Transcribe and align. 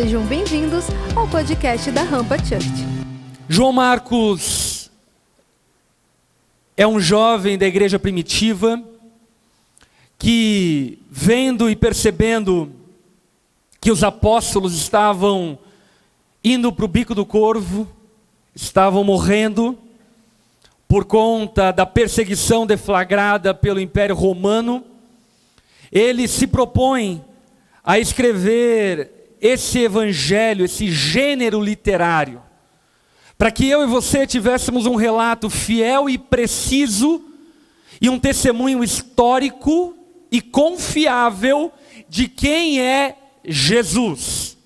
Sejam 0.00 0.24
bem-vindos 0.26 0.84
ao 1.16 1.26
podcast 1.26 1.90
da 1.90 2.04
Rampa 2.04 2.38
Church. 2.38 2.86
João 3.48 3.72
Marcos 3.72 4.92
é 6.76 6.86
um 6.86 7.00
jovem 7.00 7.58
da 7.58 7.66
igreja 7.66 7.98
primitiva 7.98 8.80
que, 10.16 11.00
vendo 11.10 11.68
e 11.68 11.74
percebendo 11.74 12.70
que 13.80 13.90
os 13.90 14.04
apóstolos 14.04 14.72
estavam 14.76 15.58
indo 16.44 16.72
para 16.72 16.84
o 16.84 16.88
bico 16.88 17.12
do 17.12 17.26
corvo, 17.26 17.88
estavam 18.54 19.02
morrendo 19.02 19.76
por 20.86 21.06
conta 21.06 21.72
da 21.72 21.84
perseguição 21.84 22.64
deflagrada 22.64 23.52
pelo 23.52 23.80
Império 23.80 24.14
Romano, 24.14 24.84
ele 25.90 26.28
se 26.28 26.46
propõe 26.46 27.20
a 27.82 27.98
escrever 27.98 29.17
esse 29.40 29.80
evangelho, 29.80 30.64
esse 30.64 30.90
gênero 30.90 31.60
literário, 31.60 32.42
para 33.36 33.50
que 33.50 33.66
eu 33.68 33.82
e 33.82 33.86
você 33.86 34.26
tivéssemos 34.26 34.86
um 34.86 34.96
relato 34.96 35.48
fiel 35.48 36.08
e 36.10 36.18
preciso 36.18 37.24
e 38.00 38.08
um 38.08 38.18
testemunho 38.18 38.82
histórico 38.82 39.94
e 40.30 40.40
confiável 40.40 41.72
de 42.08 42.28
quem 42.28 42.80
é 42.80 43.16
Jesus. 43.44 44.56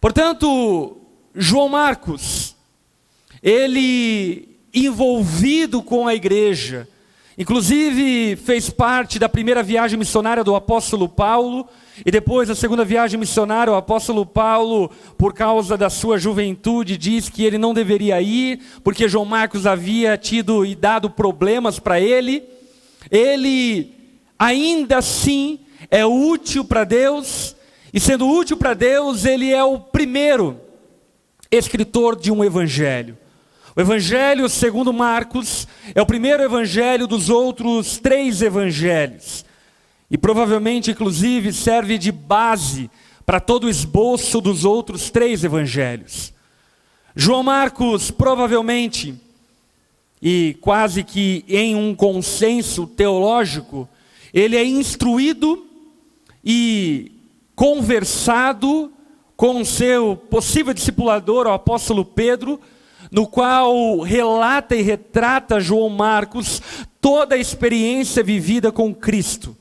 Portanto, 0.00 0.96
João 1.34 1.68
Marcos, 1.68 2.56
ele 3.42 4.48
envolvido 4.74 5.82
com 5.82 6.08
a 6.08 6.14
igreja, 6.14 6.88
inclusive 7.38 8.36
fez 8.36 8.68
parte 8.70 9.18
da 9.18 9.28
primeira 9.28 9.62
viagem 9.62 9.98
missionária 9.98 10.44
do 10.44 10.54
apóstolo 10.54 11.08
Paulo, 11.08 11.66
e 12.04 12.10
depois 12.10 12.48
a 12.48 12.54
segunda 12.54 12.84
viagem 12.84 13.20
missionária, 13.20 13.72
o 13.72 13.76
apóstolo 13.76 14.24
Paulo, 14.24 14.90
por 15.18 15.34
causa 15.34 15.76
da 15.76 15.90
sua 15.90 16.18
juventude, 16.18 16.96
diz 16.96 17.28
que 17.28 17.44
ele 17.44 17.58
não 17.58 17.74
deveria 17.74 18.20
ir, 18.20 18.60
porque 18.82 19.08
João 19.08 19.24
Marcos 19.24 19.66
havia 19.66 20.16
tido 20.16 20.64
e 20.64 20.74
dado 20.74 21.10
problemas 21.10 21.78
para 21.78 22.00
ele. 22.00 22.42
Ele 23.10 23.92
ainda 24.38 24.98
assim 24.98 25.60
é 25.90 26.04
útil 26.06 26.64
para 26.64 26.84
Deus, 26.84 27.54
e 27.92 28.00
sendo 28.00 28.26
útil 28.26 28.56
para 28.56 28.72
Deus, 28.72 29.24
ele 29.24 29.52
é 29.52 29.62
o 29.62 29.78
primeiro 29.78 30.58
escritor 31.50 32.18
de 32.18 32.32
um 32.32 32.42
evangelho. 32.42 33.18
O 33.74 33.80
evangelho 33.80 34.50
segundo 34.50 34.92
Marcos 34.92 35.66
é 35.94 36.02
o 36.02 36.04
primeiro 36.04 36.42
evangelho 36.42 37.06
dos 37.06 37.30
outros 37.30 37.96
três 37.96 38.42
evangelhos. 38.42 39.46
E 40.10 40.18
provavelmente, 40.18 40.90
inclusive, 40.90 41.54
serve 41.54 41.96
de 41.96 42.12
base 42.12 42.90
para 43.24 43.40
todo 43.40 43.64
o 43.64 43.70
esboço 43.70 44.42
dos 44.42 44.66
outros 44.66 45.10
três 45.10 45.42
evangelhos. 45.42 46.34
João 47.16 47.42
Marcos, 47.42 48.10
provavelmente, 48.10 49.14
e 50.20 50.54
quase 50.60 51.02
que 51.02 51.42
em 51.48 51.74
um 51.74 51.94
consenso 51.94 52.86
teológico, 52.86 53.88
ele 54.34 54.54
é 54.54 54.64
instruído 54.64 55.66
e 56.44 57.10
conversado 57.56 58.92
com 59.34 59.64
seu 59.64 60.14
possível 60.14 60.74
discipulador, 60.74 61.46
o 61.46 61.52
apóstolo 61.52 62.04
Pedro, 62.04 62.60
no 63.12 63.26
qual 63.26 64.00
relata 64.00 64.74
e 64.74 64.80
retrata 64.80 65.60
João 65.60 65.90
Marcos 65.90 66.62
toda 66.98 67.34
a 67.34 67.38
experiência 67.38 68.24
vivida 68.24 68.72
com 68.72 68.94
Cristo 68.94 69.54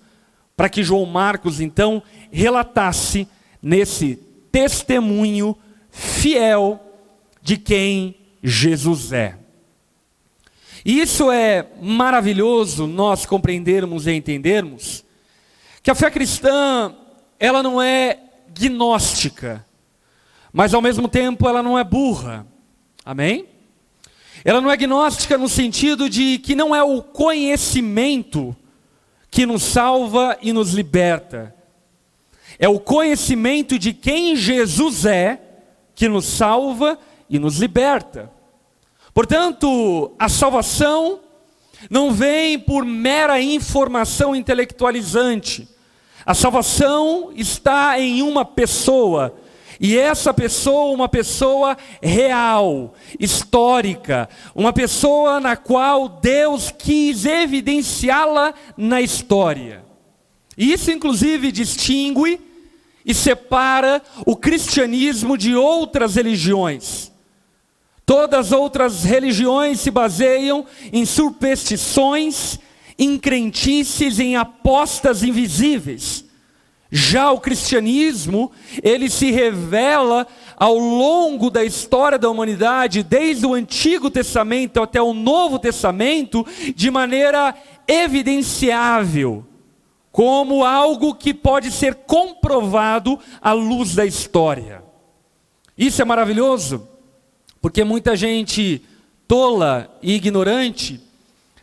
para 0.55 0.69
que 0.69 0.83
João 0.83 1.05
Marcos 1.05 1.59
então 1.59 2.01
relatasse 2.31 3.27
nesse 3.61 4.15
testemunho 4.51 5.57
fiel 5.89 6.79
de 7.41 7.57
quem 7.57 8.15
Jesus 8.43 9.11
é. 9.11 9.37
E 10.85 11.01
isso 11.01 11.31
é 11.31 11.67
maravilhoso 11.81 12.87
nós 12.87 13.25
compreendermos 13.25 14.07
e 14.07 14.11
entendermos 14.11 15.03
que 15.83 15.91
a 15.91 15.95
fé 15.95 16.09
cristã, 16.09 16.95
ela 17.39 17.61
não 17.63 17.81
é 17.81 18.19
gnóstica, 18.53 19.65
mas 20.53 20.73
ao 20.73 20.81
mesmo 20.81 21.07
tempo 21.07 21.47
ela 21.47 21.63
não 21.63 21.77
é 21.77 21.83
burra. 21.83 22.45
Amém? 23.03 23.47
Ela 24.43 24.61
não 24.61 24.71
é 24.71 24.77
gnóstica 24.77 25.37
no 25.37 25.49
sentido 25.49 26.09
de 26.09 26.39
que 26.39 26.55
não 26.55 26.75
é 26.75 26.83
o 26.83 27.01
conhecimento 27.01 28.55
que 29.29 29.45
nos 29.45 29.63
salva 29.63 30.37
e 30.41 30.51
nos 30.51 30.73
liberta. 30.73 31.55
É 32.59 32.67
o 32.67 32.79
conhecimento 32.79 33.79
de 33.79 33.93
quem 33.93 34.35
Jesus 34.35 35.05
é 35.05 35.41
que 35.95 36.07
nos 36.07 36.25
salva 36.25 36.99
e 37.29 37.39
nos 37.39 37.57
liberta. 37.57 38.31
Portanto, 39.13 40.11
a 40.17 40.29
salvação 40.29 41.19
não 41.89 42.11
vem 42.11 42.59
por 42.59 42.85
mera 42.85 43.41
informação 43.41 44.35
intelectualizante. 44.35 45.67
A 46.25 46.33
salvação 46.33 47.31
está 47.35 47.99
em 47.99 48.21
uma 48.21 48.45
pessoa, 48.45 49.35
e 49.83 49.97
essa 49.97 50.31
pessoa, 50.31 50.93
uma 50.93 51.09
pessoa 51.09 51.75
real, 52.03 52.93
histórica, 53.19 54.29
uma 54.53 54.71
pessoa 54.71 55.39
na 55.39 55.55
qual 55.57 56.07
Deus 56.07 56.69
quis 56.69 57.25
evidenciá-la 57.25 58.53
na 58.77 59.01
história. 59.01 59.83
Isso, 60.55 60.91
inclusive, 60.91 61.51
distingue 61.51 62.39
e 63.03 63.11
separa 63.11 64.03
o 64.23 64.35
cristianismo 64.35 65.35
de 65.35 65.55
outras 65.55 66.13
religiões. 66.13 67.11
Todas 68.05 68.47
as 68.47 68.51
outras 68.51 69.03
religiões 69.03 69.79
se 69.79 69.89
baseiam 69.89 70.63
em 70.93 71.07
superstições, 71.07 72.59
em 72.99 73.17
crentices, 73.17 74.19
em 74.19 74.35
apostas 74.35 75.23
invisíveis. 75.23 76.23
Já 76.91 77.31
o 77.31 77.39
cristianismo, 77.39 78.51
ele 78.83 79.09
se 79.09 79.31
revela 79.31 80.27
ao 80.57 80.77
longo 80.77 81.49
da 81.49 81.63
história 81.63 82.19
da 82.19 82.29
humanidade, 82.29 83.01
desde 83.01 83.45
o 83.45 83.53
Antigo 83.53 84.11
Testamento 84.11 84.81
até 84.81 85.01
o 85.01 85.13
Novo 85.13 85.57
Testamento, 85.57 86.45
de 86.75 86.91
maneira 86.91 87.55
evidenciável, 87.87 89.45
como 90.11 90.65
algo 90.65 91.15
que 91.15 91.33
pode 91.33 91.71
ser 91.71 91.95
comprovado 91.95 93.17
à 93.41 93.53
luz 93.53 93.95
da 93.95 94.05
história. 94.05 94.83
Isso 95.77 96.01
é 96.01 96.05
maravilhoso, 96.05 96.85
porque 97.61 97.85
muita 97.85 98.17
gente 98.17 98.81
tola 99.29 99.97
e 100.03 100.13
ignorante 100.13 100.99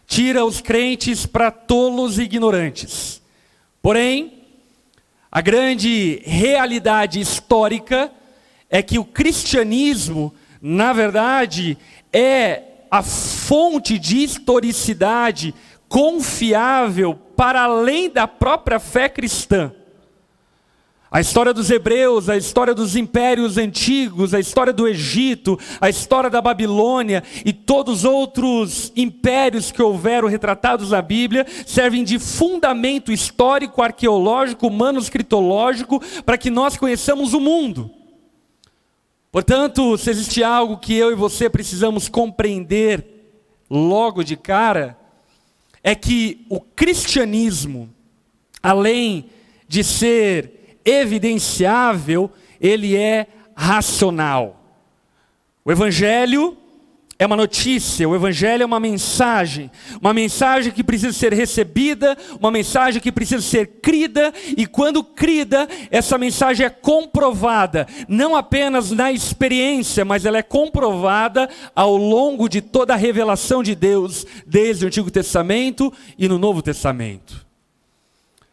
tira 0.06 0.42
os 0.42 0.62
crentes 0.62 1.26
para 1.26 1.50
tolos 1.50 2.18
e 2.18 2.22
ignorantes. 2.22 3.20
Porém, 3.82 4.38
a 5.30 5.40
grande 5.40 6.22
realidade 6.24 7.20
histórica 7.20 8.10
é 8.70 8.82
que 8.82 8.98
o 8.98 9.04
cristianismo, 9.04 10.34
na 10.60 10.92
verdade, 10.92 11.76
é 12.12 12.62
a 12.90 13.02
fonte 13.02 13.98
de 13.98 14.22
historicidade 14.22 15.54
confiável 15.88 17.14
para 17.36 17.62
além 17.62 18.10
da 18.10 18.26
própria 18.26 18.78
fé 18.78 19.08
cristã. 19.08 19.72
A 21.10 21.22
história 21.22 21.54
dos 21.54 21.70
hebreus, 21.70 22.28
a 22.28 22.36
história 22.36 22.74
dos 22.74 22.94
impérios 22.94 23.56
antigos, 23.56 24.34
a 24.34 24.41
história 24.41 24.74
do 24.74 24.86
Egito, 24.86 25.58
a 25.80 25.88
história 25.88 26.28
da 26.28 26.42
Babilônia 26.42 27.22
e 27.46 27.52
todos 27.52 28.00
os 28.00 28.04
outros 28.04 28.92
impérios 28.94 29.72
que 29.72 29.82
houveram 29.82 30.28
retratados 30.28 30.91
na 30.91 31.00
Bíblia 31.00 31.46
servem 31.66 32.04
de 32.04 32.19
fundamento 32.19 33.10
histórico, 33.10 33.80
arqueológico, 33.80 34.70
manuscritológico 34.70 35.99
para 36.26 36.37
que 36.37 36.50
nós 36.50 36.76
conheçamos 36.76 37.32
o 37.32 37.40
mundo. 37.40 37.90
Portanto, 39.32 39.96
se 39.96 40.10
existe 40.10 40.44
algo 40.44 40.76
que 40.76 40.94
eu 40.94 41.10
e 41.10 41.14
você 41.14 41.49
precisamos 41.49 42.06
compreender 42.06 43.06
logo 43.70 44.22
de 44.22 44.37
cara, 44.37 44.99
é 45.82 45.94
que 45.94 46.44
o 46.50 46.60
cristianismo, 46.60 47.88
além 48.62 49.31
de 49.66 49.82
ser 49.82 50.57
evidenciável, 50.88 52.31
ele 52.61 52.96
é 52.96 53.26
racional. 53.55 54.56
O 55.64 55.73
Evangelho 55.73 56.56
é 57.19 57.26
uma 57.26 57.37
notícia, 57.37 58.08
o 58.08 58.14
Evangelho 58.14 58.62
é 58.62 58.67
uma 58.67 58.79
mensagem, 58.79 59.69
uma 60.00 60.14
mensagem 60.14 60.70
que 60.70 60.85
precisa 60.85 61.12
ser 61.12 61.32
recebida, 61.32 62.17
uma 62.38 62.50
mensagem 62.50 63.02
que 63.02 63.11
precisa 63.11 63.43
ser 63.43 63.67
crida, 63.82 64.32
e 64.56 64.64
quando 64.67 65.02
crida, 65.02 65.69
essa 65.90 66.17
mensagem 66.17 66.64
é 66.64 66.70
comprovada, 66.70 67.88
não 68.06 68.37
apenas 68.37 68.93
na 68.93 69.11
experiência, 69.11 70.05
mas 70.05 70.25
ela 70.25 70.38
é 70.38 70.43
comprovada 70.43 71.50
ao 71.75 71.96
longo 71.96 72.49
de 72.49 72.61
toda 72.61 72.94
a 72.94 72.96
revelação 72.96 73.64
de 73.64 73.75
Deus, 73.75 74.25
desde 74.46 74.84
o 74.84 74.87
Antigo 74.87 75.11
Testamento 75.11 75.93
e 76.17 76.29
no 76.29 76.38
Novo 76.38 76.62
Testamento. 76.62 77.44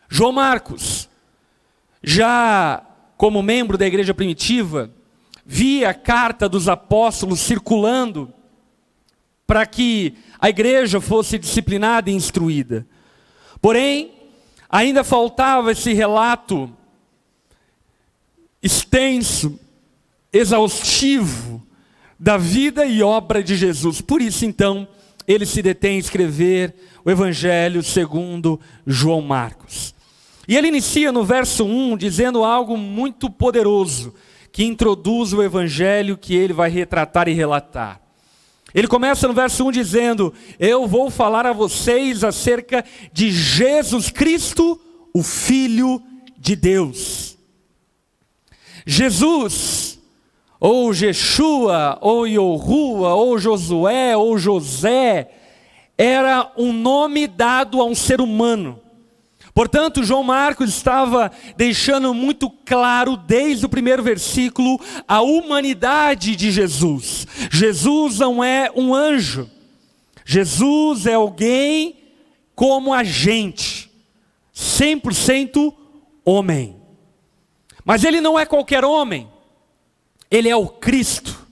João 0.10 0.32
Marcos, 0.32 1.08
já 2.06 2.86
como 3.18 3.42
membro 3.42 3.78
da 3.78 3.88
igreja 3.88 4.14
primitiva, 4.14 4.92
via 5.44 5.90
a 5.90 5.94
carta 5.94 6.48
dos 6.48 6.70
apóstolos 6.70 7.40
circulando 7.40 8.32
para 9.48 9.66
que 9.66 10.14
a 10.40 10.50
igreja 10.50 11.02
fosse 11.02 11.40
disciplinada 11.40 12.12
e 12.12 12.14
instruída. 12.14 12.86
Porém, 13.60 14.12
ainda 14.70 15.04
faltava 15.04 15.72
esse 15.72 15.94
relato 15.94 16.72
extenso, 18.62 19.60
exaustivo 20.32 21.66
da 22.20 22.38
vida 22.38 22.86
e 22.86 23.02
obra 23.02 23.44
de 23.44 23.56
Jesus. 23.56 24.02
Por 24.02 24.22
isso, 24.22 24.46
então, 24.46 24.88
ele 25.28 25.46
se 25.46 25.62
detém 25.62 25.96
em 25.96 26.00
escrever 26.00 26.76
o 27.04 27.10
Evangelho 27.10 27.82
segundo 27.82 28.60
João 28.86 29.22
Marcos. 29.22 29.95
E 30.48 30.56
ele 30.56 30.68
inicia 30.68 31.12
no 31.12 31.24
verso 31.24 31.66
1 31.66 31.98
dizendo 31.98 32.44
algo 32.44 32.78
muito 32.78 33.30
poderoso 33.30 34.14
que 34.52 34.64
introduz 34.64 35.34
o 35.34 35.44
evangelho 35.44 36.18
que 36.18 36.36
ele 36.36 36.54
vai 36.54 36.70
retratar 36.70 37.28
e 37.28 37.34
relatar. 37.34 38.00
Ele 38.74 38.88
começa 38.88 39.28
no 39.28 39.34
verso 39.34 39.66
1 39.66 39.72
dizendo: 39.72 40.34
Eu 40.60 40.86
vou 40.86 41.10
falar 41.10 41.46
a 41.46 41.54
vocês 41.54 42.24
acerca 42.24 42.84
de 43.12 43.32
Jesus 43.32 44.10
Cristo, 44.10 44.80
o 45.14 45.24
Filho 45.24 46.02
de 46.38 46.56
Deus. 46.56 47.38
Jesus, 48.86 50.00
ou 50.60 50.94
Jeshua, 50.94 51.98
ou 52.02 52.28
Yohua, 52.28 53.16
ou 53.16 53.38
Josué, 53.38 54.16
ou 54.16 54.38
José, 54.38 55.32
era 55.98 56.52
um 56.58 56.72
nome 56.72 57.28
dado 57.28 57.82
a 57.82 57.86
um 57.86 57.96
ser 57.96 58.22
humano. 58.22 58.80
Portanto, 59.56 60.04
João 60.04 60.22
Marcos 60.22 60.68
estava 60.68 61.32
deixando 61.56 62.14
muito 62.14 62.50
claro, 62.50 63.16
desde 63.16 63.66
o 63.66 63.70
primeiro 63.70 64.04
versículo, 64.04 64.78
a 65.08 65.22
humanidade 65.22 66.36
de 66.36 66.52
Jesus. 66.52 67.26
Jesus 67.50 68.20
não 68.20 68.44
é 68.44 68.70
um 68.76 68.94
anjo, 68.94 69.50
Jesus 70.26 71.06
é 71.06 71.14
alguém 71.14 71.96
como 72.54 72.94
a 72.94 73.02
gente, 73.02 73.90
100% 74.54 75.74
homem. 76.26 76.76
Mas 77.86 78.04
ele 78.04 78.20
não 78.20 78.38
é 78.38 78.46
qualquer 78.46 78.84
homem, 78.84 79.30
ele 80.30 80.50
é 80.50 80.56
o 80.56 80.68
Cristo. 80.68 81.48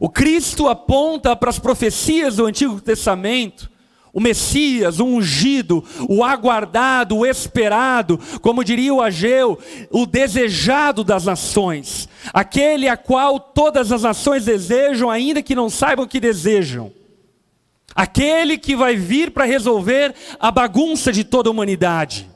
O 0.00 0.08
Cristo 0.10 0.68
aponta 0.68 1.36
para 1.36 1.50
as 1.50 1.58
profecias 1.60 2.34
do 2.34 2.46
Antigo 2.46 2.80
Testamento 2.80 3.70
o 4.16 4.20
Messias, 4.20 4.98
o 4.98 5.04
ungido, 5.04 5.84
o 6.08 6.24
aguardado, 6.24 7.18
o 7.18 7.26
esperado, 7.26 8.18
como 8.40 8.64
diria 8.64 8.94
o 8.94 9.02
Ageu, 9.02 9.58
o 9.90 10.06
desejado 10.06 11.04
das 11.04 11.26
nações, 11.26 12.08
aquele 12.32 12.88
a 12.88 12.96
qual 12.96 13.38
todas 13.38 13.92
as 13.92 14.04
nações 14.04 14.46
desejam, 14.46 15.10
ainda 15.10 15.42
que 15.42 15.54
não 15.54 15.68
saibam 15.68 16.06
o 16.06 16.08
que 16.08 16.18
desejam. 16.18 16.90
Aquele 17.94 18.56
que 18.56 18.74
vai 18.74 18.96
vir 18.96 19.32
para 19.32 19.44
resolver 19.44 20.14
a 20.40 20.50
bagunça 20.50 21.12
de 21.12 21.22
toda 21.22 21.50
a 21.50 21.52
humanidade. 21.52 22.26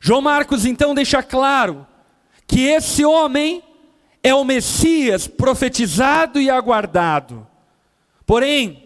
João 0.00 0.22
Marcos 0.22 0.64
então 0.64 0.94
deixa 0.94 1.22
claro 1.22 1.86
que 2.46 2.62
esse 2.62 3.04
homem 3.04 3.62
é 4.22 4.34
o 4.34 4.42
Messias 4.42 5.28
profetizado 5.28 6.40
e 6.40 6.48
aguardado. 6.48 7.46
Porém, 8.24 8.85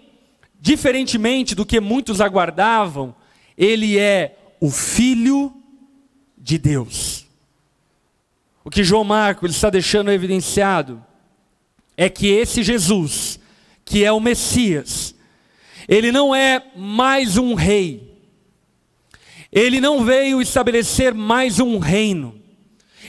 diferentemente 0.61 1.55
do 1.55 1.65
que 1.65 1.81
muitos 1.81 2.21
aguardavam, 2.21 3.15
ele 3.57 3.99
é 3.99 4.37
o 4.61 4.71
Filho 4.71 5.53
de 6.37 6.59
Deus. 6.59 7.27
O 8.63 8.71
que 8.71 8.85
João 8.85 9.05
Marcos 9.05 9.53
está 9.53 9.71
deixando 9.71 10.13
evidenciado 10.13 11.05
é 11.97 12.09
que 12.09 12.29
esse 12.29 12.63
Jesus, 12.63 13.41
que 13.85 14.05
é 14.05 14.13
o 14.13 14.21
Messias, 14.21 15.15
ele 15.89 16.13
não 16.13 16.35
é 16.35 16.63
mais 16.77 17.37
um 17.37 17.55
rei, 17.55 18.17
ele 19.51 19.81
não 19.81 20.05
veio 20.05 20.41
estabelecer 20.41 21.13
mais 21.13 21.59
um 21.59 21.79
reino, 21.79 22.40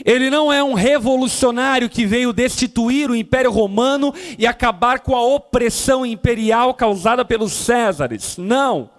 ele 0.04 0.30
não 0.30 0.52
é 0.52 0.62
um 0.62 0.74
revolucionário 0.74 1.88
que 1.88 2.06
veio 2.06 2.32
destituir 2.32 3.10
o 3.10 3.16
Império 3.16 3.50
Romano 3.50 4.14
e 4.38 4.46
acabar 4.46 5.00
com 5.00 5.14
a 5.14 5.22
opressão 5.22 6.04
imperial 6.04 6.74
causada 6.74 7.24
pelos 7.24 7.52
Césares. 7.52 8.36
Não. 8.36 8.90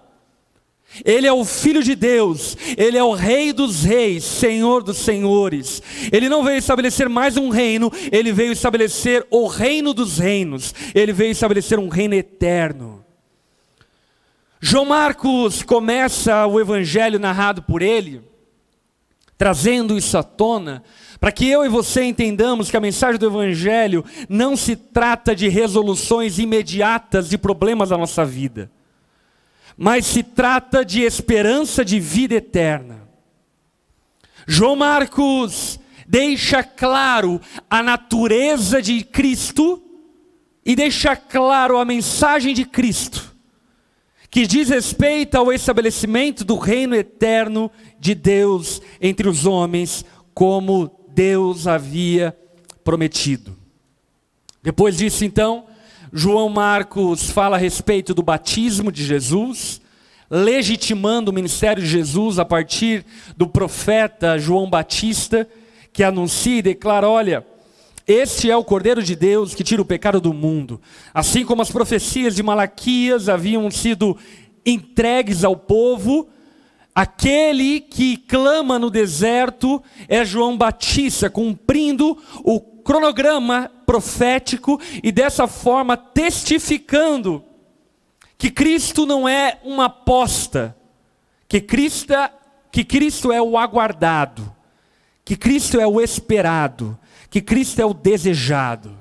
Ele 1.04 1.26
é 1.26 1.32
o 1.32 1.44
Filho 1.44 1.82
de 1.82 1.96
Deus, 1.96 2.56
Ele 2.76 2.96
é 2.96 3.02
o 3.02 3.14
Rei 3.14 3.52
dos 3.52 3.82
Reis, 3.82 4.22
Senhor 4.22 4.82
dos 4.82 4.98
Senhores. 4.98 5.82
Ele 6.12 6.28
não 6.28 6.44
veio 6.44 6.58
estabelecer 6.58 7.08
mais 7.08 7.36
um 7.36 7.48
reino, 7.48 7.90
Ele 8.12 8.32
veio 8.32 8.52
estabelecer 8.52 9.26
o 9.30 9.46
reino 9.46 9.92
dos 9.92 10.18
reinos, 10.18 10.72
Ele 10.94 11.12
veio 11.12 11.32
estabelecer 11.32 11.78
um 11.78 11.88
reino 11.88 12.14
eterno. 12.14 13.04
João 14.60 14.84
Marcos 14.84 15.62
começa 15.62 16.46
o 16.46 16.60
evangelho 16.60 17.18
narrado 17.18 17.62
por 17.62 17.82
ele 17.82 18.22
trazendo 19.36 19.96
isso 19.96 20.16
à 20.16 20.22
tona, 20.22 20.82
para 21.20 21.32
que 21.32 21.48
eu 21.48 21.64
e 21.64 21.68
você 21.68 22.04
entendamos 22.04 22.70
que 22.70 22.76
a 22.76 22.80
mensagem 22.80 23.18
do 23.18 23.26
Evangelho 23.26 24.04
não 24.28 24.56
se 24.56 24.76
trata 24.76 25.34
de 25.34 25.48
resoluções 25.48 26.38
imediatas 26.38 27.28
de 27.28 27.38
problemas 27.38 27.88
da 27.88 27.98
nossa 27.98 28.24
vida, 28.24 28.70
mas 29.76 30.06
se 30.06 30.22
trata 30.22 30.84
de 30.84 31.02
esperança 31.02 31.84
de 31.84 31.98
vida 31.98 32.34
eterna. 32.34 33.08
João 34.46 34.76
Marcos 34.76 35.80
deixa 36.06 36.62
claro 36.62 37.40
a 37.68 37.82
natureza 37.82 38.80
de 38.80 39.02
Cristo 39.02 39.82
e 40.64 40.76
deixa 40.76 41.16
claro 41.16 41.78
a 41.78 41.84
mensagem 41.84 42.54
de 42.54 42.64
Cristo 42.64 43.33
que 44.34 44.48
diz 44.48 44.68
respeito 44.68 45.36
ao 45.36 45.52
estabelecimento 45.52 46.44
do 46.44 46.58
reino 46.58 46.96
eterno 46.96 47.70
de 48.00 48.16
Deus 48.16 48.82
entre 49.00 49.28
os 49.28 49.46
homens, 49.46 50.04
como 50.34 50.90
Deus 51.10 51.68
havia 51.68 52.36
prometido. 52.82 53.56
Depois 54.60 54.96
disso, 54.96 55.24
então, 55.24 55.66
João 56.12 56.48
Marcos 56.48 57.30
fala 57.30 57.54
a 57.54 57.60
respeito 57.60 58.12
do 58.12 58.24
batismo 58.24 58.90
de 58.90 59.04
Jesus, 59.04 59.80
legitimando 60.28 61.30
o 61.30 61.34
ministério 61.34 61.80
de 61.80 61.88
Jesus 61.88 62.40
a 62.40 62.44
partir 62.44 63.06
do 63.36 63.46
profeta 63.46 64.36
João 64.36 64.68
Batista, 64.68 65.48
que 65.92 66.02
anuncia 66.02 66.58
e 66.58 66.62
declara: 66.62 67.08
olha 67.08 67.46
este 68.06 68.50
é 68.50 68.56
o 68.56 68.64
Cordeiro 68.64 69.02
de 69.02 69.16
Deus 69.16 69.54
que 69.54 69.64
tira 69.64 69.80
o 69.80 69.84
pecado 69.84 70.20
do 70.20 70.34
mundo. 70.34 70.80
Assim 71.12 71.44
como 71.44 71.62
as 71.62 71.70
profecias 71.70 72.34
de 72.34 72.42
Malaquias 72.42 73.28
haviam 73.28 73.70
sido 73.70 74.16
entregues 74.64 75.42
ao 75.44 75.56
povo, 75.56 76.28
aquele 76.94 77.80
que 77.80 78.18
clama 78.18 78.78
no 78.78 78.90
deserto 78.90 79.82
é 80.06 80.24
João 80.24 80.56
Batista, 80.56 81.30
cumprindo 81.30 82.18
o 82.42 82.60
cronograma 82.60 83.70
profético 83.86 84.78
e 85.02 85.10
dessa 85.10 85.46
forma 85.46 85.96
testificando 85.96 87.42
que 88.36 88.50
Cristo 88.50 89.06
não 89.06 89.26
é 89.26 89.58
uma 89.64 89.86
aposta, 89.86 90.76
que 91.48 91.60
Cristo, 91.60 92.12
que 92.70 92.84
Cristo 92.84 93.32
é 93.32 93.40
o 93.40 93.56
aguardado, 93.56 94.54
que 95.24 95.36
Cristo 95.36 95.80
é 95.80 95.86
o 95.86 96.00
esperado, 96.00 96.98
que 97.34 97.40
Cristo 97.40 97.80
é 97.80 97.84
o 97.84 97.92
desejado. 97.92 98.96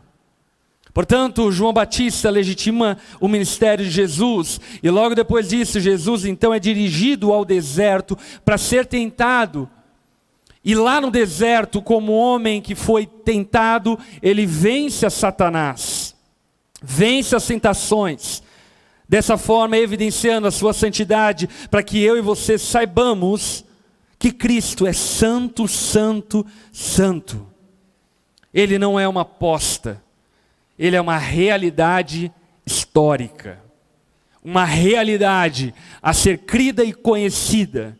Portanto, 0.91 1.51
João 1.51 1.71
Batista 1.71 2.31
legitima 2.31 2.97
o 3.21 3.27
ministério 3.27 3.85
de 3.85 3.91
Jesus, 3.91 4.59
e 4.81 4.89
logo 4.89 5.13
depois 5.13 5.49
disso, 5.49 5.79
Jesus 5.79 6.25
então 6.25 6.51
é 6.51 6.57
dirigido 6.57 7.31
ao 7.31 7.45
deserto 7.45 8.17
para 8.43 8.57
ser 8.57 8.87
tentado. 8.87 9.69
E 10.65 10.73
lá 10.73 10.99
no 10.99 11.11
deserto, 11.11 11.79
como 11.79 12.11
homem 12.11 12.59
que 12.59 12.73
foi 12.73 13.05
tentado, 13.05 13.99
ele 14.19 14.47
vence 14.47 15.05
a 15.05 15.11
Satanás, 15.11 16.15
vence 16.81 17.35
as 17.35 17.45
tentações, 17.45 18.41
dessa 19.07 19.37
forma 19.37 19.77
evidenciando 19.77 20.47
a 20.47 20.51
sua 20.51 20.73
santidade, 20.73 21.47
para 21.69 21.83
que 21.83 22.01
eu 22.01 22.17
e 22.17 22.21
você 22.21 22.57
saibamos 22.57 23.63
que 24.17 24.31
Cristo 24.31 24.87
é 24.87 24.93
santo, 24.93 25.67
santo, 25.67 26.43
santo. 26.71 27.52
Ele 28.53 28.77
não 28.77 28.99
é 28.99 29.07
uma 29.07 29.21
aposta, 29.21 30.01
ele 30.77 30.95
é 30.95 31.01
uma 31.01 31.17
realidade 31.17 32.31
histórica, 32.65 33.59
uma 34.43 34.65
realidade 34.65 35.73
a 36.01 36.13
ser 36.13 36.39
crida 36.39 36.83
e 36.83 36.93
conhecida. 36.93 37.97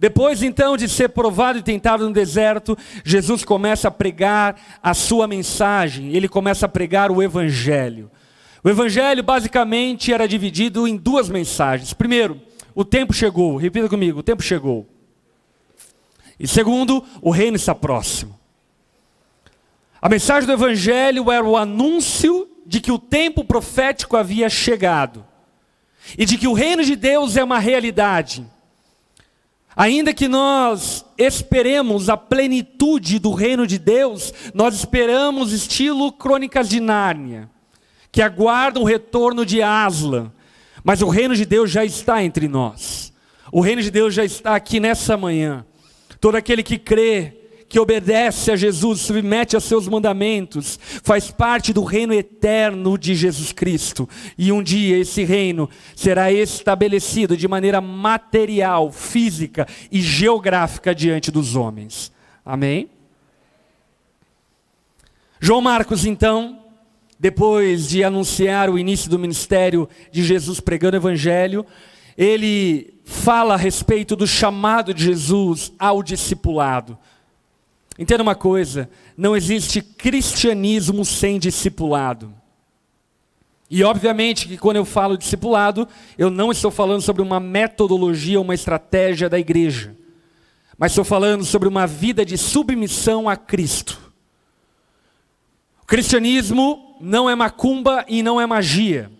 Depois 0.00 0.42
então 0.42 0.76
de 0.76 0.88
ser 0.88 1.08
provado 1.08 1.58
e 1.58 1.62
tentado 1.62 2.06
no 2.06 2.14
deserto, 2.14 2.78
Jesus 3.04 3.44
começa 3.44 3.88
a 3.88 3.90
pregar 3.90 4.78
a 4.80 4.94
sua 4.94 5.26
mensagem, 5.26 6.14
ele 6.14 6.28
começa 6.28 6.66
a 6.66 6.68
pregar 6.68 7.10
o 7.10 7.22
Evangelho. 7.22 8.10
O 8.62 8.68
Evangelho 8.68 9.22
basicamente 9.22 10.12
era 10.12 10.28
dividido 10.28 10.86
em 10.86 10.96
duas 10.96 11.28
mensagens. 11.28 11.92
Primeiro, 11.92 12.40
o 12.74 12.84
tempo 12.84 13.12
chegou, 13.12 13.56
repita 13.56 13.88
comigo: 13.88 14.20
o 14.20 14.22
tempo 14.22 14.42
chegou. 14.42 14.86
E 16.38 16.46
segundo, 16.46 17.04
o 17.20 17.30
reino 17.30 17.56
está 17.56 17.74
próximo. 17.74 18.37
A 20.00 20.08
mensagem 20.08 20.46
do 20.46 20.52
Evangelho 20.52 21.30
era 21.30 21.44
o 21.44 21.56
anúncio 21.56 22.48
de 22.64 22.80
que 22.80 22.92
o 22.92 22.98
tempo 22.98 23.42
profético 23.42 24.16
havia 24.16 24.48
chegado 24.48 25.26
e 26.16 26.24
de 26.24 26.38
que 26.38 26.46
o 26.46 26.52
reino 26.52 26.84
de 26.84 26.94
Deus 26.94 27.36
é 27.36 27.42
uma 27.42 27.58
realidade. 27.58 28.46
Ainda 29.74 30.12
que 30.12 30.28
nós 30.28 31.04
esperemos 31.16 32.08
a 32.08 32.16
plenitude 32.16 33.18
do 33.18 33.32
reino 33.32 33.66
de 33.66 33.78
Deus, 33.78 34.32
nós 34.52 34.74
esperamos 34.74 35.52
estilo 35.52 36.12
Crônicas 36.12 36.68
de 36.68 36.80
Nárnia, 36.80 37.48
que 38.10 38.20
aguardam 38.22 38.82
o 38.82 38.86
retorno 38.86 39.46
de 39.46 39.62
Aslan. 39.62 40.32
Mas 40.82 41.02
o 41.02 41.08
reino 41.08 41.34
de 41.34 41.44
Deus 41.44 41.70
já 41.70 41.84
está 41.84 42.22
entre 42.22 42.48
nós. 42.48 43.12
O 43.52 43.60
reino 43.60 43.82
de 43.82 43.90
Deus 43.90 44.14
já 44.14 44.24
está 44.24 44.54
aqui 44.56 44.80
nessa 44.80 45.16
manhã. 45.16 45.64
Todo 46.20 46.36
aquele 46.36 46.62
que 46.62 46.78
crê, 46.78 47.37
que 47.68 47.78
obedece 47.78 48.50
a 48.50 48.56
Jesus, 48.56 49.00
submete 49.00 49.56
a 49.56 49.60
seus 49.60 49.86
mandamentos, 49.86 50.78
faz 51.02 51.30
parte 51.30 51.72
do 51.72 51.84
reino 51.84 52.14
eterno 52.14 52.96
de 52.96 53.14
Jesus 53.14 53.52
Cristo. 53.52 54.08
E 54.38 54.50
um 54.50 54.62
dia 54.62 54.96
esse 54.96 55.22
reino 55.22 55.68
será 55.94 56.32
estabelecido 56.32 57.36
de 57.36 57.46
maneira 57.46 57.80
material, 57.80 58.90
física 58.90 59.66
e 59.92 60.00
geográfica 60.00 60.94
diante 60.94 61.30
dos 61.30 61.54
homens. 61.54 62.10
Amém? 62.44 62.88
João 65.38 65.60
Marcos, 65.60 66.06
então, 66.06 66.58
depois 67.18 67.88
de 67.88 68.02
anunciar 68.02 68.70
o 68.70 68.78
início 68.78 69.10
do 69.10 69.18
ministério 69.18 69.88
de 70.10 70.24
Jesus 70.24 70.58
pregando 70.58 70.96
o 70.96 71.00
evangelho, 71.00 71.66
ele 72.16 72.94
fala 73.04 73.54
a 73.54 73.56
respeito 73.56 74.16
do 74.16 74.26
chamado 74.26 74.92
de 74.92 75.04
Jesus 75.04 75.72
ao 75.78 76.02
discipulado. 76.02 76.98
Entenda 77.98 78.22
uma 78.22 78.36
coisa: 78.36 78.88
não 79.16 79.36
existe 79.36 79.82
cristianismo 79.82 81.04
sem 81.04 81.38
discipulado. 81.38 82.32
E 83.70 83.84
obviamente 83.84 84.48
que 84.48 84.56
quando 84.56 84.76
eu 84.76 84.84
falo 84.84 85.18
discipulado, 85.18 85.86
eu 86.16 86.30
não 86.30 86.50
estou 86.50 86.70
falando 86.70 87.02
sobre 87.02 87.20
uma 87.20 87.38
metodologia, 87.38 88.40
uma 88.40 88.54
estratégia 88.54 89.28
da 89.28 89.38
igreja, 89.38 89.94
mas 90.78 90.92
estou 90.92 91.04
falando 91.04 91.44
sobre 91.44 91.68
uma 91.68 91.86
vida 91.86 92.24
de 92.24 92.38
submissão 92.38 93.28
a 93.28 93.36
Cristo. 93.36 94.00
O 95.82 95.86
cristianismo 95.86 96.96
não 97.00 97.28
é 97.28 97.34
macumba 97.34 98.04
e 98.08 98.22
não 98.22 98.40
é 98.40 98.46
magia. 98.46 99.10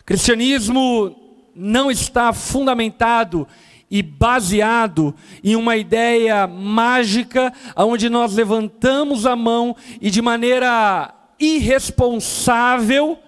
O 0.00 0.04
cristianismo 0.04 1.14
não 1.54 1.90
está 1.90 2.32
fundamentado 2.32 3.46
e 3.90 4.02
baseado 4.02 5.14
em 5.42 5.56
uma 5.56 5.76
ideia 5.76 6.46
mágica, 6.46 7.52
onde 7.76 8.08
nós 8.08 8.34
levantamos 8.34 9.26
a 9.26 9.36
mão 9.36 9.76
e 10.00 10.10
de 10.10 10.20
maneira 10.20 11.14
irresponsável 11.38 13.18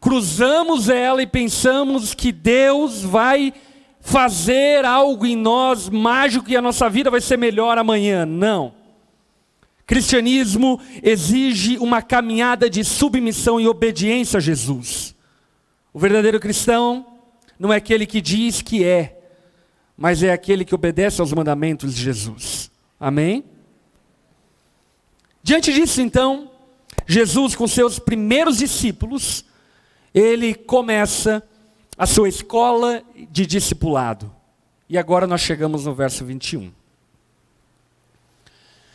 cruzamos 0.00 0.88
ela 0.88 1.22
e 1.22 1.26
pensamos 1.26 2.14
que 2.14 2.30
Deus 2.30 3.02
vai 3.02 3.52
fazer 4.00 4.84
algo 4.84 5.26
em 5.26 5.36
nós 5.36 5.88
mágico 5.88 6.50
e 6.50 6.56
a 6.56 6.62
nossa 6.62 6.88
vida 6.88 7.10
vai 7.10 7.20
ser 7.20 7.36
melhor 7.36 7.76
amanhã. 7.78 8.24
Não. 8.24 8.72
Cristianismo 9.86 10.80
exige 11.02 11.78
uma 11.78 12.02
caminhada 12.02 12.68
de 12.68 12.84
submissão 12.84 13.60
e 13.60 13.66
obediência 13.66 14.36
a 14.38 14.40
Jesus. 14.40 15.14
O 15.92 15.98
verdadeiro 15.98 16.38
cristão 16.38 17.06
não 17.58 17.72
é 17.72 17.76
aquele 17.76 18.06
que 18.06 18.20
diz 18.20 18.62
que 18.62 18.84
é, 18.84 19.17
mas 19.98 20.22
é 20.22 20.32
aquele 20.32 20.64
que 20.64 20.76
obedece 20.76 21.20
aos 21.20 21.32
mandamentos 21.32 21.92
de 21.92 22.00
Jesus. 22.00 22.70
Amém? 23.00 23.44
Diante 25.42 25.72
disso, 25.72 26.00
então, 26.00 26.52
Jesus, 27.04 27.56
com 27.56 27.66
seus 27.66 27.98
primeiros 27.98 28.58
discípulos, 28.58 29.44
ele 30.14 30.54
começa 30.54 31.42
a 31.96 32.06
sua 32.06 32.28
escola 32.28 33.02
de 33.28 33.44
discipulado. 33.44 34.32
E 34.88 34.96
agora 34.96 35.26
nós 35.26 35.40
chegamos 35.40 35.84
no 35.84 35.94
verso 35.94 36.24
21. 36.24 36.70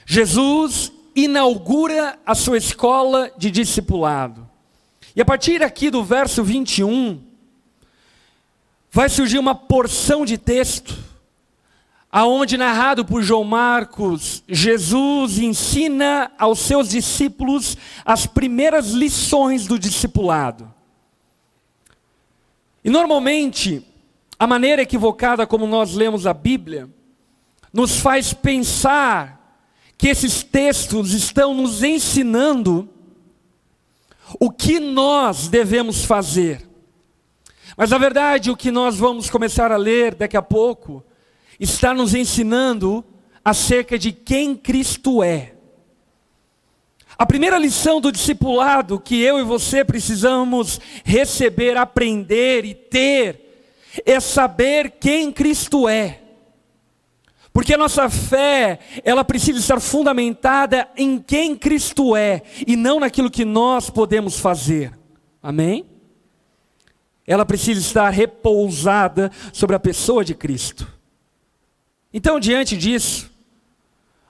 Jesus 0.06 0.94
inaugura 1.14 2.18
a 2.26 2.34
sua 2.34 2.58
escola 2.58 3.30
de 3.38 3.52
discipulado. 3.52 4.50
E 5.14 5.22
a 5.22 5.26
partir 5.26 5.62
aqui 5.62 5.90
do 5.90 6.02
verso 6.02 6.44
21, 6.44 7.22
vai 8.94 9.10
surgir 9.10 9.40
uma 9.40 9.56
porção 9.56 10.24
de 10.24 10.38
texto, 10.38 10.96
aonde 12.12 12.58
narrado 12.58 13.04
por 13.04 13.24
João 13.24 13.44
Marcos, 13.44 14.44
Jesus 14.48 15.40
ensina 15.40 16.32
aos 16.38 16.60
seus 16.60 16.90
discípulos 16.90 17.76
as 18.06 18.28
primeiras 18.28 18.92
lições 18.92 19.66
do 19.66 19.80
discipulado. 19.80 20.72
E 22.86 22.90
normalmente, 22.92 23.84
a 24.38 24.46
maneira 24.46 24.84
equivocada 24.84 25.48
como 25.48 25.66
nós 25.66 25.96
lemos 25.96 26.28
a 26.28 26.34
Bíblia, 26.34 26.88
nos 27.74 27.98
faz 27.98 28.32
pensar 28.32 29.58
que 29.98 30.08
esses 30.08 30.44
textos 30.44 31.14
estão 31.14 31.56
nos 31.56 31.82
ensinando 31.82 32.88
o 34.40 34.52
que 34.52 34.80
nós 34.80 35.48
devemos 35.48 36.06
fazer. 36.06 36.73
Mas 37.76 37.90
na 37.90 37.98
verdade, 37.98 38.52
o 38.52 38.58
que 38.58 38.72
nós 38.72 38.98
vamos 38.98 39.30
começar 39.30 39.72
a 39.72 39.78
ler 39.78 40.16
daqui 40.16 40.38
a 40.38 40.42
pouco 40.42 41.04
está 41.60 41.94
nos 41.94 42.14
ensinando 42.14 43.04
acerca 43.44 43.98
de 43.98 44.12
quem 44.12 44.56
Cristo 44.56 45.24
é. 45.24 45.54
A 47.18 47.26
primeira 47.26 47.58
lição 47.58 48.02
do 48.02 48.12
discipulado 48.12 49.00
que 49.00 49.22
eu 49.22 49.40
e 49.40 49.44
você 49.44 49.84
precisamos 49.84 50.80
receber, 51.04 51.78
aprender 51.78 52.66
e 52.66 52.74
ter 52.74 53.44
é 54.06 54.20
saber 54.20 54.92
quem 55.00 55.32
Cristo 55.32 55.88
é. 55.88 56.20
Porque 57.52 57.76
a 57.76 57.78
nossa 57.78 58.10
fé, 58.10 58.80
ela 59.04 59.24
precisa 59.24 59.60
estar 59.60 59.80
fundamentada 59.80 60.90
em 60.98 61.20
quem 61.20 61.56
Cristo 61.56 62.16
é 62.16 62.42
e 62.66 62.76
não 62.76 63.00
naquilo 63.00 63.30
que 63.30 63.46
nós 63.46 63.92
podemos 63.92 64.40
fazer. 64.40 64.92
Amém? 65.42 65.93
Ela 67.26 67.46
precisa 67.46 67.80
estar 67.80 68.10
repousada 68.10 69.32
sobre 69.52 69.76
a 69.76 69.80
pessoa 69.80 70.24
de 70.24 70.34
Cristo. 70.34 70.88
Então, 72.14 72.40
diante 72.40 72.78
disso, 72.78 73.32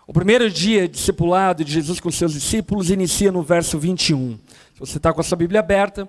o 0.06 0.14
primeiro 0.14 0.50
dia 0.50 0.88
discipulado 0.88 1.64
de 1.64 1.72
Jesus 1.72 2.00
com 2.00 2.12
seus 2.12 2.34
discípulos 2.34 2.90
inicia 2.90 3.32
no 3.32 3.42
verso 3.42 3.80
21. 3.80 4.38
Se 4.74 4.80
você 4.80 4.98
está 4.98 5.14
com 5.14 5.22
a 5.22 5.24
sua 5.24 5.38
Bíblia 5.38 5.60
aberta, 5.60 6.08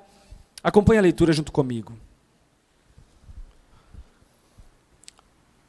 acompanhe 0.63 0.99
a 0.99 1.03
leitura 1.03 1.33
junto 1.33 1.51
comigo. 1.51 1.93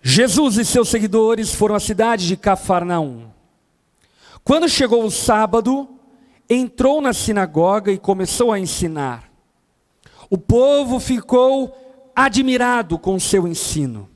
Jesus 0.02 0.58
e 0.58 0.66
seus 0.66 0.90
seguidores 0.90 1.54
foram 1.54 1.74
à 1.74 1.80
cidade 1.80 2.28
de 2.28 2.38
Cafarnaum. 2.38 3.28
Quando 4.44 4.70
chegou 4.70 5.04
o 5.04 5.10
sábado, 5.10 5.90
entrou 6.48 7.02
na 7.02 7.14
sinagoga 7.14 7.92
e 7.92 7.98
começou 7.98 8.52
a 8.52 8.60
ensinar. 8.60 9.25
O 10.30 10.38
povo 10.38 11.00
ficou 11.00 11.76
admirado 12.16 12.98
com 12.98 13.16
o 13.16 13.20
seu 13.20 13.48
ensino, 13.48 14.10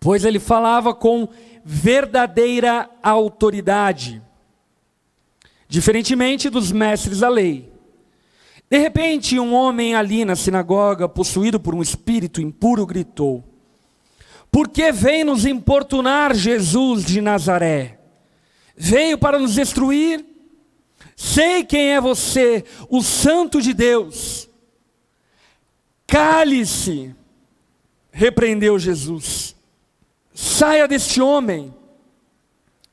pois 0.00 0.24
ele 0.24 0.38
falava 0.38 0.94
com 0.94 1.28
verdadeira 1.64 2.88
autoridade, 3.02 4.22
diferentemente 5.68 6.48
dos 6.48 6.72
mestres 6.72 7.20
da 7.20 7.28
lei. 7.28 7.70
De 8.70 8.78
repente, 8.78 9.38
um 9.38 9.52
homem 9.52 9.94
ali 9.94 10.24
na 10.24 10.34
sinagoga, 10.34 11.08
possuído 11.08 11.60
por 11.60 11.74
um 11.74 11.82
espírito 11.82 12.40
impuro, 12.40 12.86
gritou: 12.86 13.44
Por 14.50 14.68
que 14.68 14.90
vem 14.90 15.24
nos 15.24 15.44
importunar 15.44 16.34
Jesus 16.34 17.04
de 17.04 17.20
Nazaré? 17.20 17.98
Veio 18.74 19.18
para 19.18 19.38
nos 19.38 19.54
destruir? 19.54 20.24
Sei 21.14 21.62
quem 21.64 21.92
é 21.92 22.00
você, 22.00 22.64
o 22.88 23.02
Santo 23.02 23.60
de 23.60 23.74
Deus. 23.74 24.48
Cale-se, 26.06 27.14
repreendeu 28.10 28.78
Jesus. 28.78 29.54
Saia 30.34 30.86
deste 30.86 31.20
homem. 31.20 31.74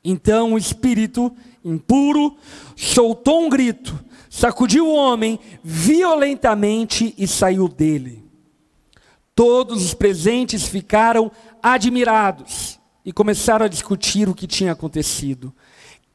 Então 0.03 0.53
o 0.53 0.57
espírito 0.57 1.31
impuro 1.63 2.37
soltou 2.75 3.45
um 3.45 3.49
grito, 3.49 3.97
sacudiu 4.29 4.87
o 4.87 4.95
homem 4.95 5.39
violentamente 5.63 7.13
e 7.17 7.27
saiu 7.27 7.67
dele. 7.67 8.23
Todos 9.35 9.85
os 9.85 9.93
presentes 9.93 10.67
ficaram 10.67 11.31
admirados 11.61 12.79
e 13.05 13.11
começaram 13.11 13.65
a 13.65 13.69
discutir 13.69 14.27
o 14.27 14.35
que 14.35 14.47
tinha 14.47 14.71
acontecido. 14.71 15.53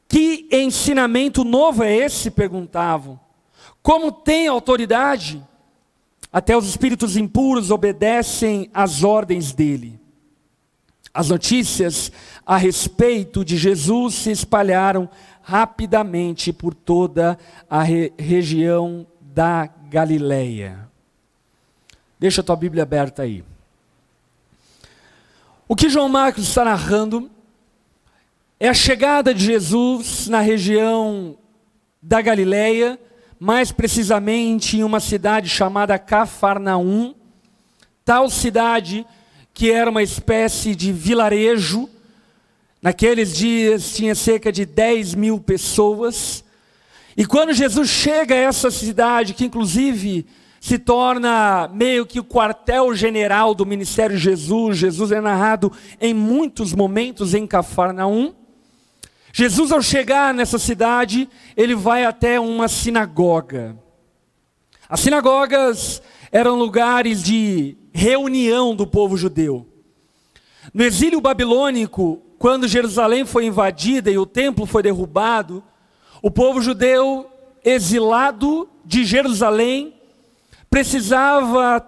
Que 0.07 0.47
ensinamento 0.51 1.43
novo 1.43 1.83
é 1.83 1.95
esse? 1.95 2.29
perguntavam. 2.29 3.19
Como 3.81 4.11
tem 4.11 4.47
autoridade? 4.47 5.43
Até 6.35 6.57
os 6.57 6.67
espíritos 6.67 7.15
impuros 7.15 7.71
obedecem 7.71 8.69
às 8.73 9.05
ordens 9.05 9.53
dele. 9.53 9.97
As 11.13 11.29
notícias 11.29 12.11
a 12.45 12.57
respeito 12.57 13.45
de 13.45 13.55
Jesus 13.55 14.15
se 14.15 14.31
espalharam 14.31 15.09
rapidamente 15.41 16.51
por 16.51 16.73
toda 16.73 17.39
a 17.69 17.83
re 17.83 18.11
região 18.19 19.07
da 19.21 19.69
Galileia. 19.89 20.89
Deixa 22.19 22.41
a 22.41 22.43
tua 22.43 22.57
Bíblia 22.57 22.83
aberta 22.83 23.21
aí. 23.21 23.41
O 25.69 25.73
que 25.73 25.87
João 25.87 26.09
Marcos 26.09 26.49
está 26.49 26.65
narrando 26.65 27.31
é 28.59 28.67
a 28.67 28.73
chegada 28.73 29.33
de 29.33 29.45
Jesus 29.45 30.27
na 30.27 30.41
região 30.41 31.37
da 32.01 32.21
Galileia, 32.21 32.99
mais 33.39 33.71
precisamente 33.71 34.77
em 34.77 34.83
uma 34.83 34.99
cidade 34.99 35.49
chamada 35.49 35.99
Cafarnaum, 35.99 37.13
tal 38.03 38.29
cidade 38.29 39.05
que 39.53 39.71
era 39.71 39.89
uma 39.89 40.03
espécie 40.03 40.75
de 40.75 40.91
vilarejo. 40.91 41.89
Naqueles 42.81 43.35
dias 43.35 43.95
tinha 43.95 44.13
cerca 44.13 44.51
de 44.51 44.65
10 44.65 45.15
mil 45.15 45.39
pessoas. 45.39 46.43
E 47.17 47.25
quando 47.25 47.53
Jesus 47.53 47.89
chega 47.89 48.35
a 48.35 48.39
essa 48.39 48.69
cidade, 48.69 49.33
que 49.33 49.45
inclusive 49.45 50.25
se 50.59 50.77
torna 50.77 51.69
meio 51.73 52.05
que 52.05 52.19
o 52.19 52.23
quartel-general 52.23 53.55
do 53.55 53.65
ministério 53.65 54.17
de 54.17 54.21
Jesus, 54.21 54.77
Jesus 54.77 55.11
é 55.11 55.21
narrado 55.21 55.71
em 56.01 56.13
muitos 56.13 56.73
momentos 56.73 57.33
em 57.33 57.47
Cafarnaum. 57.47 58.33
Jesus, 59.37 59.73
ao 59.73 59.81
chegar 59.81 60.33
nessa 60.33 60.57
cidade, 60.57 61.27
ele 61.57 61.75
vai 61.75 62.05
até 62.05 62.39
uma 62.39 62.69
sinagoga. 62.69 63.77
As 64.87 65.01
sinagogas 65.01 66.01
eram 66.31 66.55
lugares 66.55 67.21
de 67.21 67.75
reunião 67.91 68.73
do 68.73 68.87
povo 68.87 69.17
judeu. 69.17 69.67
No 70.73 70.85
exílio 70.85 71.19
babilônico, 71.19 72.21
quando 72.39 72.65
Jerusalém 72.65 73.25
foi 73.25 73.45
invadida 73.45 74.09
e 74.09 74.17
o 74.17 74.25
templo 74.25 74.65
foi 74.65 74.81
derrubado, 74.81 75.61
o 76.21 76.31
povo 76.31 76.61
judeu 76.61 77.29
exilado 77.61 78.69
de 78.85 79.03
Jerusalém 79.03 79.95
precisava 80.69 81.81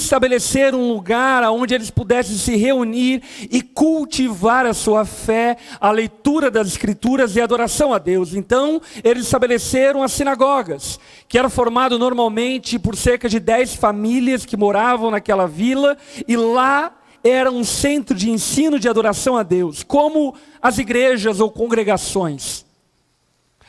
estabelecer 0.00 0.74
um 0.74 0.92
lugar 0.92 1.42
onde 1.50 1.74
eles 1.74 1.90
pudessem 1.90 2.36
se 2.36 2.56
reunir 2.56 3.22
e 3.50 3.60
cultivar 3.60 4.66
a 4.66 4.74
sua 4.74 5.04
fé, 5.04 5.56
a 5.80 5.90
leitura 5.90 6.50
das 6.50 6.68
escrituras 6.68 7.36
e 7.36 7.40
a 7.40 7.44
adoração 7.44 7.92
a 7.92 7.98
Deus. 7.98 8.34
Então, 8.34 8.80
eles 9.04 9.24
estabeleceram 9.24 10.02
as 10.02 10.12
sinagogas, 10.12 10.98
que 11.28 11.38
era 11.38 11.48
formado 11.48 11.98
normalmente 11.98 12.78
por 12.78 12.96
cerca 12.96 13.28
de 13.28 13.38
dez 13.38 13.74
famílias 13.74 14.44
que 14.44 14.56
moravam 14.56 15.10
naquela 15.10 15.46
vila, 15.46 15.96
e 16.26 16.36
lá 16.36 16.92
era 17.24 17.50
um 17.50 17.62
centro 17.62 18.16
de 18.16 18.30
ensino 18.30 18.78
de 18.78 18.88
adoração 18.88 19.36
a 19.36 19.42
Deus, 19.42 19.82
como 19.82 20.34
as 20.60 20.78
igrejas 20.78 21.40
ou 21.40 21.50
congregações. 21.50 22.64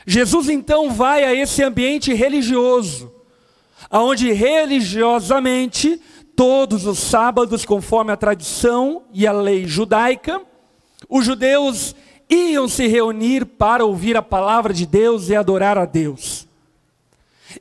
Jesus 0.06 0.48
então 0.48 0.90
vai 0.90 1.24
a 1.24 1.34
esse 1.34 1.62
ambiente 1.62 2.12
religioso, 2.12 3.12
onde 3.90 4.32
religiosamente, 4.32 6.00
todos 6.36 6.86
os 6.86 6.98
sábados, 6.98 7.64
conforme 7.64 8.12
a 8.12 8.16
tradição 8.16 9.04
e 9.12 9.26
a 9.26 9.32
lei 9.32 9.66
judaica, 9.66 10.40
os 11.08 11.24
judeus 11.24 11.94
iam 12.28 12.68
se 12.68 12.86
reunir 12.86 13.44
para 13.44 13.84
ouvir 13.84 14.16
a 14.16 14.22
palavra 14.22 14.72
de 14.72 14.86
Deus 14.86 15.28
e 15.28 15.36
adorar 15.36 15.78
a 15.78 15.84
Deus. 15.84 16.46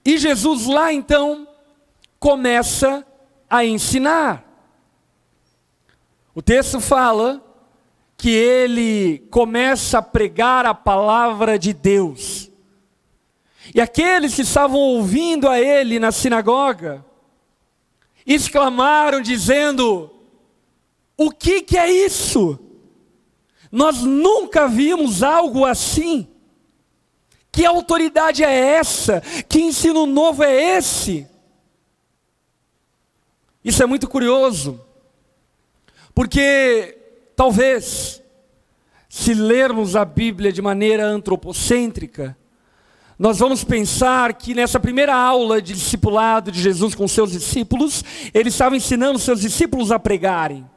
E 0.04 0.18
Jesus 0.18 0.66
lá 0.66 0.92
então 0.92 1.48
começa 2.20 3.06
a 3.50 3.66
ensinar. 3.66 4.44
O 6.34 6.42
texto 6.42 6.80
fala 6.80 7.42
que 8.18 8.30
ele 8.30 9.20
começa 9.30 10.00
a 10.00 10.02
pregar 10.02 10.66
a 10.66 10.74
palavra 10.74 11.60
de 11.60 11.74
Deus. 11.74 12.50
E 13.74 13.80
aqueles 13.80 14.36
que 14.36 14.42
estavam 14.42 14.80
ouvindo 14.80 15.48
a 15.48 15.60
ele 15.60 16.00
na 16.00 16.12
sinagoga, 16.12 17.06
exclamaram 18.26 19.22
dizendo: 19.22 20.10
O 21.18 21.32
que, 21.32 21.62
que 21.62 21.78
é 21.78 21.92
isso? 21.92 22.60
Nós 23.72 24.04
nunca 24.04 24.68
vimos 24.68 25.24
algo 25.24 25.66
assim. 25.66 26.28
Que 27.52 27.66
autoridade 27.66 28.44
é 28.44 28.52
essa? 28.52 29.22
Que 29.48 29.62
ensino 29.62 30.06
novo 30.06 30.44
é 30.44 30.78
esse? 30.78 31.28
Isso 33.64 33.82
é 33.82 33.86
muito 33.86 34.10
curioso, 34.10 34.82
porque 36.14 36.98
talvez, 37.34 38.22
se 39.08 39.34
lermos 39.34 39.96
a 39.96 40.04
Bíblia 40.04 40.52
de 40.52 40.62
maneira 40.62 41.06
antropocêntrica, 41.06 42.38
nós 43.24 43.40
vamos 43.40 43.64
pensar 43.64 44.34
que 44.34 44.54
nessa 44.54 44.82
primeira 44.82 45.16
aula 45.16 45.62
de 45.62 45.74
discipulado 45.74 46.52
de 46.52 46.62
Jesus 46.62 46.94
com 46.94 47.08
seus 47.08 47.32
discípulos, 47.32 48.04
ele 48.34 48.50
estava 48.50 48.76
ensinando 48.76 49.18
seus 49.18 49.40
discípulos 49.40 49.94
a 49.94 49.98
pregarem. 49.98 50.70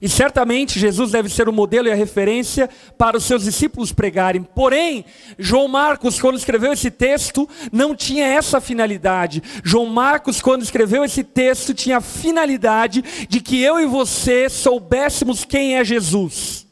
E 0.00 0.08
certamente 0.08 0.80
Jesus 0.80 1.10
deve 1.10 1.28
ser 1.28 1.50
o 1.50 1.52
modelo 1.52 1.88
e 1.88 1.92
a 1.92 1.94
referência 1.94 2.70
para 2.96 3.18
os 3.18 3.24
seus 3.24 3.44
discípulos 3.44 3.92
pregarem. 3.92 4.42
Porém, 4.42 5.04
João 5.38 5.68
Marcos, 5.68 6.18
quando 6.18 6.38
escreveu 6.38 6.72
esse 6.72 6.90
texto, 6.90 7.46
não 7.70 7.94
tinha 7.94 8.24
essa 8.24 8.58
finalidade. 8.58 9.42
João 9.62 9.84
Marcos, 9.84 10.40
quando 10.40 10.62
escreveu 10.62 11.04
esse 11.04 11.22
texto, 11.22 11.74
tinha 11.74 11.98
a 11.98 12.00
finalidade 12.00 13.04
de 13.28 13.42
que 13.42 13.60
eu 13.60 13.78
e 13.78 13.84
você 13.84 14.48
soubéssemos 14.48 15.44
quem 15.44 15.76
é 15.76 15.84
Jesus. 15.84 16.66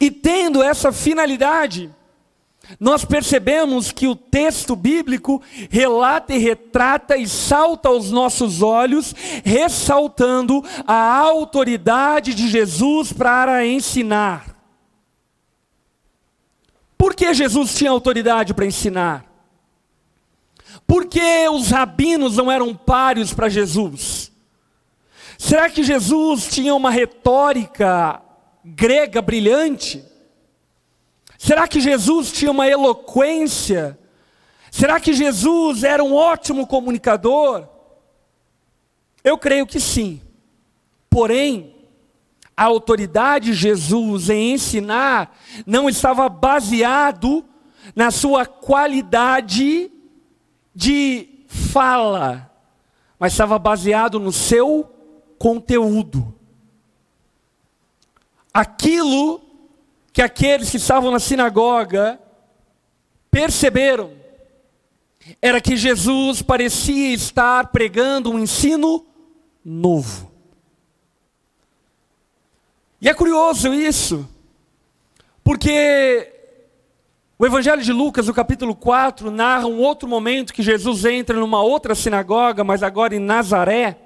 E 0.00 0.10
tendo 0.10 0.62
essa 0.62 0.90
finalidade, 0.90 1.90
nós 2.80 3.04
percebemos 3.04 3.92
que 3.92 4.06
o 4.06 4.16
texto 4.16 4.74
bíblico 4.74 5.42
relata 5.70 6.34
e 6.34 6.38
retrata 6.38 7.16
e 7.16 7.28
salta 7.28 7.88
aos 7.88 8.10
nossos 8.10 8.62
olhos, 8.62 9.14
ressaltando 9.44 10.64
a 10.86 11.18
autoridade 11.18 12.34
de 12.34 12.48
Jesus 12.48 13.12
para 13.12 13.66
ensinar. 13.66 14.56
Por 16.96 17.14
que 17.14 17.34
Jesus 17.34 17.74
tinha 17.74 17.90
autoridade 17.90 18.54
para 18.54 18.66
ensinar? 18.66 19.26
Por 20.86 21.06
que 21.06 21.48
os 21.48 21.70
rabinos 21.70 22.36
não 22.36 22.50
eram 22.50 22.74
páreos 22.74 23.32
para 23.32 23.48
Jesus? 23.48 24.32
Será 25.38 25.68
que 25.68 25.82
Jesus 25.82 26.48
tinha 26.48 26.74
uma 26.74 26.90
retórica 26.90 28.22
grega 28.64 29.20
brilhante? 29.20 30.13
Será 31.44 31.68
que 31.68 31.78
Jesus 31.78 32.32
tinha 32.32 32.50
uma 32.50 32.66
eloquência? 32.66 33.98
Será 34.70 34.98
que 34.98 35.12
Jesus 35.12 35.84
era 35.84 36.02
um 36.02 36.14
ótimo 36.14 36.66
comunicador? 36.66 37.68
Eu 39.22 39.36
creio 39.36 39.66
que 39.66 39.78
sim. 39.78 40.22
Porém, 41.10 41.76
a 42.56 42.64
autoridade 42.64 43.50
de 43.50 43.52
Jesus 43.52 44.30
em 44.30 44.54
ensinar 44.54 45.38
não 45.66 45.86
estava 45.86 46.30
baseado 46.30 47.44
na 47.94 48.10
sua 48.10 48.46
qualidade 48.46 49.92
de 50.74 51.28
fala, 51.46 52.50
mas 53.18 53.34
estava 53.34 53.58
baseado 53.58 54.18
no 54.18 54.32
seu 54.32 54.90
conteúdo. 55.38 56.34
Aquilo 58.50 59.44
que 60.14 60.22
aqueles 60.22 60.70
que 60.70 60.76
estavam 60.76 61.10
na 61.10 61.18
sinagoga 61.18 62.20
perceberam 63.32 64.12
era 65.42 65.60
que 65.60 65.76
Jesus 65.76 66.40
parecia 66.40 67.12
estar 67.12 67.72
pregando 67.72 68.30
um 68.30 68.38
ensino 68.38 69.04
novo. 69.64 70.30
E 73.00 73.08
é 73.08 73.12
curioso 73.12 73.74
isso, 73.74 74.28
porque 75.42 76.32
o 77.36 77.44
Evangelho 77.44 77.82
de 77.82 77.92
Lucas, 77.92 78.28
no 78.28 78.34
capítulo 78.34 78.76
4, 78.76 79.32
narra 79.32 79.66
um 79.66 79.80
outro 79.80 80.08
momento 80.08 80.54
que 80.54 80.62
Jesus 80.62 81.04
entra 81.04 81.40
numa 81.40 81.60
outra 81.60 81.92
sinagoga, 81.92 82.62
mas 82.62 82.84
agora 82.84 83.16
em 83.16 83.18
Nazaré, 83.18 83.98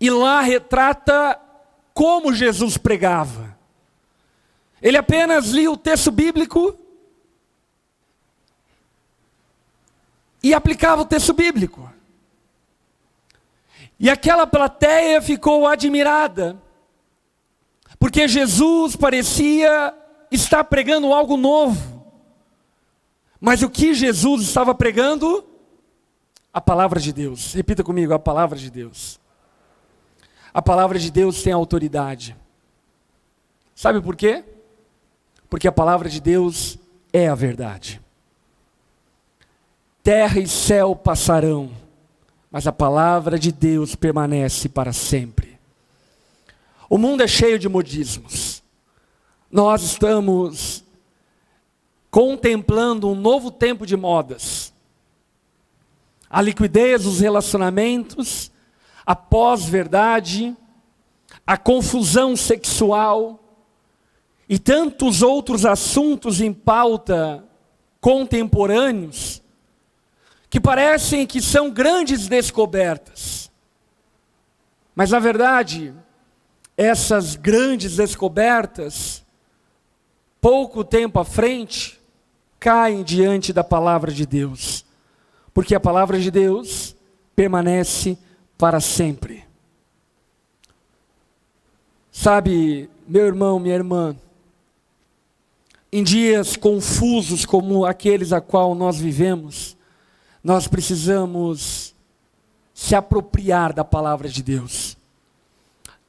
e 0.00 0.08
lá 0.08 0.40
retrata 0.40 1.38
como 1.92 2.32
Jesus 2.32 2.78
pregava. 2.78 3.57
Ele 4.80 4.96
apenas 4.96 5.48
lia 5.48 5.70
o 5.70 5.76
texto 5.76 6.10
bíblico 6.10 6.78
e 10.42 10.54
aplicava 10.54 11.02
o 11.02 11.04
texto 11.04 11.32
bíblico. 11.32 11.90
E 13.98 14.08
aquela 14.08 14.46
plateia 14.46 15.20
ficou 15.20 15.66
admirada, 15.66 16.60
porque 17.98 18.28
Jesus 18.28 18.94
parecia 18.94 19.92
estar 20.30 20.62
pregando 20.64 21.12
algo 21.12 21.36
novo. 21.36 21.98
Mas 23.40 23.62
o 23.62 23.70
que 23.70 23.94
Jesus 23.94 24.42
estava 24.42 24.74
pregando? 24.74 25.44
A 26.52 26.60
palavra 26.60 27.00
de 27.00 27.12
Deus. 27.12 27.54
Repita 27.54 27.82
comigo, 27.82 28.14
a 28.14 28.18
palavra 28.18 28.58
de 28.58 28.70
Deus. 28.70 29.20
a 30.52 30.62
palavra 30.62 30.98
de 30.98 31.10
Deus 31.10 31.42
tem 31.42 31.52
autoridade. 31.52 32.36
Sabe 33.74 34.00
por 34.00 34.16
quê? 34.16 34.44
Porque 35.48 35.68
a 35.68 35.72
palavra 35.72 36.08
de 36.08 36.20
Deus 36.20 36.78
é 37.12 37.28
a 37.28 37.34
verdade. 37.34 38.00
Terra 40.02 40.40
e 40.40 40.48
céu 40.48 40.94
passarão, 40.94 41.70
mas 42.50 42.66
a 42.66 42.72
palavra 42.72 43.38
de 43.38 43.52
Deus 43.52 43.94
permanece 43.94 44.68
para 44.68 44.92
sempre. 44.92 45.58
O 46.88 46.96
mundo 46.96 47.22
é 47.22 47.26
cheio 47.26 47.58
de 47.58 47.68
modismos. 47.68 48.62
Nós 49.50 49.82
estamos 49.82 50.84
contemplando 52.10 53.10
um 53.10 53.14
novo 53.14 53.50
tempo 53.50 53.86
de 53.86 53.96
modas. 53.96 54.72
A 56.30 56.40
liquidez 56.40 57.04
dos 57.04 57.20
relacionamentos, 57.20 58.50
a 59.04 59.14
pós-verdade, 59.14 60.56
a 61.46 61.56
confusão 61.56 62.36
sexual 62.36 63.47
e 64.48 64.58
tantos 64.58 65.22
outros 65.22 65.66
assuntos 65.66 66.40
em 66.40 66.52
pauta 66.52 67.44
contemporâneos 68.00 69.42
que 70.48 70.58
parecem 70.58 71.26
que 71.26 71.42
são 71.42 71.70
grandes 71.70 72.26
descobertas. 72.26 73.50
Mas 74.94 75.10
na 75.10 75.18
verdade, 75.18 75.94
essas 76.76 77.36
grandes 77.36 77.96
descobertas, 77.96 79.24
pouco 80.40 80.82
tempo 80.82 81.18
à 81.18 81.24
frente, 81.24 82.00
caem 82.58 83.02
diante 83.02 83.52
da 83.52 83.62
palavra 83.62 84.10
de 84.10 84.24
Deus, 84.24 84.84
porque 85.52 85.74
a 85.74 85.80
palavra 85.80 86.18
de 86.18 86.30
Deus 86.30 86.96
permanece 87.36 88.18
para 88.56 88.80
sempre. 88.80 89.44
Sabe, 92.10 92.90
meu 93.06 93.26
irmão, 93.26 93.60
minha 93.60 93.76
irmã, 93.76 94.16
em 95.92 96.02
dias 96.02 96.56
confusos 96.56 97.46
como 97.46 97.84
aqueles 97.84 98.32
a 98.32 98.40
qual 98.40 98.74
nós 98.74 98.98
vivemos, 98.98 99.76
nós 100.42 100.68
precisamos 100.68 101.94
se 102.74 102.94
apropriar 102.94 103.72
da 103.72 103.84
palavra 103.84 104.28
de 104.28 104.42
Deus. 104.42 104.96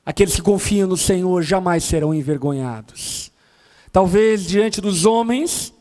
Aqueles 0.05 0.35
que 0.35 0.41
confiam 0.41 0.87
no 0.87 0.97
Senhor 0.97 1.41
jamais 1.41 1.83
serão 1.83 2.13
envergonhados. 2.13 3.31
Talvez 3.91 4.45
diante 4.45 4.81
dos 4.81 5.05
homens 5.05 5.73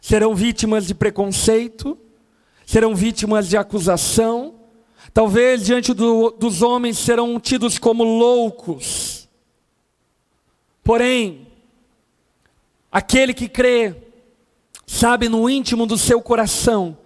serão 0.00 0.34
vítimas 0.34 0.86
de 0.86 0.94
preconceito, 0.94 1.98
serão 2.66 2.94
vítimas 2.94 3.48
de 3.48 3.56
acusação, 3.56 4.54
talvez 5.14 5.64
diante 5.64 5.94
do, 5.94 6.30
dos 6.30 6.62
homens 6.62 6.98
serão 6.98 7.40
tidos 7.40 7.78
como 7.78 8.04
loucos. 8.04 9.28
Porém, 10.84 11.45
aquele 12.96 13.34
que 13.34 13.46
crê, 13.46 13.94
sabe 14.86 15.28
no 15.28 15.50
íntimo 15.50 15.84
do 15.84 15.98
seu 15.98 16.22
coração 16.22 16.96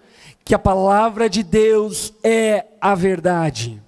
que 0.45 0.55
a 0.55 0.59
palavra 0.59 1.29
de 1.29 1.43
Deus 1.43 2.13
é 2.23 2.65
a 2.79 2.95
verdade. 2.95 3.83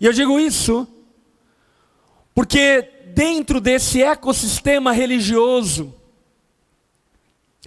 E 0.00 0.06
eu 0.06 0.12
digo 0.14 0.40
isso 0.40 0.88
porque 2.34 2.80
dentro 3.14 3.60
desse 3.60 4.02
ecossistema 4.02 4.90
religioso, 4.90 5.94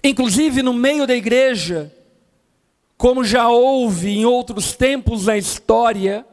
inclusive 0.03 0.63
no 0.63 0.73
meio 0.73 1.05
da 1.05 1.15
igreja, 1.15 1.95
como 2.97 3.23
já 3.23 3.47
houve 3.47 4.09
em 4.09 4.25
outros 4.25 4.75
tempos 4.75 5.27
na 5.27 5.37
história, 5.37 6.25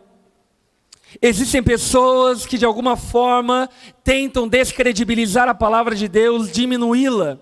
existem 1.20 1.62
pessoas 1.62 2.46
que 2.46 2.56
de 2.56 2.64
alguma 2.64 2.96
forma 2.96 3.68
tentam 4.02 4.48
descredibilizar 4.48 5.48
a 5.48 5.54
palavra 5.54 5.94
de 5.94 6.08
Deus, 6.08 6.50
diminuí-la 6.50 7.38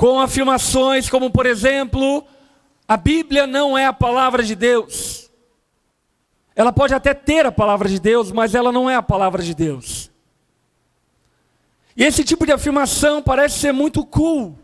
com 0.00 0.18
afirmações 0.18 1.10
como, 1.10 1.30
por 1.30 1.44
exemplo, 1.44 2.24
a 2.88 2.96
Bíblia 2.96 3.46
não 3.46 3.76
é 3.76 3.84
a 3.84 3.92
palavra 3.92 4.42
de 4.42 4.54
Deus. 4.54 5.30
Ela 6.56 6.72
pode 6.72 6.94
até 6.94 7.12
ter 7.12 7.44
a 7.44 7.52
palavra 7.52 7.86
de 7.86 8.00
Deus, 8.00 8.32
mas 8.32 8.54
ela 8.54 8.72
não 8.72 8.88
é 8.88 8.94
a 8.94 9.02
palavra 9.02 9.42
de 9.42 9.54
Deus. 9.54 10.10
E 11.94 12.02
esse 12.02 12.24
tipo 12.24 12.46
de 12.46 12.52
afirmação 12.52 13.22
parece 13.22 13.58
ser 13.58 13.72
muito 13.72 14.02
cool. 14.06 14.58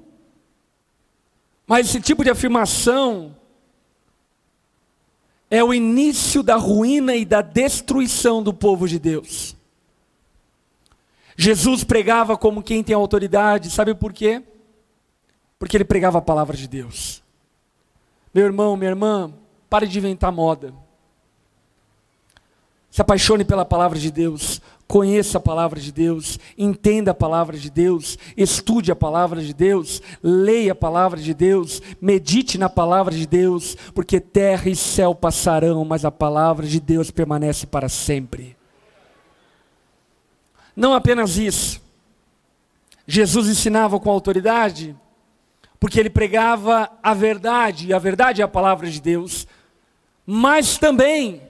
Mas 1.67 1.89
esse 1.89 2.01
tipo 2.01 2.25
de 2.25 2.31
afirmação 2.31 3.37
é 5.51 5.63
o 5.63 5.73
início 5.73 6.43
da 6.43 6.57
ruína 6.57 7.15
e 7.15 7.25
da 7.25 7.41
destruição 7.41 8.43
do 8.43 8.53
povo 8.53 8.89
de 8.89 8.99
Deus. 8.99 9.57
Jesus 11.37 11.85
pregava 11.85 12.37
como 12.37 12.63
quem 12.63 12.83
tem 12.83 12.95
autoridade, 12.95 13.71
sabe 13.71 13.95
por 13.95 14.13
quê? 14.13 14.43
porque 15.59 15.77
ele 15.77 15.85
pregava 15.85 16.19
a 16.19 16.23
palavra 16.23 16.57
de 16.57 16.69
Deus. 16.69 17.23
Meu 18.33 18.45
irmão, 18.45 18.77
minha 18.77 18.91
irmã, 18.91 19.33
pare 19.69 19.87
de 19.87 19.99
inventar 19.99 20.31
moda. 20.31 20.75
Se 22.97 23.03
apaixone 23.03 23.45
pela 23.45 23.63
palavra 23.63 23.99
de 23.99 24.11
Deus, 24.11 24.59
conheça 24.89 25.37
a 25.37 25.41
palavra 25.41 25.79
de 25.79 25.93
Deus, 25.93 26.39
entenda 26.57 27.11
a 27.11 27.15
palavra 27.15 27.55
de 27.55 27.69
Deus, 27.69 28.17
estude 28.35 28.91
a 28.91 28.97
palavra 28.97 29.43
de 29.43 29.53
Deus, 29.53 30.01
leia 30.23 30.73
a 30.73 30.75
palavra 30.75 31.21
de 31.21 31.35
Deus, 31.35 31.83
medite 32.01 32.57
na 32.57 32.71
palavra 32.71 33.15
de 33.15 33.27
Deus, 33.27 33.77
porque 33.95 34.19
terra 34.19 34.71
e 34.71 34.75
céu 34.75 35.15
passarão, 35.15 35.85
mas 35.85 36.07
a 36.07 36.11
palavra 36.11 36.67
de 36.67 36.81
Deus 36.81 37.11
permanece 37.11 37.67
para 37.67 37.87
sempre. 37.87 38.57
Não 40.75 40.95
apenas 40.95 41.37
isso, 41.37 41.83
Jesus 43.07 43.47
ensinava 43.47 44.01
com 44.01 44.11
autoridade, 44.11 44.97
porque 45.79 46.01
ele 46.01 46.09
pregava 46.09 46.91
a 47.03 47.13
verdade, 47.13 47.89
e 47.89 47.93
a 47.93 47.99
verdade 47.99 48.41
é 48.41 48.45
a 48.47 48.49
palavra 48.49 48.91
de 48.91 49.03
Deus, 49.03 49.47
mas 50.25 50.79
também 50.79 51.46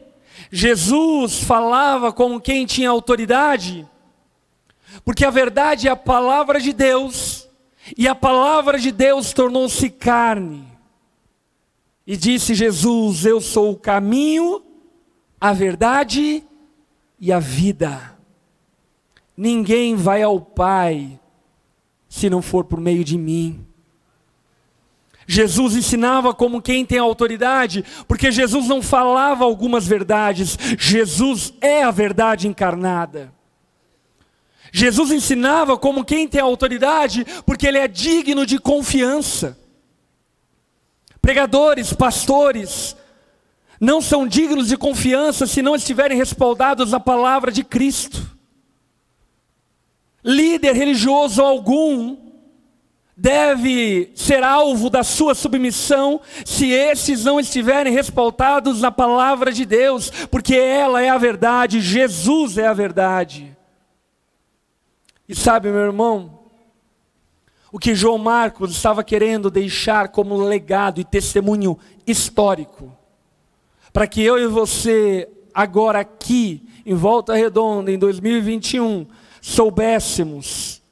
Jesus 0.50 1.40
falava 1.40 2.12
como 2.12 2.40
quem 2.40 2.66
tinha 2.66 2.90
autoridade, 2.90 3.87
porque 5.04 5.24
a 5.24 5.30
verdade 5.30 5.88
é 5.88 5.90
a 5.90 5.96
palavra 5.96 6.61
de 6.61 6.72
Deus, 6.72 7.48
e 7.96 8.09
a 8.09 8.14
palavra 8.14 8.78
de 8.78 8.90
Deus 8.90 9.32
tornou-se 9.32 9.90
carne. 9.90 10.64
E 12.06 12.16
disse 12.16 12.54
Jesus: 12.54 13.24
Eu 13.24 13.40
sou 13.40 13.72
o 13.72 13.78
caminho, 13.78 14.62
a 15.40 15.52
verdade 15.52 16.44
e 17.18 17.32
a 17.32 17.38
vida. 17.38 18.16
Ninguém 19.37 19.96
vai 19.96 20.22
ao 20.22 20.40
Pai 20.40 21.18
se 22.09 22.30
não 22.30 22.40
for 22.40 22.64
por 22.64 22.80
meio 22.80 23.04
de 23.04 23.18
mim. 23.18 23.65
Jesus 25.26 25.74
ensinava 25.74 26.32
como 26.32 26.62
quem 26.62 26.86
tem 26.86 26.98
autoridade, 26.98 27.84
porque 28.06 28.30
Jesus 28.30 28.68
não 28.68 28.80
falava 28.80 29.44
algumas 29.44 29.86
verdades, 29.86 30.56
Jesus 30.78 31.52
é 31.60 31.82
a 31.82 31.90
verdade 31.90 32.46
encarnada. 32.46 33.34
Jesus 34.72 35.10
ensinava 35.10 35.76
como 35.76 36.04
quem 36.04 36.28
tem 36.28 36.40
autoridade, 36.40 37.26
porque 37.44 37.66
ele 37.66 37.78
é 37.78 37.88
digno 37.88 38.46
de 38.46 38.58
confiança. 38.58 39.58
Pregadores, 41.20 41.92
pastores, 41.92 42.96
não 43.80 44.00
são 44.00 44.28
dignos 44.28 44.68
de 44.68 44.76
confiança 44.76 45.46
se 45.46 45.60
não 45.60 45.74
estiverem 45.74 46.16
respaldados 46.16 46.92
na 46.92 47.00
palavra 47.00 47.50
de 47.50 47.64
Cristo. 47.64 48.30
Líder 50.22 50.74
religioso 50.74 51.42
algum 51.42 52.25
deve 53.16 54.12
ser 54.14 54.42
alvo 54.42 54.90
da 54.90 55.02
sua 55.02 55.35
submissão 55.35 56.20
se 56.44 56.70
esses 56.70 57.24
não 57.24 57.40
estiverem 57.40 57.92
respaldados 57.92 58.83
na 58.83 58.92
palavra 58.92 59.50
de 59.50 59.64
Deus, 59.64 60.11
porque 60.31 60.55
ela 60.55 61.00
é 61.00 61.09
a 61.09 61.16
verdade, 61.16 61.81
Jesus 61.81 62.59
é 62.59 62.66
a 62.66 62.74
verdade. 62.74 63.57
E 65.26 65.35
sabe, 65.35 65.70
meu 65.70 65.81
irmão, 65.81 66.40
o 67.72 67.79
que 67.79 67.94
João 67.94 68.18
Marcos 68.18 68.70
estava 68.72 69.02
querendo 69.02 69.50
deixar 69.50 70.09
como 70.09 70.37
legado 70.37 71.00
e 71.00 71.05
testemunho 71.05 71.79
histórico, 72.07 72.94
para 73.94 74.07
que 74.07 74.22
eu 74.22 74.38
e 74.38 74.46
você, 74.46 75.26
agora 75.55 76.00
aqui, 76.00 76.62
em 76.85 76.94
Volta 76.94 77.35
Redonda, 77.35 77.90
em 77.90 77.98
2021, 77.98 79.07
soubéssemos 79.40 80.83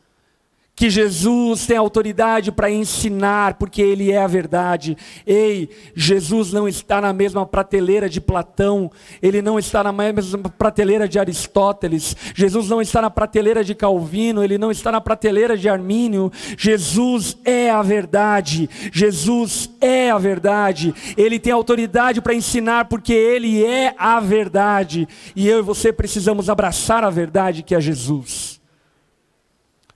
que 0.77 0.91
Jesus 0.91 1.67
tem 1.67 1.77
autoridade 1.77 2.51
para 2.51 2.71
ensinar, 2.71 3.55
porque 3.55 3.81
Ele 3.81 4.11
é 4.11 4.19
a 4.19 4.27
verdade. 4.27 4.97
Ei, 5.27 5.69
Jesus 5.95 6.53
não 6.53 6.67
está 6.67 7.01
na 7.01 7.13
mesma 7.13 7.47
prateleira 7.47 8.09
de 8.09 8.21
Platão, 8.21 8.91
Ele 9.23 9.41
não 9.41 9.59
está 9.59 9.85
na 9.85 9.93
mesma 9.93 10.39
prateleira 10.51 11.07
de 11.07 11.19
Aristóteles, 11.19 12.17
Jesus 12.35 12.69
não 12.69 12.83
está 12.83 13.01
na 13.01 13.11
prateleira 13.11 13.63
de 13.63 13.75
Calvino, 13.75 14.43
Ele 14.43 14.59
não 14.59 14.71
está 14.71 14.91
na 14.91 15.01
prateleira 15.01 15.57
de 15.57 15.69
Armínio. 15.69 16.33
Jesus 16.59 17.37
é 17.45 17.71
a 17.71 17.83
verdade, 17.83 18.69
Jesus 18.93 19.71
é 19.81 20.11
a 20.11 20.19
verdade, 20.19 20.93
Ele 21.17 21.39
tem 21.39 21.53
autoridade 21.53 22.21
para 22.21 22.35
ensinar, 22.35 22.87
porque 22.87 23.13
Ele 23.13 23.65
é 23.65 23.95
a 23.97 24.19
verdade, 24.19 25.07
e 25.37 25.47
eu 25.47 25.61
e 25.61 25.63
você 25.63 25.93
precisamos 25.93 26.51
abraçar 26.51 27.05
a 27.05 27.11
verdade 27.11 27.63
que 27.63 27.75
é 27.75 27.81
Jesus. 27.81 28.64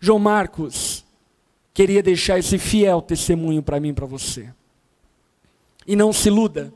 João 0.00 0.18
Marcos 0.18 1.04
queria 1.74 2.02
deixar 2.02 2.38
esse 2.38 2.58
fiel 2.58 3.02
testemunho 3.02 3.62
para 3.62 3.80
mim 3.80 3.88
e 3.88 3.92
para 3.92 4.06
você. 4.06 4.52
E 5.86 5.96
não 5.96 6.12
se 6.12 6.28
iluda. 6.28 6.72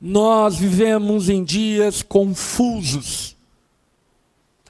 Nós 0.00 0.56
vivemos 0.56 1.28
em 1.28 1.42
dias 1.42 2.02
confusos, 2.02 3.36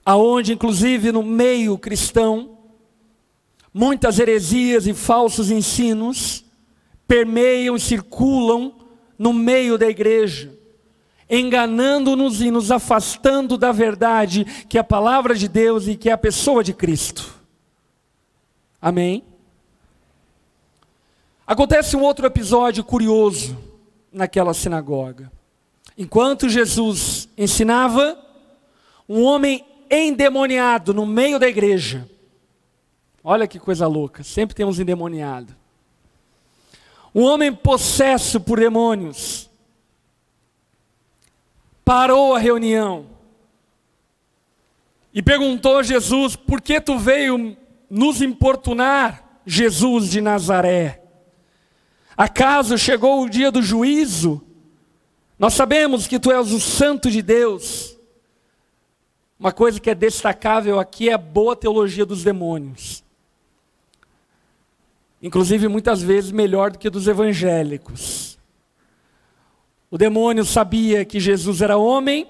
aonde 0.04 0.54
inclusive 0.54 1.12
no 1.12 1.22
meio 1.22 1.76
cristão 1.76 2.56
muitas 3.74 4.18
heresias 4.18 4.86
e 4.86 4.94
falsos 4.94 5.50
ensinos 5.50 6.44
permeiam 7.06 7.76
e 7.76 7.80
circulam 7.80 8.74
no 9.18 9.32
meio 9.32 9.76
da 9.76 9.88
igreja 9.88 10.57
enganando-nos 11.28 12.40
e 12.40 12.50
nos 12.50 12.70
afastando 12.70 13.58
da 13.58 13.72
verdade, 13.72 14.44
que 14.68 14.78
é 14.78 14.80
a 14.80 14.84
palavra 14.84 15.34
de 15.34 15.48
Deus 15.48 15.86
e 15.86 15.96
que 15.96 16.08
é 16.08 16.12
a 16.12 16.18
pessoa 16.18 16.64
de 16.64 16.72
Cristo. 16.72 17.34
Amém? 18.80 19.24
Acontece 21.46 21.96
um 21.96 22.02
outro 22.02 22.26
episódio 22.26 22.84
curioso 22.84 23.56
naquela 24.12 24.54
sinagoga. 24.54 25.30
Enquanto 25.96 26.48
Jesus 26.48 27.28
ensinava, 27.36 28.18
um 29.08 29.22
homem 29.22 29.64
endemoniado 29.90 30.94
no 30.94 31.06
meio 31.06 31.38
da 31.38 31.48
igreja. 31.48 32.08
Olha 33.24 33.48
que 33.48 33.58
coisa 33.58 33.86
louca, 33.86 34.22
sempre 34.22 34.54
temos 34.54 34.78
endemoniado. 34.78 35.56
Um 37.14 37.22
homem 37.22 37.52
possesso 37.52 38.40
por 38.40 38.60
demônios 38.60 39.47
parou 41.88 42.34
a 42.34 42.38
reunião 42.38 43.06
e 45.14 45.22
perguntou 45.22 45.78
a 45.78 45.82
Jesus: 45.82 46.36
Por 46.36 46.60
que 46.60 46.78
tu 46.82 46.98
veio 46.98 47.56
nos 47.88 48.20
importunar, 48.20 49.40
Jesus 49.46 50.10
de 50.10 50.20
Nazaré? 50.20 51.02
Acaso 52.14 52.76
chegou 52.76 53.22
o 53.22 53.30
dia 53.30 53.50
do 53.50 53.62
juízo? 53.62 54.42
Nós 55.38 55.54
sabemos 55.54 56.06
que 56.06 56.18
tu 56.18 56.30
és 56.30 56.52
o 56.52 56.60
Santo 56.60 57.10
de 57.10 57.22
Deus. 57.22 57.96
Uma 59.40 59.50
coisa 59.50 59.80
que 59.80 59.88
é 59.88 59.94
destacável 59.94 60.78
aqui 60.78 61.08
é 61.08 61.14
a 61.14 61.18
boa 61.18 61.56
teologia 61.56 62.04
dos 62.04 62.22
demônios. 62.22 63.02
Inclusive, 65.22 65.68
muitas 65.68 66.02
vezes 66.02 66.32
melhor 66.32 66.70
do 66.70 66.78
que 66.78 66.90
dos 66.90 67.08
evangélicos. 67.08 68.27
O 69.90 69.96
demônio 69.96 70.44
sabia 70.44 71.04
que 71.04 71.18
Jesus 71.18 71.62
era 71.62 71.78
homem, 71.78 72.26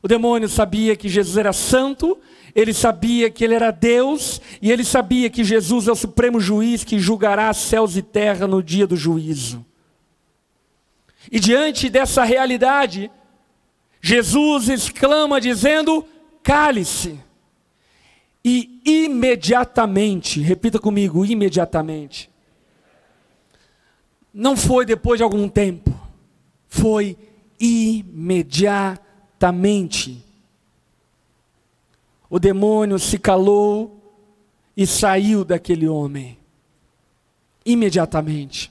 o 0.00 0.06
demônio 0.06 0.48
sabia 0.48 0.94
que 0.94 1.08
Jesus 1.08 1.36
era 1.36 1.52
santo, 1.52 2.16
ele 2.54 2.72
sabia 2.72 3.28
que 3.30 3.44
ele 3.44 3.54
era 3.54 3.72
Deus, 3.72 4.40
e 4.62 4.70
ele 4.70 4.84
sabia 4.84 5.28
que 5.28 5.42
Jesus 5.42 5.88
é 5.88 5.92
o 5.92 5.96
supremo 5.96 6.38
juiz 6.40 6.84
que 6.84 6.98
julgará 6.98 7.52
céus 7.52 7.96
e 7.96 8.02
terra 8.02 8.46
no 8.46 8.62
dia 8.62 8.86
do 8.86 8.96
juízo. 8.96 9.64
E 11.30 11.40
diante 11.40 11.90
dessa 11.90 12.22
realidade, 12.22 13.10
Jesus 14.00 14.68
exclama 14.68 15.40
dizendo: 15.40 16.06
cale-se. 16.42 17.18
E 18.44 18.80
imediatamente, 18.84 20.40
repita 20.40 20.78
comigo, 20.78 21.26
imediatamente. 21.26 22.30
Não 24.32 24.56
foi 24.56 24.86
depois 24.86 25.18
de 25.18 25.24
algum 25.24 25.48
tempo 25.48 26.07
foi 26.68 27.16
imediatamente. 27.58 30.24
O 32.30 32.38
demônio 32.38 32.98
se 32.98 33.18
calou 33.18 33.98
e 34.76 34.86
saiu 34.86 35.44
daquele 35.44 35.88
homem. 35.88 36.38
Imediatamente. 37.64 38.70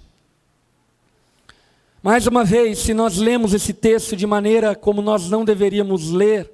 Mais 2.02 2.28
uma 2.28 2.46
vez, 2.46 2.80
se 2.80 2.94
nós 2.94 3.18
lemos 3.18 3.54
esse 3.54 3.74
texto 3.74 4.16
de 4.16 4.26
maneira 4.26 4.76
como 4.76 5.02
nós 5.02 5.30
não 5.30 5.44
deveríamos 5.44 6.12
ler, 6.12 6.50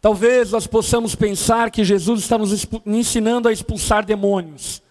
talvez 0.00 0.50
nós 0.50 0.66
possamos 0.66 1.14
pensar 1.14 1.70
que 1.70 1.84
Jesus 1.84 2.22
está 2.22 2.38
nos 2.38 2.66
ensinando 2.86 3.48
a 3.48 3.52
expulsar 3.52 4.04
demônios. 4.04 4.82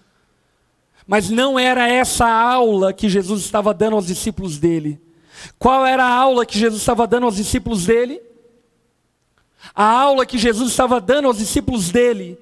Mas 1.06 1.30
não 1.30 1.58
era 1.58 1.90
essa 1.90 2.28
aula 2.28 2.94
que 2.94 3.10
Jesus 3.10 3.44
estava 3.44 3.74
dando 3.74 3.96
aos 3.96 4.08
discípulos 4.08 4.58
dele. 4.58 5.02
Qual 5.58 5.86
era 5.86 6.04
a 6.04 6.14
aula 6.14 6.46
que 6.46 6.58
Jesus 6.58 6.82
estava 6.82 7.08
dando 7.08 7.26
aos 7.26 7.36
discípulos 7.36 7.86
dele? 7.86 8.22
A 9.74 9.84
aula 9.84 10.26
que 10.26 10.38
Jesus 10.38 10.72
estava 10.72 11.00
dando 11.00 11.28
aos 11.28 11.38
discípulos 11.38 11.90
dele 11.90 12.38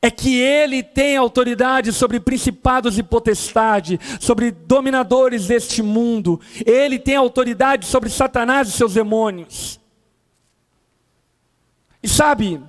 é 0.00 0.10
que 0.10 0.38
ele 0.38 0.82
tem 0.82 1.16
autoridade 1.16 1.90
sobre 1.90 2.20
principados 2.20 2.98
e 2.98 3.02
potestade, 3.02 3.98
sobre 4.20 4.50
dominadores 4.50 5.46
deste 5.46 5.82
mundo. 5.82 6.38
Ele 6.66 6.98
tem 6.98 7.16
autoridade 7.16 7.86
sobre 7.86 8.10
Satanás 8.10 8.68
e 8.68 8.72
seus 8.72 8.94
demônios. 8.94 9.80
E 12.02 12.08
sabe, 12.08 12.60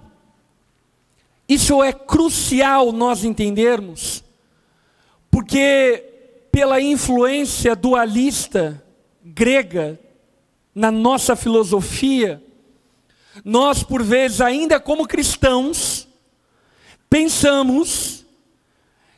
isso 1.48 1.84
é 1.84 1.92
crucial 1.92 2.94
nós 2.94 3.26
entendermos, 3.26 4.24
porque 5.30 6.06
pela 6.54 6.80
influência 6.80 7.76
dualista 7.76 8.82
grega 9.26 10.00
na 10.74 10.92
nossa 10.92 11.36
filosofia, 11.36 12.44
nós, 13.44 13.82
por 13.82 14.04
vezes, 14.04 14.40
ainda 14.40 14.80
como 14.80 15.08
cristãos, 15.08 16.08
pensamos 17.10 18.26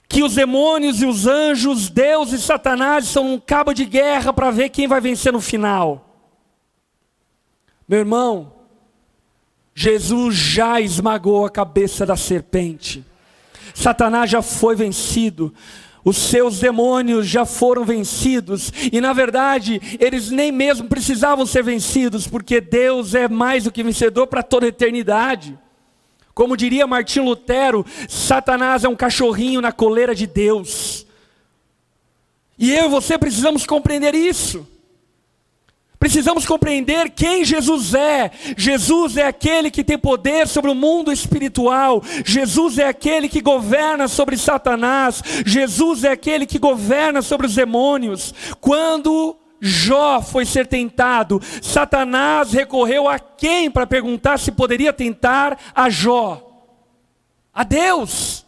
que 0.08 0.24
os 0.24 0.36
demônios 0.36 1.02
e 1.02 1.06
os 1.06 1.28
anjos, 1.28 1.90
Deus 1.90 2.32
e 2.32 2.40
Satanás 2.40 3.08
são 3.08 3.34
um 3.34 3.40
cabo 3.40 3.74
de 3.74 3.84
guerra 3.84 4.32
para 4.32 4.50
ver 4.50 4.70
quem 4.70 4.88
vai 4.88 5.02
vencer 5.02 5.34
no 5.34 5.42
final. 5.42 6.06
Meu 7.88 8.00
irmão, 8.00 8.54
Jesus 9.76 10.36
já 10.36 10.80
esmagou 10.80 11.46
a 11.46 11.50
cabeça 11.50 12.06
da 12.06 12.16
serpente. 12.16 13.06
Satanás 13.74 14.30
já 14.30 14.42
foi 14.42 14.76
vencido. 14.76 15.54
Os 16.08 16.16
seus 16.16 16.58
demônios 16.58 17.28
já 17.28 17.46
foram 17.46 17.84
vencidos, 17.84 18.72
e 18.94 19.02
na 19.02 19.12
verdade, 19.12 19.82
eles 20.00 20.32
nem 20.32 20.54
mesmo 20.54 20.88
precisavam 20.88 21.46
ser 21.46 21.62
vencidos, 21.62 22.26
porque 22.26 22.62
Deus 22.62 23.14
é 23.14 23.28
mais 23.28 23.66
do 23.66 23.74
que 23.74 23.84
vencedor 23.84 24.26
para 24.26 24.42
toda 24.42 24.66
a 24.66 24.70
eternidade. 24.70 25.60
Como 26.34 26.56
diria 26.56 26.88
Martim 26.88 27.20
Lutero, 27.20 27.86
Satanás 28.08 28.86
é 28.86 28.88
um 28.88 28.96
cachorrinho 28.96 29.60
na 29.60 29.74
coleira 29.74 30.16
de 30.16 30.26
Deus. 30.26 31.06
E 32.58 32.72
eu 32.72 32.86
e 32.86 32.90
você 32.90 33.18
precisamos 33.18 33.66
compreender 33.66 34.16
isso. 34.16 34.66
Precisamos 36.08 36.46
compreender 36.46 37.10
quem 37.10 37.44
Jesus 37.44 37.94
é. 37.94 38.32
Jesus 38.56 39.18
é 39.18 39.28
aquele 39.28 39.70
que 39.70 39.84
tem 39.84 39.98
poder 39.98 40.48
sobre 40.48 40.72
o 40.72 40.74
mundo 40.74 41.12
espiritual. 41.12 42.02
Jesus 42.24 42.78
é 42.78 42.88
aquele 42.88 43.28
que 43.28 43.42
governa 43.42 44.08
sobre 44.08 44.38
Satanás. 44.38 45.22
Jesus 45.46 46.06
é 46.06 46.12
aquele 46.12 46.46
que 46.46 46.60
governa 46.60 47.22
sobre 47.22 47.46
os 47.46 47.56
demônios. 47.56 48.34
Quando 48.62 49.36
Jó 49.60 50.22
foi 50.22 50.46
ser 50.46 50.66
tentado, 50.66 51.42
Satanás 51.62 52.54
recorreu 52.54 53.10
a 53.10 53.20
quem 53.20 53.70
para 53.70 53.86
perguntar 53.86 54.40
se 54.40 54.50
poderia 54.50 54.94
tentar 54.94 55.60
a 55.76 55.90
Jó? 55.90 56.42
A 57.54 57.66
Deus. 57.66 58.46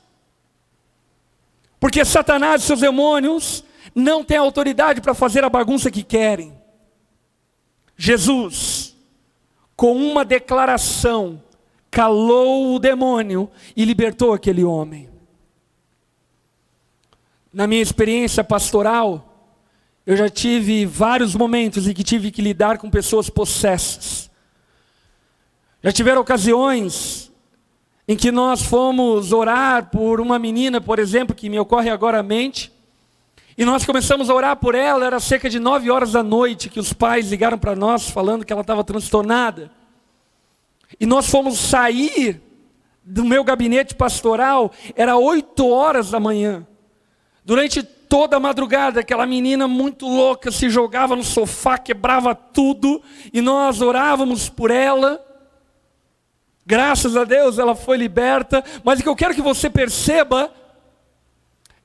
Porque 1.78 2.06
Satanás 2.06 2.64
e 2.64 2.68
seus 2.68 2.80
demônios 2.80 3.66
não 3.94 4.24
têm 4.24 4.38
autoridade 4.38 5.02
para 5.02 5.14
fazer 5.14 5.44
a 5.44 5.50
bagunça 5.50 5.92
que 5.92 6.04
querem. 6.04 6.58
Jesus, 8.02 8.96
com 9.76 9.94
uma 9.94 10.24
declaração, 10.24 11.44
calou 11.92 12.74
o 12.74 12.80
demônio 12.80 13.52
e 13.76 13.84
libertou 13.84 14.32
aquele 14.32 14.64
homem. 14.64 15.10
Na 17.52 17.68
minha 17.68 17.82
experiência 17.82 18.42
pastoral, 18.42 19.52
eu 20.06 20.16
já 20.16 20.30
tive 20.30 20.86
vários 20.86 21.36
momentos 21.36 21.90
em 21.90 21.94
que 21.94 22.02
tive 22.02 22.32
que 22.32 22.42
lidar 22.42 22.78
com 22.78 22.90
pessoas 22.90 23.30
possessas. 23.30 24.32
Já 25.84 25.92
tiveram 25.92 26.22
ocasiões 26.22 27.30
em 28.08 28.16
que 28.16 28.32
nós 28.32 28.62
fomos 28.62 29.34
orar 29.34 29.92
por 29.92 30.22
uma 30.22 30.40
menina, 30.40 30.80
por 30.80 31.00
exemplo, 31.00 31.36
que 31.36 31.50
me 31.50 31.60
ocorre 31.60 31.90
agora 31.90 32.20
à 32.20 32.24
mente, 32.24 32.72
e 33.60 33.66
nós 33.66 33.86
começamos 33.86 34.30
a 34.30 34.34
orar 34.34 34.56
por 34.56 34.74
ela, 34.74 35.06
era 35.06 35.20
cerca 35.20 35.50
de 35.50 35.60
nove 35.60 35.92
horas 35.92 36.14
da 36.14 36.24
noite 36.24 36.70
que 36.70 36.80
os 36.80 36.94
pais 36.94 37.30
ligaram 37.30 37.58
para 37.58 37.76
nós 37.76 38.10
falando 38.10 38.46
que 38.46 38.54
ela 38.54 38.62
estava 38.62 38.86
transtornada. 38.86 39.70
E 40.98 41.06
nós 41.06 41.30
fomos 41.30 41.60
sair 41.60 42.42
do 43.04 43.26
meu 43.26 43.44
gabinete 43.44 43.94
pastoral, 43.94 44.72
era 44.96 45.18
oito 45.18 45.68
horas 45.68 46.10
da 46.10 46.22
manhã. 46.22 46.66
Durante 47.44 47.84
toda 47.84 48.38
a 48.38 48.40
madrugada, 48.40 49.02
aquela 49.02 49.26
menina 49.26 49.68
muito 49.68 50.08
louca 50.08 50.52
se 50.52 50.70
jogava 50.70 51.14
no 51.14 51.24
sofá, 51.26 51.78
quebrava 51.78 52.34
tudo, 52.34 53.02
e 53.34 53.42
nós 53.42 53.82
orávamos 53.82 54.48
por 54.48 54.72
ela. 54.72 55.22
Graças 56.66 57.18
a 57.18 57.26
Deus 57.26 57.60
ela 57.60 57.76
foi 57.76 57.98
liberta, 57.98 58.64
mas 58.86 59.02
o 59.02 59.04
que 59.04 59.10
eu 59.10 59.18
quero 59.18 59.36
que 59.36 59.42
você 59.42 59.70
perceba 59.70 60.50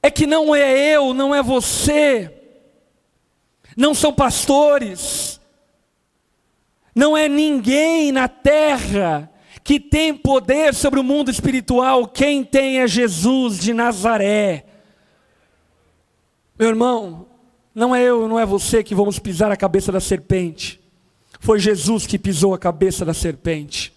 é 0.05 0.11
que 0.11 0.27
não 0.27 0.55
é 0.55 0.95
eu, 0.95 1.15
não 1.15 1.35
é 1.35 1.43
você, 1.43 2.31
não 3.75 3.95
são 3.95 4.13
pastores, 4.13 5.41
não 6.95 7.17
é 7.17 7.27
ninguém 7.27 8.13
na 8.13 8.29
terra 8.29 9.33
que 9.63 9.81
tem 9.81 10.15
poder 10.15 10.75
sobre 10.75 11.01
o 11.01 11.03
mundo 11.03 11.31
espiritual, 11.31 12.07
quem 12.07 12.45
tem 12.45 12.81
é 12.81 12.87
Jesus 12.87 13.59
de 13.59 13.73
Nazaré. 13.73 14.67
Meu 16.59 16.69
irmão, 16.69 17.27
não 17.75 17.97
é 17.97 18.03
eu, 18.03 18.29
não 18.29 18.39
é 18.39 18.45
você 18.45 18.85
que 18.85 18.95
vamos 18.95 19.19
pisar 19.19 19.51
a 19.51 19.57
cabeça 19.57 19.91
da 19.91 20.01
serpente, 20.01 20.79
foi 21.41 21.59
Jesus 21.59 22.07
que 22.07 22.19
pisou 22.19 22.53
a 22.53 22.59
cabeça 22.59 23.07
da 23.07 23.15
serpente. 23.15 23.91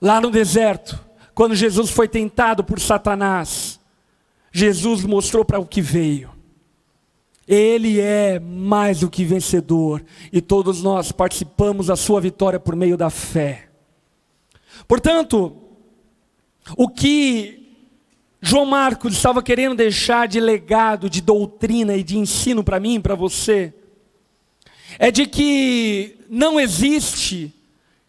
Lá 0.00 0.20
no 0.20 0.30
deserto, 0.30 0.96
quando 1.34 1.56
Jesus 1.56 1.90
foi 1.90 2.06
tentado 2.06 2.62
por 2.62 2.78
Satanás, 2.78 3.81
Jesus 4.52 5.02
mostrou 5.02 5.44
para 5.44 5.58
o 5.58 5.66
que 5.66 5.80
veio. 5.80 6.30
Ele 7.48 7.98
é 7.98 8.38
mais 8.38 9.00
do 9.00 9.10
que 9.10 9.24
vencedor 9.24 10.04
e 10.32 10.40
todos 10.40 10.82
nós 10.82 11.10
participamos 11.10 11.86
da 11.86 11.96
sua 11.96 12.20
vitória 12.20 12.60
por 12.60 12.76
meio 12.76 12.96
da 12.96 13.10
fé. 13.10 13.70
Portanto, 14.86 15.56
o 16.76 16.88
que 16.88 17.76
João 18.40 18.66
Marcos 18.66 19.14
estava 19.14 19.42
querendo 19.42 19.74
deixar 19.74 20.28
de 20.28 20.38
legado, 20.38 21.10
de 21.10 21.20
doutrina 21.20 21.96
e 21.96 22.02
de 22.02 22.18
ensino 22.18 22.62
para 22.62 22.78
mim 22.78 23.00
para 23.00 23.14
você, 23.14 23.74
é 24.98 25.10
de 25.10 25.26
que 25.26 26.18
não 26.28 26.60
existe 26.60 27.52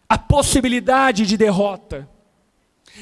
a 0.08 0.18
possibilidade 0.18 1.26
de 1.26 1.36
derrota. 1.36 2.08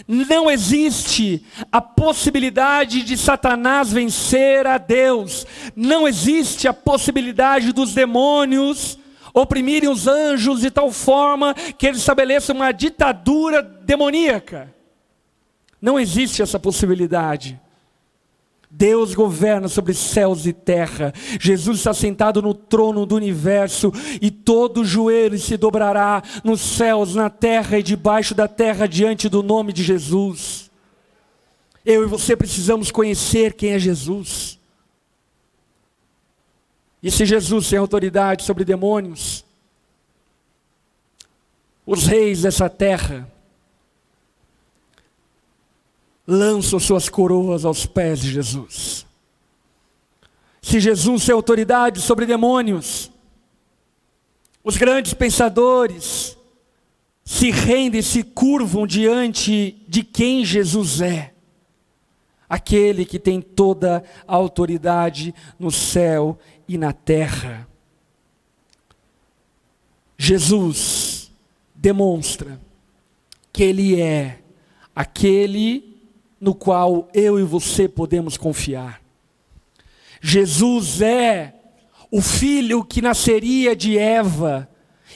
Não 0.07 0.51
existe 0.51 1.45
a 1.71 1.81
possibilidade 1.81 3.03
de 3.03 3.17
Satanás 3.17 3.93
vencer 3.93 4.67
a 4.67 4.79
Deus. 4.79 5.47
Não 5.77 6.09
existe 6.09 6.67
a 6.67 6.73
possibilidade 6.73 7.73
dos 7.73 7.95
demônios 7.95 8.99
oprimirem 9.35 9.89
os 9.89 10.07
anjos 10.07 10.61
de 10.61 10.71
tal 10.71 10.91
forma 10.91 11.55
que 11.55 11.87
eles 11.87 12.01
estabeleçam 12.01 12.57
uma 12.57 12.73
ditadura 12.73 13.63
demoníaca. 13.63 14.73
Não 15.81 15.99
existe 15.99 16.43
essa 16.43 16.59
possibilidade. 16.59 17.59
Deus 18.75 19.15
governa 19.15 19.69
sobre 19.69 19.93
céus 19.93 20.47
e 20.47 20.53
terra. 20.53 21.13
Jesus 21.39 21.79
está 21.79 21.93
sentado 21.93 22.41
no 22.41 22.55
trono 22.55 23.05
do 23.05 23.15
universo 23.15 23.93
e 24.21 24.31
todo 24.31 24.85
joelho 24.85 25.39
se 25.39 25.59
dobrará 25.59 26.23
nos 26.43 26.63
céus, 26.63 27.15
na 27.15 27.29
terra 27.29 27.79
e 27.79 27.83
debaixo 27.83 28.35
da 28.35 28.49
terra 28.49 28.89
diante 28.89 29.29
do 29.29 29.43
nome 29.43 29.75
de 29.75 29.83
Jesus. 29.83 30.71
Eu 31.85 32.05
e 32.05 32.07
você 32.07 32.35
precisamos 32.35 32.91
conhecer 32.91 33.53
quem 33.53 33.73
é 33.73 33.79
Jesus. 33.79 34.59
E 37.03 37.11
se 37.11 37.27
Jesus 37.27 37.69
tem 37.69 37.79
autoridade 37.79 38.43
sobre 38.43 38.65
demônios, 38.65 39.45
os 41.85 42.07
reis 42.07 42.43
dessa 42.43 42.71
terra 42.71 43.31
lançam 46.27 46.79
suas 46.79 47.09
coroas 47.09 47.65
aos 47.65 47.87
pés 47.87 48.21
de 48.21 48.31
Jesus. 48.31 49.07
Se 50.61 50.79
Jesus 50.79 51.27
tem 51.27 51.35
autoridade 51.35 52.01
sobre 52.01 52.25
demônios, 52.25 53.11
os 54.63 54.77
grandes 54.77 55.13
pensadores 55.13 56.37
se 57.25 57.51
rendem, 57.51 58.03
se 58.03 58.23
curvam 58.23 58.87
diante 58.87 59.83
de 59.89 60.03
quem 60.05 60.45
Jesus 60.45 61.01
é. 61.01 61.33
Aquele 62.49 63.05
que 63.05 63.19
tem 63.19 63.41
toda 63.41 64.05
a 64.27 64.35
autoridade 64.37 65.35
no 65.59 65.71
céu 65.71 66.39
e 66.69 66.77
na 66.77 66.93
terra. 66.93 67.67
Jesus 70.19 71.33
demonstra 71.75 72.61
que 73.53 73.63
Ele 73.65 74.01
é 74.01 74.41
aquele 74.95 75.92
no 76.43 76.57
qual 76.57 77.09
eu 77.15 77.39
e 77.39 77.45
você 77.45 77.89
podemos 77.89 78.37
confiar. 78.37 79.01
Jesus 80.21 81.01
é 81.01 81.55
o 82.11 82.21
filho 82.21 82.85
que 82.85 83.01
nasceria 83.01 83.77
de 83.77 83.97
Eva 83.97 84.69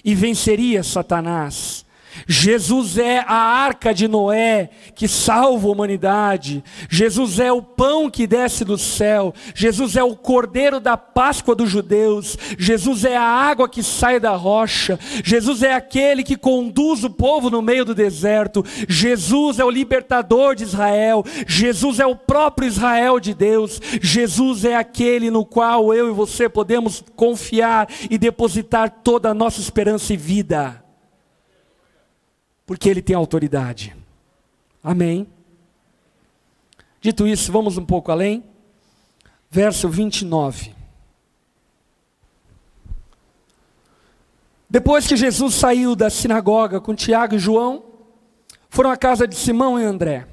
e 0.04 0.14
venceria 0.14 0.84
Satanás. 0.84 1.85
Jesus 2.26 2.98
é 2.98 3.18
a 3.18 3.34
arca 3.34 3.92
de 3.92 4.08
Noé 4.08 4.70
que 4.94 5.08
salva 5.08 5.68
a 5.68 5.70
humanidade. 5.70 6.62
Jesus 6.88 7.38
é 7.38 7.52
o 7.52 7.62
pão 7.62 8.10
que 8.10 8.26
desce 8.26 8.64
do 8.64 8.78
céu. 8.78 9.34
Jesus 9.54 9.96
é 9.96 10.02
o 10.02 10.16
cordeiro 10.16 10.80
da 10.80 10.96
Páscoa 10.96 11.54
dos 11.54 11.70
judeus. 11.70 12.36
Jesus 12.58 13.04
é 13.04 13.16
a 13.16 13.22
água 13.22 13.68
que 13.68 13.82
sai 13.82 14.18
da 14.18 14.34
rocha. 14.34 14.98
Jesus 15.24 15.62
é 15.62 15.74
aquele 15.74 16.22
que 16.22 16.36
conduz 16.36 17.04
o 17.04 17.10
povo 17.10 17.50
no 17.50 17.60
meio 17.60 17.84
do 17.84 17.94
deserto. 17.94 18.64
Jesus 18.88 19.58
é 19.58 19.64
o 19.64 19.70
libertador 19.70 20.54
de 20.54 20.64
Israel. 20.64 21.24
Jesus 21.46 22.00
é 22.00 22.06
o 22.06 22.16
próprio 22.16 22.68
Israel 22.68 23.20
de 23.20 23.34
Deus. 23.34 23.80
Jesus 24.00 24.64
é 24.64 24.76
aquele 24.76 25.30
no 25.30 25.44
qual 25.44 25.92
eu 25.92 26.08
e 26.08 26.12
você 26.12 26.48
podemos 26.48 27.02
confiar 27.14 27.88
e 28.10 28.16
depositar 28.16 28.90
toda 29.02 29.30
a 29.30 29.34
nossa 29.34 29.60
esperança 29.60 30.12
e 30.12 30.16
vida 30.16 30.85
porque 32.66 32.88
ele 32.88 33.00
tem 33.00 33.14
autoridade. 33.14 33.96
Amém. 34.82 35.26
Dito 37.00 37.26
isso, 37.26 37.52
vamos 37.52 37.78
um 37.78 37.86
pouco 37.86 38.10
além. 38.10 38.42
Verso 39.48 39.88
29. 39.88 40.74
Depois 44.68 45.06
que 45.06 45.16
Jesus 45.16 45.54
saiu 45.54 45.94
da 45.94 46.10
sinagoga 46.10 46.80
com 46.80 46.94
Tiago 46.94 47.36
e 47.36 47.38
João, 47.38 47.84
foram 48.68 48.90
à 48.90 48.96
casa 48.96 49.26
de 49.26 49.36
Simão 49.36 49.80
e 49.80 49.84
André. 49.84 50.26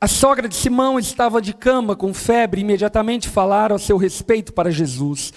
A 0.00 0.08
sogra 0.08 0.48
de 0.48 0.54
Simão 0.54 0.98
estava 0.98 1.42
de 1.42 1.52
cama 1.52 1.94
com 1.94 2.14
febre, 2.14 2.60
e 2.60 2.64
imediatamente 2.64 3.28
falaram 3.28 3.76
a 3.76 3.78
seu 3.78 3.96
respeito 3.96 4.52
para 4.52 4.70
Jesus. 4.70 5.32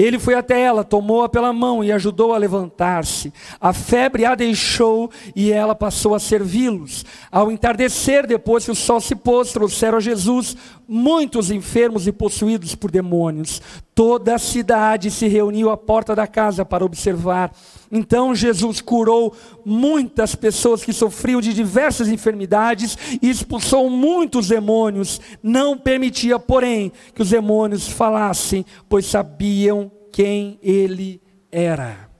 Ele 0.00 0.18
foi 0.18 0.34
até 0.34 0.60
ela, 0.60 0.82
tomou-a 0.82 1.28
pela 1.28 1.52
mão 1.52 1.84
e 1.84 1.92
ajudou 1.92 2.32
a 2.32 2.38
levantar-se. 2.38 3.32
A 3.60 3.72
febre 3.72 4.24
a 4.24 4.34
deixou 4.34 5.10
e 5.34 5.52
ela 5.52 5.74
passou 5.74 6.14
a 6.14 6.18
servi-los. 6.20 7.04
Ao 7.30 7.50
entardecer, 7.50 8.26
depois 8.26 8.64
que 8.64 8.70
o 8.70 8.74
sol 8.74 9.00
se 9.00 9.14
pôs, 9.14 9.52
trouxeram 9.52 9.98
a 9.98 10.00
Jesus 10.00 10.56
muitos 10.92 11.52
enfermos 11.52 12.08
e 12.08 12.12
possuídos 12.12 12.74
por 12.74 12.90
demônios. 12.90 13.62
Toda 13.94 14.34
a 14.34 14.38
cidade 14.40 15.08
se 15.08 15.28
reuniu 15.28 15.70
à 15.70 15.76
porta 15.76 16.16
da 16.16 16.26
casa 16.26 16.64
para 16.64 16.84
observar. 16.84 17.54
Então 17.92 18.34
Jesus 18.34 18.80
curou 18.80 19.32
muitas 19.64 20.34
pessoas 20.34 20.82
que 20.82 20.92
sofriam 20.92 21.40
de 21.40 21.54
diversas 21.54 22.08
enfermidades 22.08 22.98
e 23.22 23.30
expulsou 23.30 23.88
muitos 23.88 24.48
demônios. 24.48 25.20
Não 25.40 25.78
permitia, 25.78 26.40
porém, 26.40 26.90
que 27.14 27.22
os 27.22 27.30
demônios 27.30 27.86
falassem, 27.86 28.66
pois 28.88 29.06
sabiam 29.06 29.92
quem 30.10 30.58
ele 30.60 31.22
era. 31.52 32.10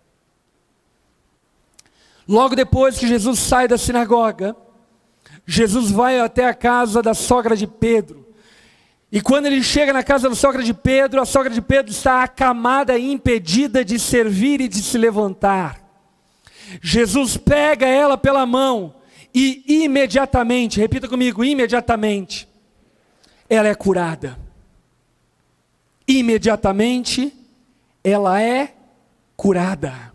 Logo 2.29 2.55
depois 2.55 2.97
que 2.97 3.09
Jesus 3.09 3.41
sai 3.41 3.67
da 3.67 3.77
sinagoga, 3.77 4.55
Jesus 5.45 5.91
vai 5.91 6.21
até 6.21 6.47
a 6.47 6.55
casa 6.55 7.03
da 7.03 7.15
sogra 7.15 7.57
de 7.57 7.67
Pedro. 7.67 8.20
E 9.13 9.21
quando 9.21 9.47
ele 9.47 9.63
chega 9.63 9.93
na 9.93 10.05
casa 10.05 10.29
da 10.29 10.35
sogra 10.37 10.63
de 10.63 10.73
Pedro, 10.73 11.21
a 11.21 11.25
sogra 11.25 11.53
de 11.53 11.61
Pedro 11.61 11.91
está 11.91 12.23
acamada 12.23 12.97
e 12.97 13.11
impedida 13.11 13.85
de 13.85 13.99
servir 13.99 14.61
e 14.61 14.69
de 14.69 14.83
se 14.83 14.97
levantar. 14.97 15.81
Jesus 16.81 17.37
pega 17.37 17.87
ela 17.87 18.17
pela 18.17 18.47
mão 18.47 18.95
e 19.35 19.65
imediatamente, 19.85 20.79
repita 20.79 21.09
comigo, 21.09 21.45
imediatamente, 21.45 22.49
ela 23.49 23.69
é 23.69 23.75
curada. 23.75 24.39
Imediatamente, 26.07 27.33
ela 28.05 28.41
é 28.41 28.75
curada. 29.37 30.10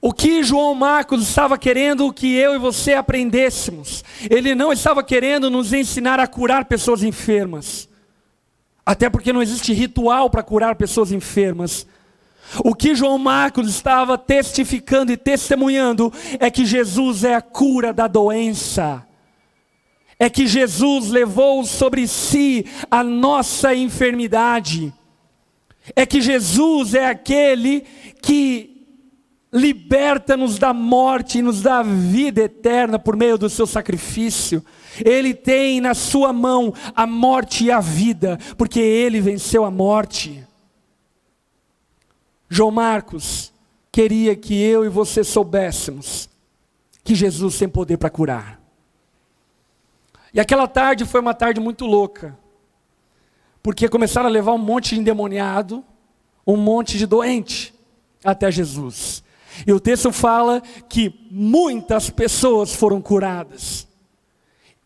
O 0.00 0.12
que 0.12 0.44
João 0.44 0.74
Marcos 0.74 1.28
estava 1.28 1.58
querendo 1.58 2.12
que 2.12 2.36
eu 2.36 2.54
e 2.54 2.58
você 2.58 2.94
aprendêssemos. 2.94 4.04
Ele 4.30 4.54
não 4.54 4.72
estava 4.72 5.02
querendo 5.02 5.50
nos 5.50 5.72
ensinar 5.72 6.20
a 6.20 6.26
curar 6.26 6.66
pessoas 6.66 7.02
enfermas. 7.02 7.88
Até 8.86 9.10
porque 9.10 9.32
não 9.32 9.42
existe 9.42 9.72
ritual 9.72 10.30
para 10.30 10.42
curar 10.42 10.76
pessoas 10.76 11.10
enfermas. 11.10 11.86
O 12.64 12.74
que 12.74 12.94
João 12.94 13.18
Marcos 13.18 13.68
estava 13.68 14.16
testificando 14.16 15.12
e 15.12 15.16
testemunhando 15.16 16.12
é 16.38 16.50
que 16.50 16.64
Jesus 16.64 17.24
é 17.24 17.34
a 17.34 17.42
cura 17.42 17.92
da 17.92 18.06
doença. 18.06 19.04
É 20.18 20.30
que 20.30 20.46
Jesus 20.46 21.08
levou 21.08 21.64
sobre 21.64 22.06
si 22.06 22.64
a 22.90 23.02
nossa 23.02 23.74
enfermidade. 23.74 24.92
É 25.94 26.06
que 26.06 26.20
Jesus 26.20 26.94
é 26.94 27.06
aquele 27.06 27.84
que 28.22 28.77
liberta-nos 29.52 30.58
da 30.58 30.72
morte 30.74 31.38
e 31.38 31.42
nos 31.42 31.62
dá 31.62 31.82
vida 31.82 32.42
eterna 32.42 32.98
por 32.98 33.16
meio 33.16 33.38
do 33.38 33.48
seu 33.48 33.66
sacrifício. 33.66 34.64
Ele 35.04 35.34
tem 35.34 35.80
na 35.80 35.94
sua 35.94 36.32
mão 36.32 36.72
a 36.94 37.06
morte 37.06 37.64
e 37.64 37.70
a 37.70 37.80
vida, 37.80 38.38
porque 38.56 38.80
ele 38.80 39.20
venceu 39.20 39.64
a 39.64 39.70
morte. 39.70 40.46
João 42.48 42.70
Marcos 42.70 43.52
queria 43.90 44.36
que 44.36 44.54
eu 44.54 44.84
e 44.84 44.88
você 44.88 45.24
soubéssemos 45.24 46.28
que 47.02 47.14
Jesus 47.14 47.58
tem 47.58 47.68
poder 47.68 47.96
para 47.96 48.10
curar. 48.10 48.60
E 50.32 50.38
aquela 50.38 50.68
tarde 50.68 51.06
foi 51.06 51.20
uma 51.20 51.32
tarde 51.32 51.58
muito 51.58 51.86
louca, 51.86 52.38
porque 53.62 53.88
começaram 53.88 54.28
a 54.28 54.32
levar 54.32 54.52
um 54.52 54.58
monte 54.58 54.94
de 54.94 55.00
endemoniado, 55.00 55.82
um 56.46 56.56
monte 56.56 56.98
de 56.98 57.06
doente 57.06 57.74
até 58.22 58.50
Jesus. 58.50 59.22
E 59.66 59.72
o 59.72 59.80
texto 59.80 60.12
fala 60.12 60.60
que 60.88 61.26
muitas 61.30 62.10
pessoas 62.10 62.74
foram 62.74 63.00
curadas. 63.00 63.86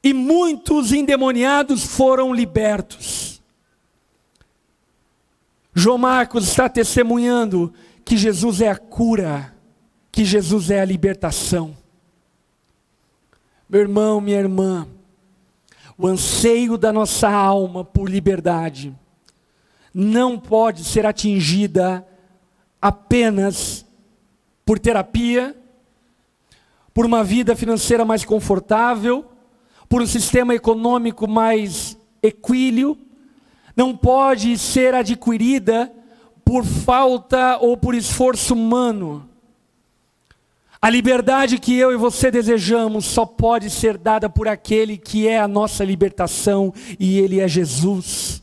E 0.03 0.13
muitos 0.13 0.93
endemoniados 0.93 1.85
foram 1.85 2.35
libertos. 2.35 3.41
João 5.75 5.99
Marcos 5.99 6.49
está 6.49 6.69
testemunhando 6.69 7.73
que 8.05 8.17
Jesus 8.17 8.61
é 8.61 8.69
a 8.69 8.77
cura, 8.77 9.55
que 10.11 10.25
Jesus 10.25 10.71
é 10.71 10.81
a 10.81 10.85
libertação. 10.85 11.77
Meu 13.69 13.81
irmão, 13.81 14.21
minha 14.21 14.39
irmã, 14.39 14.87
o 15.97 16.07
anseio 16.07 16.77
da 16.77 16.93
nossa 16.93 17.31
alma 17.31 17.85
por 17.85 18.11
liberdade 18.11 18.95
não 19.95 20.39
pode 20.39 20.85
ser 20.85 21.07
atingida 21.07 22.07
apenas 22.81 23.87
por 24.73 24.79
terapia, 24.79 25.55
por 26.95 27.05
uma 27.05 27.23
vida 27.23 27.55
financeira 27.55 28.07
mais 28.07 28.25
confortável, 28.25 29.27
por 29.87 30.01
um 30.01 30.07
sistema 30.07 30.55
econômico 30.55 31.29
mais 31.29 31.95
equíleo, 32.23 32.97
não 33.77 33.95
pode 33.95 34.57
ser 34.57 34.95
adquirida 34.95 35.93
por 36.43 36.65
falta 36.65 37.59
ou 37.61 37.77
por 37.77 37.95
esforço 37.95 38.55
humano. 38.55 39.29
A 40.81 40.89
liberdade 40.89 41.59
que 41.59 41.77
eu 41.77 41.93
e 41.93 41.97
você 41.99 42.31
desejamos 42.31 43.05
só 43.05 43.27
pode 43.27 43.69
ser 43.69 43.99
dada 43.99 44.31
por 44.31 44.49
aquele 44.49 44.97
que 44.97 45.29
é 45.29 45.39
a 45.39 45.47
nossa 45.47 45.85
libertação 45.85 46.73
e 46.99 47.19
ele 47.19 47.41
é 47.41 47.47
Jesus. 47.47 48.43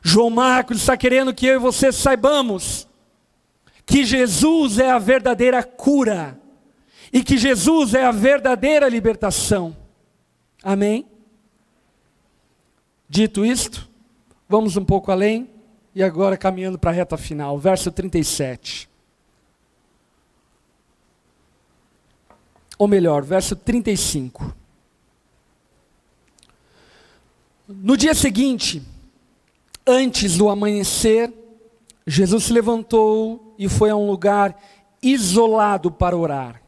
João 0.00 0.30
Marcos 0.30 0.78
está 0.78 0.96
querendo 0.96 1.34
que 1.34 1.44
eu 1.44 1.56
e 1.56 1.58
você 1.58 1.92
saibamos 1.92 2.88
que 3.90 4.04
Jesus 4.04 4.78
é 4.78 4.88
a 4.88 5.00
verdadeira 5.00 5.64
cura 5.64 6.40
e 7.12 7.24
que 7.24 7.36
Jesus 7.36 7.92
é 7.92 8.04
a 8.04 8.12
verdadeira 8.12 8.88
libertação. 8.88 9.76
Amém? 10.62 11.08
Dito 13.08 13.44
isto, 13.44 13.90
vamos 14.48 14.76
um 14.76 14.84
pouco 14.84 15.10
além 15.10 15.50
e 15.92 16.04
agora 16.04 16.36
caminhando 16.36 16.78
para 16.78 16.90
a 16.90 16.94
reta 16.94 17.16
final, 17.16 17.58
verso 17.58 17.90
37. 17.90 18.88
Ou 22.78 22.86
melhor, 22.86 23.24
verso 23.24 23.56
35. 23.56 24.54
No 27.66 27.96
dia 27.96 28.14
seguinte, 28.14 28.80
antes 29.84 30.36
do 30.36 30.48
amanhecer, 30.48 31.32
Jesus 32.06 32.44
se 32.44 32.52
levantou 32.52 33.49
e 33.60 33.68
foi 33.68 33.90
a 33.90 33.94
um 33.94 34.06
lugar 34.06 34.58
isolado 35.02 35.90
para 35.90 36.16
orar. 36.16 36.62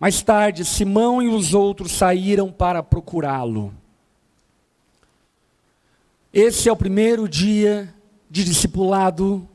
Mais 0.00 0.20
tarde, 0.20 0.64
Simão 0.64 1.22
e 1.22 1.28
os 1.28 1.54
outros 1.54 1.92
saíram 1.92 2.50
para 2.50 2.82
procurá-lo. 2.82 3.72
Esse 6.32 6.68
é 6.68 6.72
o 6.72 6.76
primeiro 6.76 7.28
dia 7.28 7.94
de 8.28 8.42
discipulado 8.42 9.48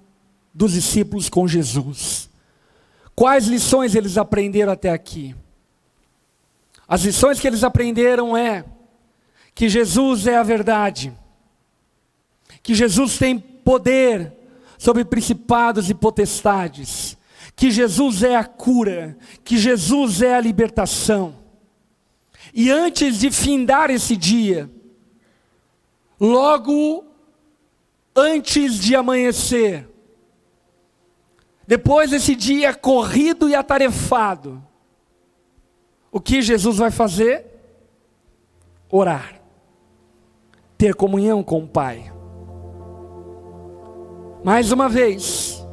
dos 0.54 0.72
discípulos 0.72 1.28
com 1.28 1.46
Jesus. 1.46 2.30
Quais 3.14 3.48
lições 3.48 3.94
eles 3.94 4.18
aprenderam 4.18 4.72
até 4.72 4.90
aqui? 4.90 5.36
As 6.88 7.02
lições 7.02 7.42
que 7.42 7.48
eles 7.48 7.62
aprenderam 7.62 8.38
é 8.38 8.64
que 9.54 9.68
Jesus 9.68 10.28
é 10.28 10.38
a 10.38 10.44
verdade, 10.44 11.14
que 12.64 12.74
Jesus 12.74 13.18
tem 13.18 13.38
poder 13.38 14.41
sobre 14.82 15.06
principados 15.06 15.92
e 15.92 15.94
potestades, 15.94 17.16
que 17.56 17.70
Jesus 17.70 18.24
é 18.24 18.36
a 18.36 18.44
cura, 18.44 19.16
que 19.44 19.56
Jesus 19.56 20.24
é 20.24 20.34
a 20.34 20.42
libertação. 20.42 21.36
E 22.52 22.72
antes 22.72 23.20
de 23.20 23.30
findar 23.30 23.92
esse 23.92 24.18
dia, 24.18 24.68
logo 26.20 27.06
antes 28.16 28.80
de 28.80 28.96
amanhecer, 28.96 29.88
depois 31.68 32.10
desse 32.10 32.36
dia 32.36 32.74
corrido 32.74 33.48
e 33.48 33.54
atarefado, 33.54 34.66
o 36.12 36.20
que 36.20 36.42
Jesus 36.42 36.78
vai 36.78 36.90
fazer? 36.90 37.46
Orar, 38.90 39.40
ter 40.76 40.96
comunhão 40.96 41.44
com 41.44 41.66
o 41.66 41.68
Pai. 41.68 42.12
Mais 44.44 44.72
uma 44.72 44.90
vez, 44.90 45.64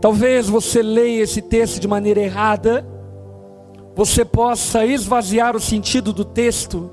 talvez 0.00 0.48
você 0.48 0.82
leia 0.82 1.22
esse 1.22 1.42
texto 1.42 1.78
de 1.78 1.86
maneira 1.86 2.20
errada, 2.20 2.86
você 3.94 4.24
possa 4.24 4.86
esvaziar 4.86 5.54
o 5.54 5.60
sentido 5.60 6.12
do 6.12 6.24
texto 6.24 6.90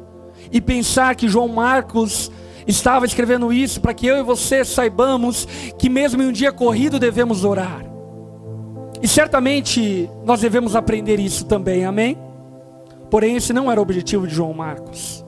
e 0.51 0.59
pensar 0.59 1.15
que 1.15 1.29
João 1.29 1.47
Marcos 1.47 2.29
estava 2.67 3.05
escrevendo 3.05 3.53
isso 3.53 3.79
para 3.79 3.93
que 3.93 4.05
eu 4.05 4.17
e 4.17 4.23
você 4.23 4.65
saibamos 4.65 5.47
que, 5.77 5.89
mesmo 5.89 6.21
em 6.21 6.27
um 6.27 6.31
dia 6.31 6.51
corrido, 6.51 6.99
devemos 6.99 7.45
orar. 7.45 7.85
E 9.01 9.07
certamente 9.07 10.09
nós 10.25 10.41
devemos 10.41 10.75
aprender 10.75 11.19
isso 11.19 11.45
também, 11.45 11.85
amém? 11.85 12.17
Porém, 13.09 13.37
esse 13.37 13.53
não 13.53 13.71
era 13.71 13.79
o 13.79 13.83
objetivo 13.83 14.27
de 14.27 14.35
João 14.35 14.53
Marcos. 14.53 15.25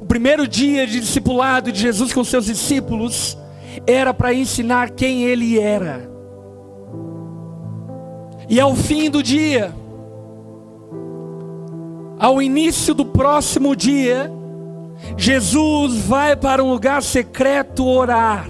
O 0.00 0.06
primeiro 0.06 0.48
dia 0.48 0.86
de 0.86 1.00
discipulado 1.00 1.70
de 1.70 1.80
Jesus 1.80 2.12
com 2.12 2.24
seus 2.24 2.46
discípulos 2.46 3.38
era 3.86 4.14
para 4.14 4.32
ensinar 4.32 4.90
quem 4.90 5.24
ele 5.24 5.58
era. 5.58 6.10
E 8.48 8.60
ao 8.60 8.74
fim 8.74 9.10
do 9.10 9.22
dia, 9.22 9.74
ao 12.18 12.40
início 12.40 12.94
do 12.94 13.04
próximo 13.04 13.74
dia, 13.74 14.32
Jesus 15.16 15.96
vai 15.98 16.36
para 16.36 16.62
um 16.62 16.70
lugar 16.70 17.02
secreto 17.02 17.86
orar, 17.86 18.46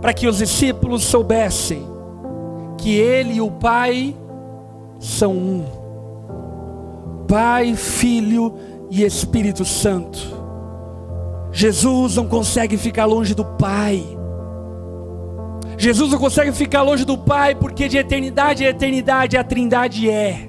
para 0.00 0.14
que 0.14 0.26
os 0.26 0.38
discípulos 0.38 1.04
soubessem 1.04 1.86
que 2.78 2.96
Ele 2.96 3.34
e 3.34 3.40
o 3.40 3.50
Pai 3.50 4.16
são 4.98 5.32
um. 5.32 5.64
Pai, 7.28 7.74
Filho 7.74 8.54
e 8.90 9.04
Espírito 9.04 9.64
Santo. 9.64 10.41
Jesus 11.52 12.16
não 12.16 12.26
consegue 12.26 12.78
ficar 12.78 13.04
longe 13.04 13.34
do 13.34 13.44
Pai. 13.44 14.02
Jesus 15.76 16.10
não 16.10 16.18
consegue 16.18 16.50
ficar 16.52 16.80
longe 16.82 17.04
do 17.04 17.18
Pai 17.18 17.54
porque 17.54 17.88
de 17.88 17.98
eternidade 17.98 18.64
a 18.64 18.70
eternidade 18.70 19.36
a 19.36 19.44
Trindade 19.44 20.08
é. 20.08 20.48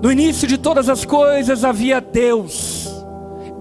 No 0.00 0.12
início 0.12 0.46
de 0.46 0.56
todas 0.56 0.88
as 0.88 1.04
coisas 1.04 1.64
havia 1.64 2.00
Deus. 2.00 2.88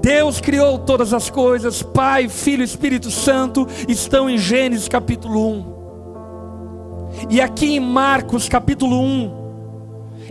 Deus 0.01 0.39
criou 0.39 0.78
todas 0.78 1.11
as 1.13 1.30
coisas, 1.30 1.82
Pai, 1.82 2.30
Filho 2.30 2.61
e 2.61 2.65
Espírito 2.65 3.09
Santo 3.09 3.68
estão 3.88 4.30
em 4.30 4.38
Gênesis 4.38 4.88
capítulo 4.88 5.49
1. 5.49 5.78
E 7.32 7.41
aqui 7.41 7.76
em 7.76 7.80
Marcos 7.80 8.47
capítulo 8.47 9.01
1, 9.01 9.47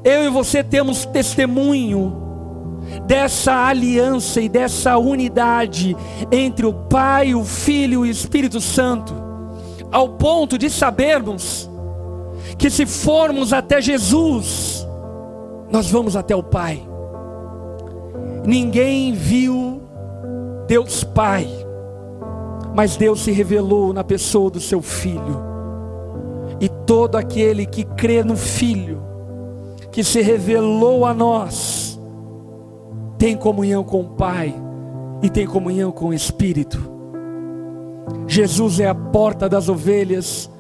eu 0.05 0.25
e 0.25 0.29
você 0.29 0.63
temos 0.63 1.05
testemunho 1.05 2.26
dessa 3.07 3.53
aliança 3.67 4.41
e 4.41 4.49
dessa 4.49 4.97
unidade 4.99 5.97
entre 6.31 6.67
o 6.67 6.73
Pai, 6.73 7.35
o 7.35 7.45
Filho 7.45 8.05
e 8.05 8.09
o 8.09 8.13
Espírito 8.13 8.61
Santo, 8.61 9.15
ao 9.91 10.11
ponto 10.11 10.59
de 10.59 10.69
sabermos 10.69 11.71
que 12.59 12.71
se 12.71 12.87
formos 12.87 13.53
até 13.53 13.81
Jesus, 13.81 14.87
nós 15.71 15.91
vamos 15.91 16.17
até 16.17 16.35
o 16.35 16.43
Pai. 16.43 16.83
Ninguém 18.47 19.13
viu 19.13 19.83
Deus 20.67 21.05
Pai, 21.05 21.49
mas 22.75 22.97
Deus 22.97 23.21
se 23.21 23.33
revelou 23.33 23.93
na 23.93 24.05
pessoa 24.05 24.51
do 24.51 24.61
seu 24.61 24.81
Filho. 24.81 25.45
E 26.61 26.69
todo 26.69 27.17
aquele 27.17 27.67
que 27.67 27.85
crê 27.85 28.23
no 28.23 28.37
Filho, 28.37 29.03
que 29.91 30.03
se 30.03 30.23
revelou 30.23 31.05
a 31.05 31.13
nós, 31.13 31.86
tem 33.19 33.37
comunhão 33.37 33.83
com 33.83 34.01
o 34.01 34.09
Pai 34.11 34.55
e 35.23 35.31
tem 35.31 35.47
comunhão 35.47 35.91
com 35.91 36.09
o 36.09 36.15
Espírito. 36.15 36.79
Jesus 38.27 38.81
é 38.81 38.89
a 38.89 38.95
porta 38.95 39.49
das 39.49 39.69
ovelhas, 39.69 40.51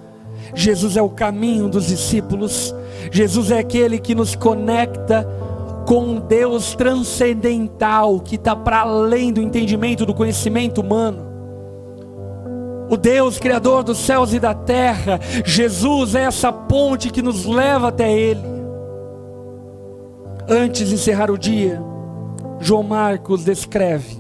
Jesus 0.54 0.96
é 0.96 1.02
o 1.02 1.08
caminho 1.08 1.68
dos 1.68 1.86
discípulos, 1.86 2.74
Jesus 3.10 3.50
é 3.50 3.58
aquele 3.58 3.98
que 3.98 4.14
nos 4.14 4.34
conecta 4.34 5.28
com 5.86 6.00
um 6.00 6.20
Deus 6.20 6.74
transcendental 6.74 8.18
que 8.20 8.34
está 8.34 8.56
para 8.56 8.80
além 8.80 9.32
do 9.32 9.40
entendimento, 9.40 10.04
do 10.04 10.14
conhecimento 10.14 10.80
humano. 10.80 11.24
O 12.88 12.96
Deus 12.96 13.38
Criador 13.38 13.82
dos 13.82 13.98
céus 13.98 14.32
e 14.32 14.38
da 14.38 14.54
terra, 14.54 15.20
Jesus 15.44 16.14
é 16.14 16.22
essa 16.22 16.52
ponte 16.52 17.10
que 17.10 17.22
nos 17.22 17.44
leva 17.44 17.88
até 17.88 18.12
Ele. 18.12 18.56
Antes 20.48 20.88
de 20.88 20.94
encerrar 20.94 21.30
o 21.30 21.38
dia, 21.38 21.82
João 22.60 22.82
Marcos 22.82 23.44
descreve 23.44 24.18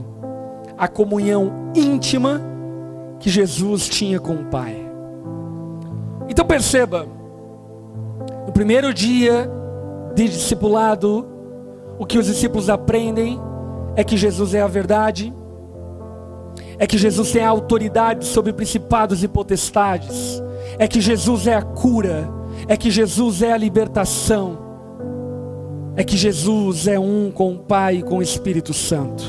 a 0.76 0.86
comunhão 0.86 1.72
íntima 1.74 2.40
que 3.18 3.30
Jesus 3.30 3.88
tinha 3.88 4.20
com 4.20 4.34
o 4.34 4.44
Pai. 4.46 4.76
Então 6.28 6.44
perceba, 6.44 7.06
no 8.46 8.52
primeiro 8.52 8.92
dia 8.92 9.50
de 10.14 10.28
discipulado, 10.28 11.26
o 11.98 12.04
que 12.04 12.18
os 12.18 12.26
discípulos 12.26 12.68
aprendem 12.68 13.40
é 13.96 14.04
que 14.04 14.16
Jesus 14.16 14.54
é 14.54 14.60
a 14.60 14.66
verdade, 14.66 15.32
é 16.78 16.86
que 16.86 16.98
Jesus 16.98 17.32
tem 17.32 17.44
autoridade 17.44 18.26
sobre 18.26 18.52
principados 18.52 19.22
e 19.22 19.28
potestades, 19.28 20.42
é 20.78 20.86
que 20.86 21.00
Jesus 21.00 21.46
é 21.46 21.54
a 21.54 21.62
cura, 21.62 22.28
é 22.68 22.76
que 22.76 22.90
Jesus 22.90 23.40
é 23.40 23.52
a 23.52 23.56
libertação, 23.56 24.58
é 25.96 26.04
que 26.04 26.16
Jesus 26.16 26.86
é 26.86 26.98
um 26.98 27.30
com 27.30 27.54
o 27.54 27.58
Pai 27.58 27.96
e 27.96 28.02
com 28.02 28.18
o 28.18 28.22
Espírito 28.22 28.74
Santo. 28.74 29.24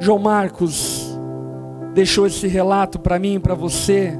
João 0.00 0.18
Marcos 0.18 1.16
deixou 1.94 2.26
esse 2.26 2.46
relato 2.48 2.98
para 2.98 3.18
mim 3.18 3.36
e 3.36 3.38
para 3.38 3.54
você, 3.54 4.12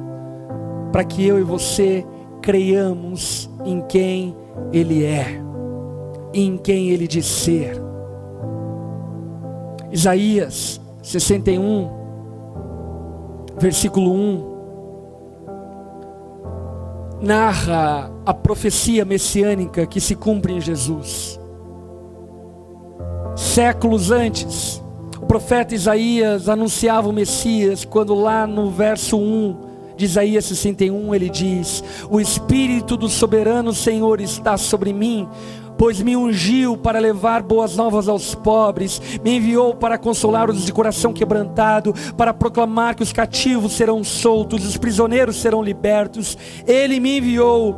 para 0.92 1.04
que 1.04 1.26
eu 1.26 1.38
e 1.38 1.42
você 1.42 2.06
creiamos 2.40 3.50
em 3.64 3.82
quem 3.82 4.36
Ele 4.72 5.04
é, 5.04 5.42
em 6.32 6.56
quem 6.56 6.90
Ele 6.90 7.08
diz 7.08 7.26
ser. 7.26 7.82
Isaías 9.90 10.80
61, 11.02 11.90
versículo 13.58 14.12
1, 14.12 14.55
narra 17.20 18.10
a 18.24 18.34
profecia 18.34 19.04
messiânica 19.04 19.86
que 19.86 20.00
se 20.00 20.14
cumpre 20.14 20.52
em 20.52 20.60
Jesus. 20.60 21.40
Séculos 23.34 24.10
antes, 24.10 24.82
o 25.20 25.26
profeta 25.26 25.74
Isaías 25.74 26.48
anunciava 26.48 27.08
o 27.08 27.12
Messias, 27.12 27.84
quando 27.84 28.14
lá 28.14 28.46
no 28.46 28.70
verso 28.70 29.16
1 29.16 29.66
de 29.96 30.04
Isaías 30.04 30.44
61 30.44 31.14
ele 31.14 31.30
diz: 31.30 31.82
O 32.10 32.20
Espírito 32.20 32.96
do 32.96 33.08
soberano 33.08 33.72
Senhor 33.72 34.20
está 34.20 34.56
sobre 34.56 34.92
mim 34.92 35.28
pois 35.77 36.01
me 36.01 36.16
ungiu 36.16 36.77
para 36.77 36.99
levar 36.99 37.43
boas 37.43 37.77
novas 37.77 38.09
aos 38.09 38.35
pobres, 38.35 39.01
me 39.22 39.37
enviou 39.37 39.74
para 39.74 39.99
consolar 39.99 40.51
os 40.51 40.64
de 40.64 40.72
coração 40.72 41.12
quebrantado, 41.12 41.95
para 42.16 42.33
proclamar 42.33 42.95
que 42.95 43.03
os 43.03 43.12
cativos 43.12 43.72
serão 43.72 44.03
soltos, 44.03 44.66
os 44.66 44.77
prisioneiros 44.77 45.37
serão 45.37 45.62
libertos. 45.62 46.37
Ele 46.66 47.01
me 47.01 47.18
enviou 47.18 47.77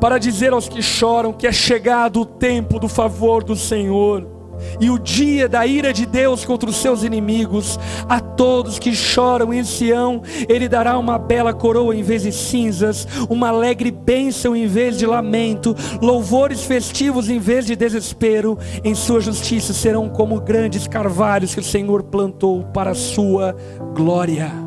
para 0.00 0.18
dizer 0.18 0.52
aos 0.52 0.68
que 0.68 0.82
choram 0.82 1.32
que 1.32 1.46
é 1.46 1.52
chegado 1.52 2.20
o 2.20 2.26
tempo 2.26 2.78
do 2.78 2.88
favor 2.88 3.42
do 3.42 3.56
Senhor 3.56 4.35
e 4.80 4.90
o 4.90 4.98
dia 4.98 5.48
da 5.48 5.66
ira 5.66 5.92
de 5.92 6.06
Deus 6.06 6.44
contra 6.44 6.68
os 6.68 6.76
seus 6.76 7.02
inimigos. 7.02 7.78
A 8.08 8.20
todos 8.20 8.78
que 8.78 8.94
choram 8.94 9.52
em 9.52 9.64
Sião, 9.64 10.22
Ele 10.48 10.68
dará 10.68 10.98
uma 10.98 11.18
bela 11.18 11.52
coroa 11.52 11.94
em 11.94 12.02
vez 12.02 12.22
de 12.22 12.32
cinzas, 12.32 13.06
uma 13.28 13.48
alegre 13.48 13.90
bênção 13.90 14.54
em 14.54 14.66
vez 14.66 14.98
de 14.98 15.06
lamento, 15.06 15.74
louvores 16.00 16.64
festivos 16.64 17.28
em 17.28 17.38
vez 17.38 17.66
de 17.66 17.76
desespero. 17.76 18.58
Em 18.84 18.94
Sua 18.94 19.20
justiça 19.20 19.72
serão 19.72 20.08
como 20.08 20.40
grandes 20.40 20.86
carvalhos 20.86 21.54
que 21.54 21.60
o 21.60 21.64
Senhor 21.64 22.02
plantou 22.04 22.64
para 22.64 22.90
a 22.90 22.94
Sua 22.94 23.54
glória. 23.94 24.66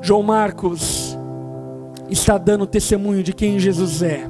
João 0.00 0.22
Marcos 0.22 1.16
está 2.10 2.36
dando 2.36 2.66
testemunho 2.66 3.22
de 3.22 3.32
quem 3.32 3.58
Jesus 3.58 4.02
é, 4.02 4.26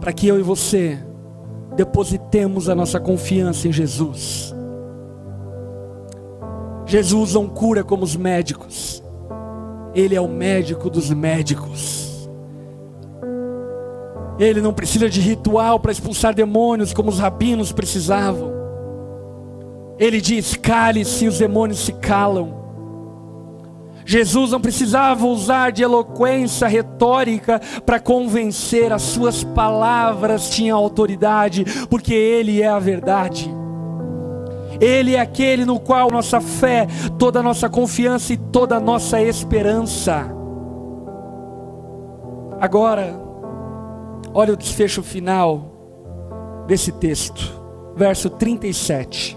para 0.00 0.12
que 0.12 0.26
eu 0.26 0.38
e 0.38 0.42
você 0.42 0.98
depositemos 1.78 2.68
a 2.68 2.74
nossa 2.74 2.98
confiança 2.98 3.68
em 3.68 3.72
Jesus. 3.72 4.52
Jesus 6.84 7.34
não 7.34 7.46
cura 7.46 7.84
como 7.84 8.02
os 8.02 8.16
médicos, 8.16 9.00
Ele 9.94 10.16
é 10.16 10.20
o 10.20 10.26
médico 10.26 10.90
dos 10.90 11.08
médicos. 11.10 12.28
Ele 14.40 14.60
não 14.60 14.72
precisa 14.72 15.08
de 15.08 15.20
ritual 15.20 15.78
para 15.78 15.92
expulsar 15.92 16.34
demônios 16.34 16.92
como 16.92 17.10
os 17.10 17.20
rabinos 17.20 17.70
precisavam. 17.70 18.52
Ele 20.00 20.20
diz: 20.20 20.56
cale-se, 20.56 21.28
os 21.28 21.38
demônios 21.38 21.78
se 21.78 21.92
calam. 21.92 22.57
Jesus 24.08 24.52
não 24.52 24.58
precisava 24.58 25.26
usar 25.26 25.70
de 25.70 25.82
eloquência 25.82 26.66
retórica 26.66 27.60
para 27.84 28.00
convencer, 28.00 28.90
as 28.90 29.02
suas 29.02 29.44
palavras 29.44 30.48
tinham 30.48 30.78
autoridade, 30.78 31.62
porque 31.90 32.14
Ele 32.14 32.62
é 32.62 32.68
a 32.68 32.78
verdade. 32.78 33.54
Ele 34.80 35.14
é 35.14 35.20
aquele 35.20 35.66
no 35.66 35.78
qual 35.78 36.10
nossa 36.10 36.40
fé, 36.40 36.86
toda 37.18 37.40
a 37.40 37.42
nossa 37.42 37.68
confiança 37.68 38.32
e 38.32 38.38
toda 38.38 38.76
a 38.76 38.80
nossa 38.80 39.20
esperança. 39.20 40.34
Agora, 42.58 43.14
olha 44.32 44.54
o 44.54 44.56
desfecho 44.56 45.02
final 45.02 46.64
desse 46.66 46.92
texto, 46.92 47.52
verso 47.94 48.30
37. 48.30 49.36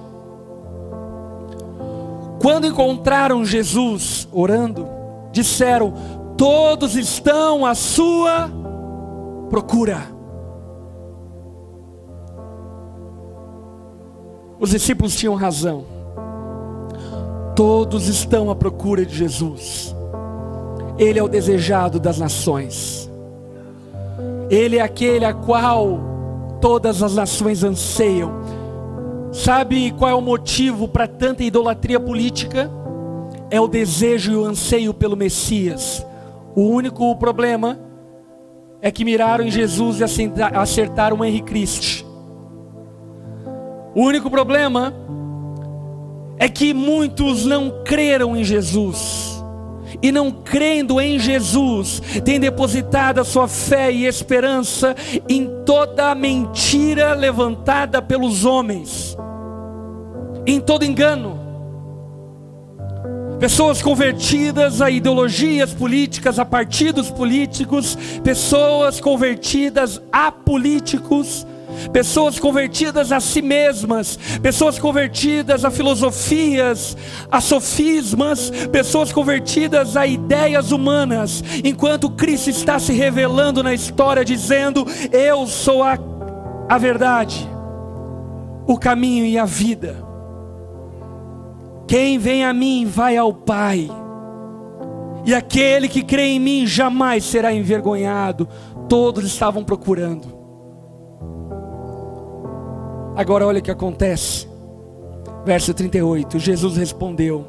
Quando 2.41 2.65
encontraram 2.65 3.45
Jesus 3.45 4.27
orando, 4.31 4.87
disseram: 5.31 5.93
Todos 6.35 6.95
estão 6.95 7.63
à 7.65 7.75
sua 7.75 8.49
procura. 9.49 10.01
Os 14.59 14.71
discípulos 14.71 15.15
tinham 15.15 15.35
razão. 15.35 15.85
Todos 17.55 18.07
estão 18.07 18.49
à 18.49 18.55
procura 18.55 19.05
de 19.05 19.15
Jesus. 19.15 19.95
Ele 20.97 21.19
é 21.19 21.23
o 21.23 21.27
desejado 21.27 21.99
das 21.99 22.17
nações. 22.17 23.09
Ele 24.49 24.77
é 24.77 24.81
aquele 24.81 25.25
a 25.25 25.33
qual 25.33 25.99
todas 26.59 27.03
as 27.03 27.15
nações 27.15 27.63
anseiam. 27.63 28.40
Sabe 29.31 29.91
qual 29.91 30.11
é 30.11 30.13
o 30.13 30.21
motivo 30.21 30.87
para 30.87 31.07
tanta 31.07 31.43
idolatria 31.43 31.99
política? 31.99 32.69
É 33.49 33.59
o 33.59 33.67
desejo 33.67 34.31
e 34.31 34.35
o 34.35 34.45
anseio 34.45 34.93
pelo 34.93 35.15
Messias. 35.15 36.05
O 36.55 36.63
único 36.63 37.15
problema 37.15 37.79
é 38.81 38.91
que 38.91 39.05
miraram 39.05 39.45
em 39.45 39.51
Jesus 39.51 39.99
e 39.99 40.03
acertaram 40.53 41.17
o 41.17 41.25
Henrique 41.25 41.47
Cristo. 41.47 42.05
O 43.95 44.01
único 44.01 44.29
problema 44.29 44.93
é 46.37 46.49
que 46.49 46.73
muitos 46.73 47.45
não 47.45 47.83
creram 47.85 48.35
em 48.35 48.43
Jesus. 48.43 49.30
E 50.01 50.11
não 50.11 50.31
crendo 50.31 50.99
em 50.99 51.19
Jesus, 51.19 52.01
têm 52.25 52.39
depositado 52.39 53.19
a 53.19 53.23
sua 53.23 53.47
fé 53.47 53.91
e 53.91 54.05
esperança 54.05 54.95
em 55.29 55.49
toda 55.65 56.11
a 56.11 56.15
mentira 56.15 57.13
levantada 57.13 58.01
pelos 58.01 58.45
homens 58.45 59.15
em 60.45 60.59
todo 60.59 60.83
engano. 60.83 61.39
Pessoas 63.39 63.81
convertidas 63.81 64.81
a 64.81 64.89
ideologias 64.91 65.73
políticas, 65.73 66.37
a 66.37 66.45
partidos 66.45 67.09
políticos, 67.09 67.97
pessoas 68.23 68.99
convertidas 68.99 69.99
a 70.11 70.31
políticos, 70.31 71.45
pessoas 71.91 72.39
convertidas 72.39 73.11
a 73.11 73.19
si 73.19 73.41
mesmas, 73.41 74.17
pessoas 74.41 74.79
convertidas 74.79 75.65
a 75.65 75.71
filosofias, 75.71 76.97
a 77.31 77.41
sofismas, 77.41 78.51
pessoas 78.71 79.11
convertidas 79.11 79.95
a 79.97 80.05
ideias 80.05 80.71
humanas, 80.71 81.43
enquanto 81.63 82.09
Cristo 82.09 82.49
está 82.49 82.79
se 82.79 82.93
revelando 82.93 83.63
na 83.63 83.73
história, 83.73 84.25
dizendo: 84.25 84.85
Eu 85.11 85.47
sou 85.47 85.83
a, 85.83 85.97
a 86.69 86.77
verdade, 86.77 87.47
o 88.67 88.77
caminho 88.77 89.25
e 89.25 89.37
a 89.37 89.45
vida. 89.45 90.11
Quem 91.87 92.17
vem 92.17 92.45
a 92.45 92.53
mim 92.53 92.85
vai 92.85 93.17
ao 93.17 93.33
Pai. 93.33 93.89
E 95.25 95.35
aquele 95.35 95.87
que 95.87 96.01
crê 96.01 96.23
em 96.27 96.39
mim 96.39 96.65
jamais 96.65 97.23
será 97.23 97.53
envergonhado. 97.53 98.47
Todos 98.87 99.25
estavam 99.25 99.63
procurando. 99.63 100.40
Agora 103.15 103.45
olha 103.45 103.59
o 103.59 103.61
que 103.61 103.71
acontece. 103.71 104.47
Verso 105.45 105.73
38. 105.73 106.39
Jesus 106.39 106.77
respondeu: 106.77 107.45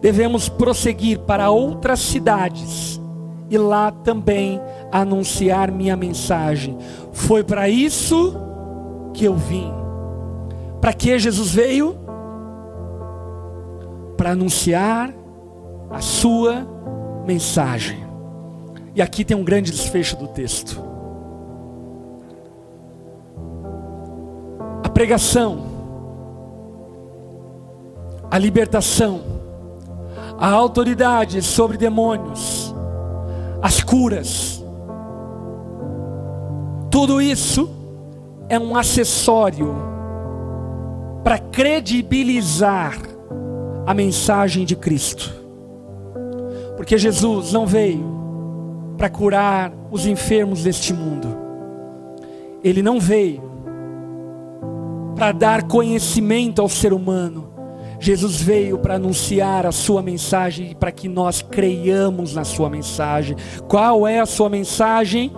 Devemos 0.00 0.48
prosseguir 0.48 1.20
para 1.20 1.50
outras 1.50 2.00
cidades 2.00 3.00
e 3.50 3.56
lá 3.56 3.90
também 3.90 4.60
anunciar 4.90 5.70
minha 5.70 5.96
mensagem. 5.96 6.76
Foi 7.12 7.44
para 7.44 7.68
isso 7.68 8.36
que 9.12 9.24
eu 9.24 9.34
vim. 9.34 9.72
Para 10.80 10.92
que 10.92 11.18
Jesus 11.18 11.50
veio? 11.50 11.96
Para 14.16 14.30
anunciar 14.30 15.12
a 15.90 16.00
sua 16.00 16.66
mensagem. 17.26 18.04
E 18.94 19.02
aqui 19.02 19.24
tem 19.24 19.36
um 19.36 19.44
grande 19.44 19.70
desfecho 19.70 20.16
do 20.16 20.28
texto. 20.28 20.95
Pregação, 24.96 25.58
a 28.30 28.38
libertação, 28.38 29.20
a 30.38 30.48
autoridade 30.48 31.42
sobre 31.42 31.76
demônios, 31.76 32.74
as 33.60 33.82
curas, 33.82 34.64
tudo 36.90 37.20
isso 37.20 37.68
é 38.48 38.58
um 38.58 38.74
acessório 38.74 39.76
para 41.22 41.40
credibilizar 41.40 42.96
a 43.84 43.92
mensagem 43.92 44.64
de 44.64 44.74
Cristo. 44.76 45.30
Porque 46.74 46.96
Jesus 46.96 47.52
não 47.52 47.66
veio 47.66 48.02
para 48.96 49.10
curar 49.10 49.74
os 49.90 50.06
enfermos 50.06 50.62
deste 50.62 50.94
mundo. 50.94 51.28
Ele 52.64 52.82
não 52.82 52.98
veio 52.98 53.45
para 55.16 55.32
dar 55.32 55.62
conhecimento 55.64 56.62
ao 56.62 56.68
ser 56.68 56.92
humano. 56.92 57.52
Jesus 57.98 58.40
veio 58.40 58.78
para 58.78 58.94
anunciar 58.94 59.66
a 59.66 59.72
sua 59.72 60.02
mensagem 60.02 60.70
e 60.70 60.74
para 60.74 60.92
que 60.92 61.08
nós 61.08 61.42
creiamos 61.42 62.34
na 62.34 62.44
sua 62.44 62.70
mensagem. 62.70 63.36
Qual 63.66 64.06
é 64.06 64.20
a 64.20 64.26
sua 64.26 64.48
mensagem? 64.48 65.32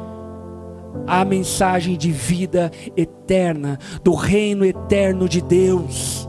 A 1.06 1.24
mensagem 1.24 1.96
de 1.96 2.10
vida 2.10 2.70
eterna, 2.96 3.78
do 4.02 4.12
reino 4.14 4.64
eterno 4.64 5.28
de 5.28 5.40
Deus 5.40 6.28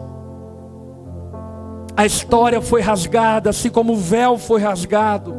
a 2.00 2.06
história 2.06 2.62
foi 2.62 2.80
rasgada, 2.80 3.50
assim 3.50 3.70
como 3.70 3.92
o 3.92 3.98
véu 3.98 4.38
foi 4.38 4.62
rasgado, 4.62 5.36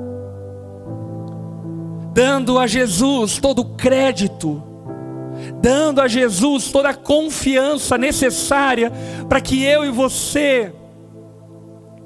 dando 2.13 2.59
a 2.59 2.67
Jesus 2.67 3.39
todo 3.39 3.61
o 3.61 3.77
crédito, 3.77 4.63
dando 5.61 6.01
a 6.01 6.09
Jesus 6.09 6.71
toda 6.73 6.91
a 6.91 6.95
confiança 6.95 7.99
necessária 7.99 8.91
para 9.29 9.41
que 9.41 9.63
eu 9.63 9.85
e 9.85 9.91
você 9.91 10.73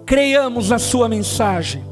creiamos 0.05 0.71
na 0.71 0.79
Sua 0.79 1.09
mensagem. 1.09 1.85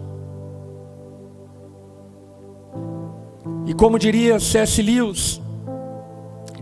E 3.64 3.72
como 3.72 3.98
diria 3.98 4.40
C.S. 4.40 4.82
Lewis, 4.82 5.40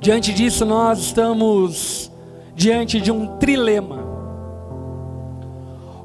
diante 0.00 0.32
disso 0.32 0.66
nós 0.66 0.98
estamos 0.98 2.12
diante 2.54 3.00
de 3.00 3.10
um 3.10 3.38
trilema. 3.38 4.04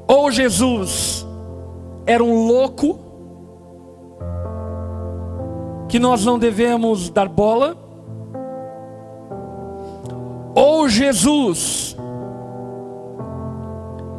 Ou 0.08 0.30
Jesus 0.30 1.26
era 2.06 2.24
um 2.24 2.46
louco, 2.46 3.00
que 5.88 5.98
nós 5.98 6.24
não 6.24 6.38
devemos 6.38 7.10
dar 7.10 7.28
bola, 7.28 7.85
ou 10.56 10.88
Jesus 10.88 11.94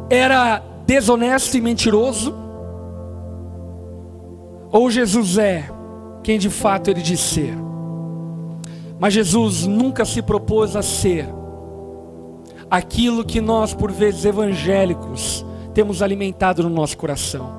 era 0.08 0.62
desonesto 0.86 1.56
e 1.56 1.60
mentiroso, 1.60 2.32
ou 4.70 4.88
Jesus 4.88 5.36
é 5.36 5.68
quem 6.22 6.38
de 6.38 6.48
fato 6.48 6.90
ele 6.90 7.02
diz 7.02 7.18
ser. 7.18 7.58
Mas 9.00 9.14
Jesus 9.14 9.66
nunca 9.66 10.04
se 10.04 10.22
propôs 10.22 10.76
a 10.76 10.82
ser 10.82 11.28
aquilo 12.70 13.24
que 13.24 13.40
nós, 13.40 13.74
por 13.74 13.90
vezes 13.90 14.24
evangélicos, 14.24 15.44
temos 15.74 16.02
alimentado 16.02 16.62
no 16.62 16.70
nosso 16.70 16.96
coração. 16.96 17.50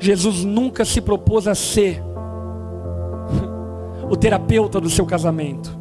Jesus 0.00 0.44
nunca 0.44 0.84
se 0.84 1.00
propôs 1.00 1.46
a 1.46 1.54
ser 1.54 2.02
o 4.10 4.16
terapeuta 4.16 4.80
do 4.80 4.90
seu 4.90 5.06
casamento. 5.06 5.78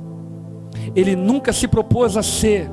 Ele 0.95 1.15
nunca 1.15 1.53
se 1.53 1.67
propôs 1.67 2.17
a 2.17 2.23
ser 2.23 2.69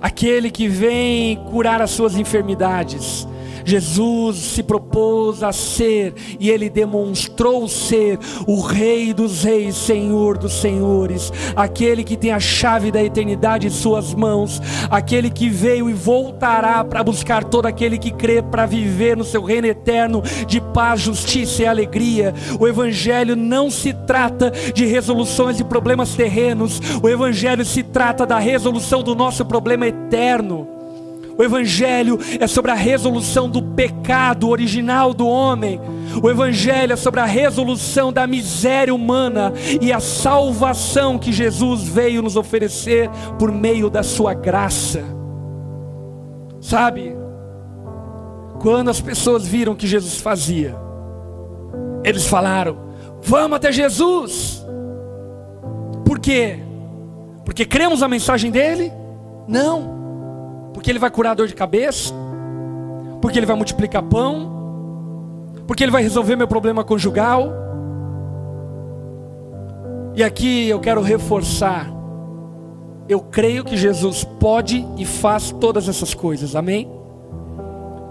aquele 0.00 0.50
que 0.50 0.68
vem 0.68 1.36
curar 1.50 1.80
as 1.80 1.90
suas 1.90 2.16
enfermidades. 2.16 3.26
Jesus 3.66 4.36
se 4.36 4.62
propôs 4.62 5.42
a 5.42 5.52
ser 5.52 6.14
e 6.38 6.48
ele 6.48 6.70
demonstrou 6.70 7.66
ser 7.66 8.16
o 8.46 8.60
Rei 8.60 9.12
dos 9.12 9.42
Reis, 9.42 9.74
Senhor 9.74 10.38
dos 10.38 10.52
Senhores, 10.52 11.32
aquele 11.56 12.04
que 12.04 12.16
tem 12.16 12.30
a 12.30 12.38
chave 12.38 12.92
da 12.92 13.02
eternidade 13.02 13.66
em 13.66 13.70
suas 13.70 14.14
mãos, 14.14 14.62
aquele 14.88 15.28
que 15.28 15.48
veio 15.48 15.90
e 15.90 15.92
voltará 15.92 16.84
para 16.84 17.02
buscar 17.02 17.42
todo 17.42 17.66
aquele 17.66 17.98
que 17.98 18.12
crê 18.12 18.40
para 18.40 18.66
viver 18.66 19.16
no 19.16 19.24
seu 19.24 19.42
reino 19.42 19.66
eterno 19.66 20.22
de 20.46 20.60
paz, 20.60 21.00
justiça 21.00 21.62
e 21.62 21.66
alegria. 21.66 22.32
O 22.60 22.68
Evangelho 22.68 23.34
não 23.34 23.68
se 23.68 23.92
trata 23.92 24.52
de 24.72 24.86
resoluções 24.86 25.56
de 25.56 25.64
problemas 25.64 26.14
terrenos, 26.14 26.80
o 27.02 27.08
Evangelho 27.08 27.64
se 27.64 27.82
trata 27.82 28.24
da 28.24 28.38
resolução 28.38 29.02
do 29.02 29.14
nosso 29.14 29.44
problema 29.44 29.88
eterno. 29.88 30.75
O 31.38 31.42
Evangelho 31.42 32.18
é 32.40 32.46
sobre 32.46 32.70
a 32.70 32.74
resolução 32.74 33.48
do 33.48 33.62
pecado 33.62 34.48
original 34.48 35.12
do 35.12 35.26
homem. 35.26 35.78
O 36.22 36.30
Evangelho 36.30 36.94
é 36.94 36.96
sobre 36.96 37.20
a 37.20 37.26
resolução 37.26 38.10
da 38.10 38.26
miséria 38.26 38.94
humana 38.94 39.52
e 39.80 39.92
a 39.92 40.00
salvação 40.00 41.18
que 41.18 41.30
Jesus 41.30 41.82
veio 41.82 42.22
nos 42.22 42.36
oferecer 42.36 43.10
por 43.38 43.52
meio 43.52 43.90
da 43.90 44.02
Sua 44.02 44.32
graça. 44.32 45.04
Sabe, 46.58 47.14
quando 48.60 48.88
as 48.88 49.00
pessoas 49.00 49.46
viram 49.46 49.74
o 49.74 49.76
que 49.76 49.86
Jesus 49.86 50.16
fazia, 50.16 50.74
eles 52.02 52.26
falaram: 52.26 52.78
Vamos 53.22 53.56
até 53.56 53.70
Jesus. 53.70 54.64
Por 56.02 56.18
quê? 56.18 56.60
Porque 57.44 57.66
cremos 57.66 58.00
na 58.00 58.08
mensagem 58.08 58.50
dele? 58.50 58.90
Não 59.46 59.95
porque 60.76 60.90
ele 60.90 60.98
vai 60.98 61.10
curar 61.10 61.30
a 61.30 61.34
dor 61.34 61.48
de 61.48 61.54
cabeça, 61.54 62.12
porque 63.22 63.38
ele 63.38 63.46
vai 63.46 63.56
multiplicar 63.56 64.02
pão, 64.02 64.52
porque 65.66 65.82
ele 65.82 65.90
vai 65.90 66.02
resolver 66.02 66.36
meu 66.36 66.46
problema 66.46 66.84
conjugal. 66.84 67.50
E 70.14 70.22
aqui 70.22 70.68
eu 70.68 70.78
quero 70.78 71.00
reforçar. 71.00 71.90
Eu 73.08 73.20
creio 73.20 73.64
que 73.64 73.74
Jesus 73.74 74.22
pode 74.22 74.86
e 74.98 75.06
faz 75.06 75.50
todas 75.50 75.88
essas 75.88 76.12
coisas, 76.12 76.54
amém? 76.54 76.90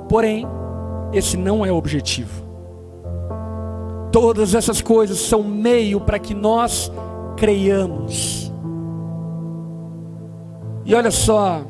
Porém, 0.09 0.47
esse 1.13 1.37
não 1.37 1.63
é 1.63 1.71
o 1.71 1.75
objetivo. 1.75 2.43
Todas 4.11 4.55
essas 4.55 4.81
coisas 4.81 5.19
são 5.19 5.43
meio 5.43 6.01
para 6.01 6.17
que 6.17 6.33
nós 6.33 6.91
creiamos. 7.37 8.51
E 10.83 10.95
olha 10.95 11.11
só, 11.11 11.61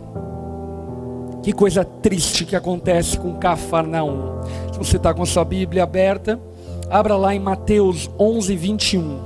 que 1.46 1.54
coisa 1.54 1.86
triste 1.86 2.44
que 2.44 2.56
acontece 2.56 3.20
com 3.20 3.36
Cafarnaum. 3.36 4.42
Se 4.74 4.80
você 4.80 4.98
está 4.98 5.14
com 5.14 5.22
a 5.22 5.28
sua 5.28 5.46
Bíblia 5.46 5.84
aberta, 5.84 6.40
abra 6.90 7.16
lá 7.16 7.36
em 7.36 7.40
Mateus 7.40 8.10
11, 8.20 8.56
21. 8.56 9.20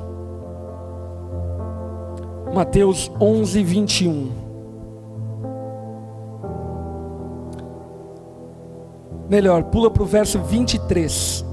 Mateus 2.53 3.09
11, 3.21 3.63
21. 3.63 4.31
Melhor, 9.29 9.63
pula 9.63 9.89
para 9.89 10.03
o 10.03 10.05
verso 10.05 10.39
23. 10.39 11.45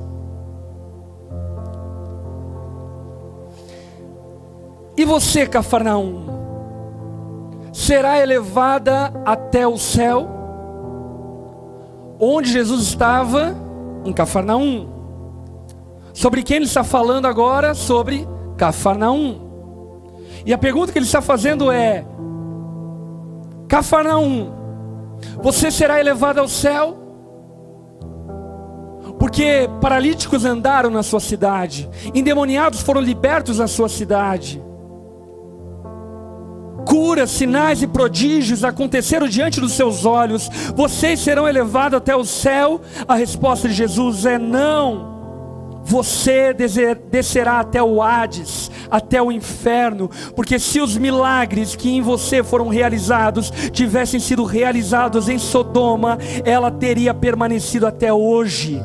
E 4.97 5.05
você, 5.05 5.47
Cafarnaum, 5.47 6.27
será 7.73 8.19
elevada 8.19 9.13
até 9.25 9.65
o 9.65 9.79
céu. 9.79 10.36
Onde 12.19 12.51
Jesus 12.51 12.83
estava? 12.83 13.55
Em 14.05 14.13
Cafarnaum. 14.13 14.89
Sobre 16.13 16.43
quem 16.43 16.57
ele 16.57 16.65
está 16.65 16.83
falando 16.83 17.27
agora? 17.27 17.75
Sobre 17.75 18.27
Cafarnaum. 18.57 19.47
E 20.45 20.53
a 20.53 20.59
pergunta 20.59 20.93
que 20.93 20.99
ele 20.99 21.05
está 21.05 21.21
fazendo 21.21 21.71
é: 21.71 22.07
Cafarnaum, 23.69 24.53
você 25.43 25.71
será 25.71 26.01
elevado 26.01 26.41
ao 26.41 26.49
céu? 26.49 26.97
Porque 29.19 29.69
paralíticos 29.81 30.45
andaram 30.45 30.91
na 30.91 31.03
sua 31.03 31.21
cidade, 31.21 31.89
endemoniados 32.15 32.81
foram 32.81 33.01
libertos 33.01 33.59
na 33.59 33.67
sua 33.67 33.89
cidade, 33.89 34.63
curas, 36.87 37.31
sinais 37.31 37.83
e 37.83 37.87
prodígios 37.87 38.65
aconteceram 38.65 39.29
diante 39.29 39.61
dos 39.61 39.73
seus 39.73 40.07
olhos, 40.07 40.49
vocês 40.75 41.21
serão 41.21 41.49
elevados 41.49 41.99
até 41.99 42.15
o 42.15 42.25
céu? 42.25 42.81
A 43.07 43.17
resposta 43.17 43.69
de 43.69 43.75
Jesus 43.75 44.25
é 44.25 44.39
não. 44.39 45.17
Você 45.85 46.53
descerá 47.11 47.61
até 47.61 47.81
o 47.83 48.03
Hades, 48.03 48.71
até 48.91 49.23
o 49.23 49.31
inferno, 49.31 50.11
porque 50.35 50.59
se 50.59 50.81
os 50.81 50.97
milagres 50.97 51.77
que 51.77 51.91
em 51.91 52.03
você 52.03 52.43
foram 52.43 52.69
realizados 52.69 53.53
tivessem 53.71 54.19
sido 54.19 54.43
realizados 54.43 55.29
em 55.29 55.39
Sodoma, 55.39 56.19
ela 56.45 56.73
teria 56.73 57.15
permanecido 57.15 57.87
até 57.87 58.13
hoje. 58.13 58.81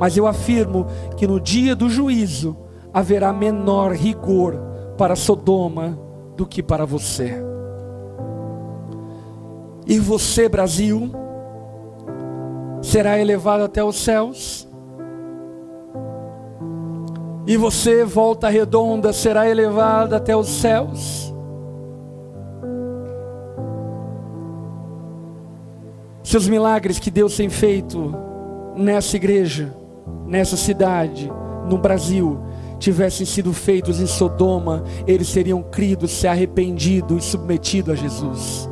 Mas 0.00 0.16
eu 0.16 0.26
afirmo 0.26 0.86
que 1.16 1.28
no 1.28 1.40
dia 1.40 1.76
do 1.76 1.88
juízo 1.88 2.56
haverá 2.92 3.32
menor 3.32 3.92
rigor 3.92 4.58
para 4.98 5.14
Sodoma 5.14 6.05
do 6.36 6.46
que 6.46 6.62
para 6.62 6.84
você. 6.84 7.32
E 9.86 9.98
você, 9.98 10.48
Brasil, 10.48 11.10
será 12.82 13.18
elevado 13.18 13.64
até 13.64 13.82
os 13.82 13.96
céus. 13.96 14.68
E 17.46 17.56
você, 17.56 18.04
volta 18.04 18.48
redonda, 18.48 19.12
será 19.12 19.48
elevado 19.48 20.14
até 20.14 20.36
os 20.36 20.48
céus. 20.48 21.32
Se 26.24 26.36
os 26.36 26.48
milagres 26.48 26.98
que 26.98 27.10
Deus 27.10 27.36
tem 27.36 27.48
feito 27.48 28.12
nessa 28.76 29.14
igreja, 29.14 29.72
nessa 30.26 30.56
cidade, 30.56 31.32
no 31.68 31.78
Brasil, 31.78 32.40
tivessem 32.78 33.26
sido 33.26 33.52
feitos 33.52 34.00
em 34.00 34.06
Sodoma, 34.06 34.84
eles 35.06 35.28
seriam 35.28 35.62
cridos, 35.62 36.10
se 36.10 36.26
arrependido 36.26 37.16
e 37.16 37.22
submetido 37.22 37.92
a 37.92 37.94
Jesus. 37.94 38.68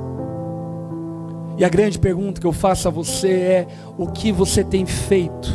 E 1.57 1.65
a 1.65 1.69
grande 1.69 1.99
pergunta 1.99 2.41
que 2.41 2.47
eu 2.47 2.53
faço 2.53 2.89
a 2.89 2.91
você 2.91 3.31
é: 3.31 3.67
o 3.97 4.09
que 4.09 4.33
você 4.33 4.65
tem 4.65 4.85
feito 4.85 5.53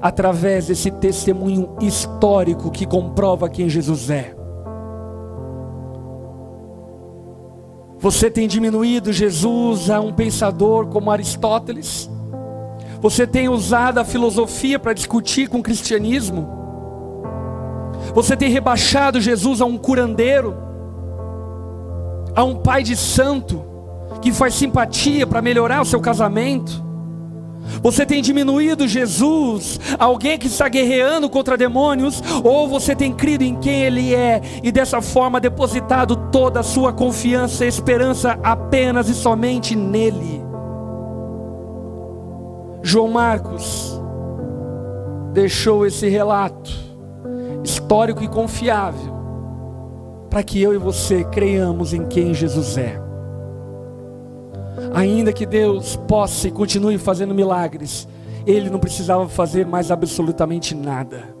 através 0.00 0.66
desse 0.66 0.90
testemunho 0.90 1.76
histórico 1.80 2.70
que 2.70 2.86
comprova 2.86 3.48
quem 3.48 3.68
Jesus 3.68 4.10
é? 4.10 4.34
Você 7.98 8.30
tem 8.30 8.46
diminuído 8.46 9.12
Jesus 9.12 9.88
a 9.88 9.98
um 9.98 10.12
pensador 10.12 10.88
como 10.88 11.10
Aristóteles? 11.10 12.10
Você 13.00 13.26
tem 13.26 13.48
usado 13.48 13.98
a 13.98 14.04
filosofia 14.04 14.78
para 14.78 14.92
discutir 14.92 15.48
com 15.48 15.58
o 15.58 15.62
cristianismo? 15.62 16.63
Você 18.14 18.36
tem 18.36 18.48
rebaixado 18.48 19.20
Jesus 19.20 19.60
a 19.60 19.64
um 19.64 19.76
curandeiro, 19.76 20.56
a 22.34 22.44
um 22.44 22.54
pai 22.54 22.84
de 22.84 22.96
santo 22.96 23.64
que 24.22 24.32
faz 24.32 24.54
simpatia 24.54 25.26
para 25.26 25.42
melhorar 25.42 25.82
o 25.82 25.84
seu 25.84 26.00
casamento? 26.00 26.84
Você 27.82 28.06
tem 28.06 28.22
diminuído 28.22 28.86
Jesus, 28.86 29.80
alguém 29.98 30.38
que 30.38 30.46
está 30.46 30.68
guerreando 30.68 31.28
contra 31.28 31.56
demônios, 31.56 32.22
ou 32.44 32.68
você 32.68 32.94
tem 32.94 33.12
crido 33.12 33.42
em 33.42 33.56
quem 33.56 33.82
Ele 33.82 34.14
é 34.14 34.40
e 34.62 34.70
dessa 34.70 35.00
forma 35.00 35.40
depositado 35.40 36.14
toda 36.30 36.60
a 36.60 36.62
sua 36.62 36.92
confiança 36.92 37.64
e 37.64 37.68
esperança 37.68 38.38
apenas 38.44 39.08
e 39.08 39.14
somente 39.14 39.74
nele? 39.74 40.40
João 42.82 43.08
Marcos 43.08 44.00
deixou 45.32 45.84
esse 45.84 46.06
relato 46.08 46.83
histórico 47.64 48.22
e 48.22 48.28
confiável 48.28 49.12
para 50.30 50.42
que 50.42 50.60
eu 50.60 50.74
e 50.74 50.78
você 50.78 51.24
creiamos 51.24 51.92
em 51.92 52.06
quem 52.06 52.34
Jesus 52.34 52.76
é. 52.76 53.00
Ainda 54.92 55.32
que 55.32 55.46
Deus 55.46 55.96
possa 56.08 56.48
e 56.48 56.50
continue 56.50 56.98
fazendo 56.98 57.34
milagres, 57.34 58.06
Ele 58.46 58.70
não 58.70 58.78
precisava 58.78 59.28
fazer 59.28 59.66
mais 59.66 59.90
absolutamente 59.90 60.74
nada 60.74 61.33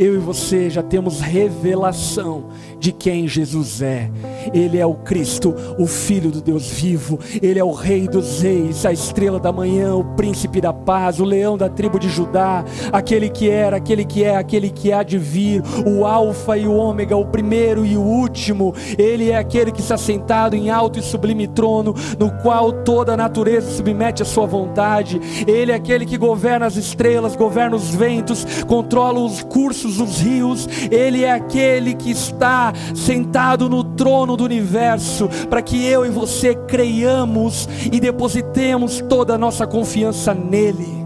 eu 0.00 0.14
e 0.14 0.18
você 0.18 0.70
já 0.70 0.82
temos 0.82 1.20
revelação 1.20 2.44
de 2.78 2.90
quem 2.90 3.28
Jesus 3.28 3.82
é. 3.82 4.10
Ele 4.54 4.78
é 4.78 4.86
o 4.86 4.94
Cristo, 4.94 5.54
o 5.78 5.86
Filho 5.86 6.30
do 6.30 6.40
Deus 6.40 6.70
vivo, 6.70 7.18
Ele 7.42 7.58
é 7.58 7.64
o 7.64 7.72
Rei 7.72 8.08
dos 8.08 8.40
Reis, 8.40 8.86
a 8.86 8.92
estrela 8.92 9.38
da 9.38 9.52
manhã, 9.52 9.94
o 9.94 10.02
príncipe 10.16 10.58
da 10.58 10.72
paz, 10.72 11.20
o 11.20 11.24
leão 11.24 11.58
da 11.58 11.68
tribo 11.68 11.98
de 11.98 12.08
Judá, 12.08 12.64
aquele 12.90 13.28
que 13.28 13.50
era, 13.50 13.76
aquele 13.76 14.06
que 14.06 14.24
é, 14.24 14.36
aquele 14.36 14.70
que 14.70 14.90
há 14.90 15.02
de 15.02 15.18
vir, 15.18 15.62
o 15.86 16.06
Alfa 16.06 16.56
e 16.56 16.66
o 16.66 16.72
Ômega, 16.72 17.14
o 17.14 17.26
primeiro 17.26 17.84
e 17.84 17.94
o 17.94 18.00
último. 18.00 18.74
Ele 18.96 19.30
é 19.30 19.36
aquele 19.36 19.70
que 19.70 19.82
está 19.82 19.98
sentado 19.98 20.56
em 20.56 20.70
alto 20.70 20.98
e 20.98 21.02
sublime 21.02 21.46
trono, 21.46 21.94
no 22.18 22.30
qual 22.40 22.72
toda 22.72 23.12
a 23.12 23.16
natureza 23.18 23.70
submete 23.70 24.22
a 24.22 24.26
sua 24.26 24.46
vontade. 24.46 25.20
Ele 25.46 25.72
é 25.72 25.74
aquele 25.74 26.06
que 26.06 26.16
governa 26.16 26.64
as 26.64 26.76
estrelas, 26.76 27.36
governa 27.36 27.76
os 27.76 27.94
ventos, 27.94 28.46
controla 28.66 29.20
os 29.20 29.42
cursos 29.42 29.89
dos 29.96 30.20
rios, 30.20 30.68
Ele 30.90 31.24
é 31.24 31.32
aquele 31.32 31.94
que 31.94 32.10
está 32.10 32.72
sentado 32.94 33.68
no 33.68 33.82
trono 33.82 34.36
do 34.36 34.44
universo, 34.44 35.28
para 35.48 35.62
que 35.62 35.84
eu 35.84 36.04
e 36.04 36.10
você 36.10 36.54
creiamos 36.54 37.68
e 37.92 38.00
depositemos 38.00 39.00
toda 39.08 39.34
a 39.34 39.38
nossa 39.38 39.66
confiança 39.66 40.34
nele. 40.34 41.00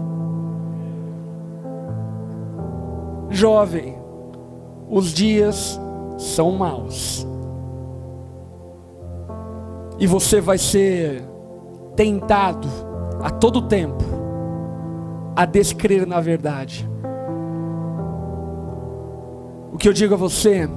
Jovem, 3.29 3.97
os 4.89 5.13
dias 5.13 5.79
são 6.17 6.51
maus, 6.51 7.27
e 9.99 10.07
você 10.07 10.39
vai 10.39 10.57
ser 10.57 11.23
tentado 11.95 12.67
a 13.21 13.29
todo 13.29 13.61
tempo 13.61 14.03
a 15.35 15.45
descrer 15.45 16.05
na 16.05 16.21
verdade. 16.21 16.87
O 19.75 19.77
que 19.77 19.89
eu 19.89 19.93
digo 19.93 20.13
a 20.13 20.17
você 20.17 20.69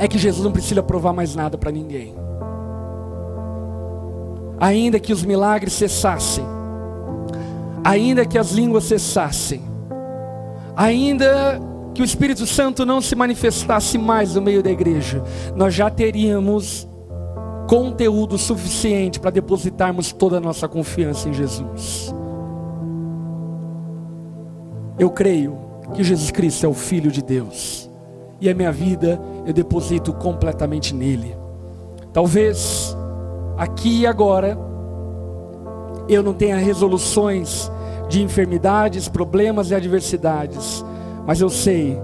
é 0.00 0.08
que 0.08 0.18
Jesus 0.18 0.44
não 0.44 0.50
precisa 0.50 0.82
provar 0.82 1.12
mais 1.12 1.36
nada 1.36 1.56
para 1.56 1.70
ninguém. 1.70 2.12
Ainda 4.58 4.98
que 4.98 5.12
os 5.12 5.22
milagres 5.22 5.72
cessassem, 5.72 6.44
ainda 7.84 8.26
que 8.26 8.36
as 8.38 8.50
línguas 8.50 8.82
cessassem, 8.82 9.62
ainda 10.74 11.60
que 11.94 12.02
o 12.02 12.04
Espírito 12.04 12.44
Santo 12.44 12.84
não 12.84 13.00
se 13.00 13.14
manifestasse 13.14 13.98
mais 13.98 14.34
no 14.34 14.42
meio 14.42 14.60
da 14.60 14.72
igreja, 14.72 15.22
nós 15.54 15.72
já 15.72 15.88
teríamos 15.88 16.88
conteúdo 17.68 18.36
suficiente 18.36 19.20
para 19.20 19.30
depositarmos 19.30 20.12
toda 20.12 20.38
a 20.38 20.40
nossa 20.40 20.66
confiança 20.66 21.28
em 21.28 21.32
Jesus. 21.32 22.12
Eu 24.98 25.08
creio 25.10 25.63
que 25.92 26.02
Jesus 26.02 26.30
Cristo 26.30 26.64
é 26.66 26.68
o 26.68 26.74
Filho 26.74 27.10
de 27.10 27.22
Deus. 27.22 27.90
E 28.40 28.48
a 28.48 28.54
minha 28.54 28.72
vida 28.72 29.20
eu 29.46 29.52
deposito 29.52 30.12
completamente 30.12 30.94
nele. 30.94 31.36
Talvez 32.12 32.96
aqui 33.56 34.00
e 34.00 34.06
agora 34.06 34.58
eu 36.08 36.22
não 36.22 36.34
tenha 36.34 36.56
resoluções 36.56 37.70
de 38.08 38.22
enfermidades, 38.22 39.08
problemas 39.08 39.70
e 39.70 39.74
adversidades, 39.74 40.84
mas 41.26 41.40
eu 41.40 41.48
sei 41.48 41.98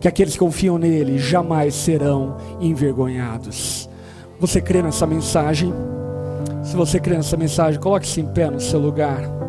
que 0.00 0.08
aqueles 0.08 0.34
que 0.34 0.38
confiam 0.38 0.78
nele 0.78 1.18
jamais 1.18 1.74
serão 1.74 2.36
envergonhados. 2.60 3.88
Você 4.38 4.60
crê 4.60 4.80
nessa 4.80 5.06
mensagem? 5.06 5.72
Se 6.62 6.74
você 6.74 6.98
crê 6.98 7.16
nessa 7.16 7.36
mensagem, 7.36 7.80
coloque-se 7.80 8.20
em 8.20 8.26
pé 8.26 8.50
no 8.50 8.60
seu 8.60 8.80
lugar. 8.80 9.39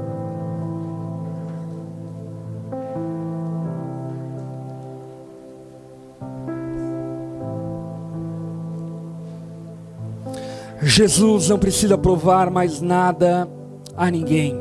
Jesus 10.94 11.48
não 11.48 11.58
precisa 11.58 11.98
provar 11.98 12.52
mais 12.52 12.82
nada 12.82 13.48
a 13.96 14.12
ninguém. 14.12 14.58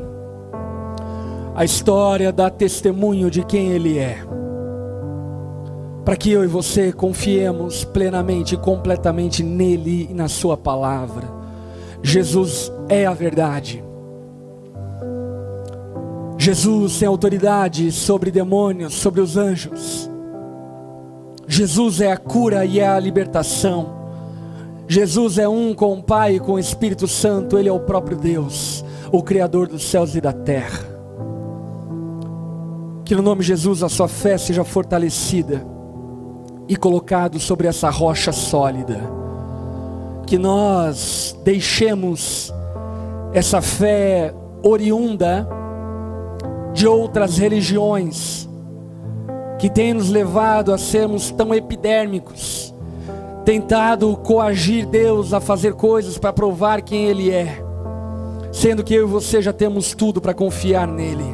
A 1.53 1.65
história 1.65 2.31
dá 2.31 2.49
testemunho 2.49 3.29
de 3.29 3.43
quem 3.43 3.71
Ele 3.71 3.99
é. 3.99 4.17
para 6.05 6.15
que 6.15 6.31
eu 6.31 6.41
e 6.43 6.47
você 6.47 6.93
confiemos 6.93 7.83
plenamente 7.83 8.55
e 8.55 8.57
completamente 8.57 9.43
nele 9.43 10.07
e 10.09 10.13
na 10.13 10.29
Sua 10.29 10.55
palavra. 10.55 11.27
Jesus 12.01 12.71
é 12.87 13.05
a 13.05 13.13
verdade. 13.13 13.83
Jesus 16.37 16.97
tem 16.97 17.09
autoridade 17.09 17.91
sobre 17.91 18.31
demônios, 18.31 18.93
sobre 18.93 19.19
os 19.19 19.35
anjos. 19.35 20.09
Jesus 21.45 21.99
é 21.99 22.09
a 22.09 22.17
cura 22.17 22.63
e 22.63 22.79
é 22.79 22.87
a 22.87 22.97
libertação. 22.97 24.00
Jesus 24.93 25.37
é 25.37 25.47
um 25.47 25.73
com 25.73 25.93
o 25.93 26.03
Pai 26.03 26.35
e 26.35 26.39
com 26.41 26.51
o 26.51 26.59
Espírito 26.59 27.07
Santo, 27.07 27.57
Ele 27.57 27.69
é 27.69 27.71
o 27.71 27.79
próprio 27.79 28.17
Deus, 28.17 28.83
o 29.09 29.23
Criador 29.23 29.69
dos 29.69 29.85
céus 29.85 30.15
e 30.15 30.19
da 30.19 30.33
terra. 30.33 30.83
Que 33.05 33.15
no 33.15 33.21
nome 33.21 33.39
de 33.39 33.47
Jesus 33.47 33.83
a 33.83 33.87
sua 33.87 34.09
fé 34.09 34.37
seja 34.37 34.65
fortalecida 34.65 35.65
e 36.67 36.75
colocado 36.75 37.39
sobre 37.39 37.69
essa 37.69 37.89
rocha 37.89 38.33
sólida. 38.33 38.99
Que 40.27 40.37
nós 40.37 41.39
deixemos 41.41 42.53
essa 43.31 43.61
fé 43.61 44.33
oriunda 44.61 45.47
de 46.73 46.85
outras 46.85 47.37
religiões 47.37 48.45
que 49.57 49.69
tem 49.69 49.93
nos 49.93 50.09
levado 50.09 50.73
a 50.73 50.77
sermos 50.77 51.31
tão 51.31 51.53
epidérmicos, 51.53 52.70
tentado 53.51 54.15
coagir 54.15 54.85
Deus 54.85 55.33
a 55.33 55.41
fazer 55.41 55.73
coisas 55.73 56.17
para 56.17 56.31
provar 56.31 56.81
quem 56.81 57.07
Ele 57.07 57.29
é, 57.31 57.61
sendo 58.49 58.81
que 58.81 58.93
eu 58.93 59.05
e 59.05 59.11
você 59.11 59.41
já 59.41 59.51
temos 59.51 59.93
tudo 59.93 60.21
para 60.21 60.33
confiar 60.33 60.87
nele. 60.87 61.25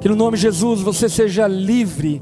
Que 0.00 0.08
no 0.08 0.16
nome 0.16 0.36
de 0.36 0.42
Jesus 0.42 0.80
você 0.80 1.08
seja 1.08 1.46
livre 1.46 2.20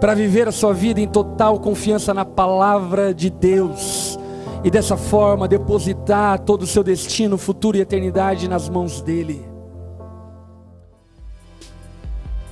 para 0.00 0.14
viver 0.14 0.48
a 0.48 0.52
sua 0.52 0.72
vida 0.72 0.98
em 0.98 1.06
total 1.06 1.60
confiança 1.60 2.14
na 2.14 2.24
palavra 2.24 3.12
de 3.12 3.28
Deus 3.28 4.18
e 4.64 4.70
dessa 4.70 4.96
forma 4.96 5.46
depositar 5.46 6.38
todo 6.38 6.62
o 6.62 6.66
seu 6.66 6.82
destino, 6.82 7.36
futuro 7.36 7.76
e 7.76 7.82
eternidade 7.82 8.48
nas 8.48 8.70
mãos 8.70 9.02
dele. 9.02 9.55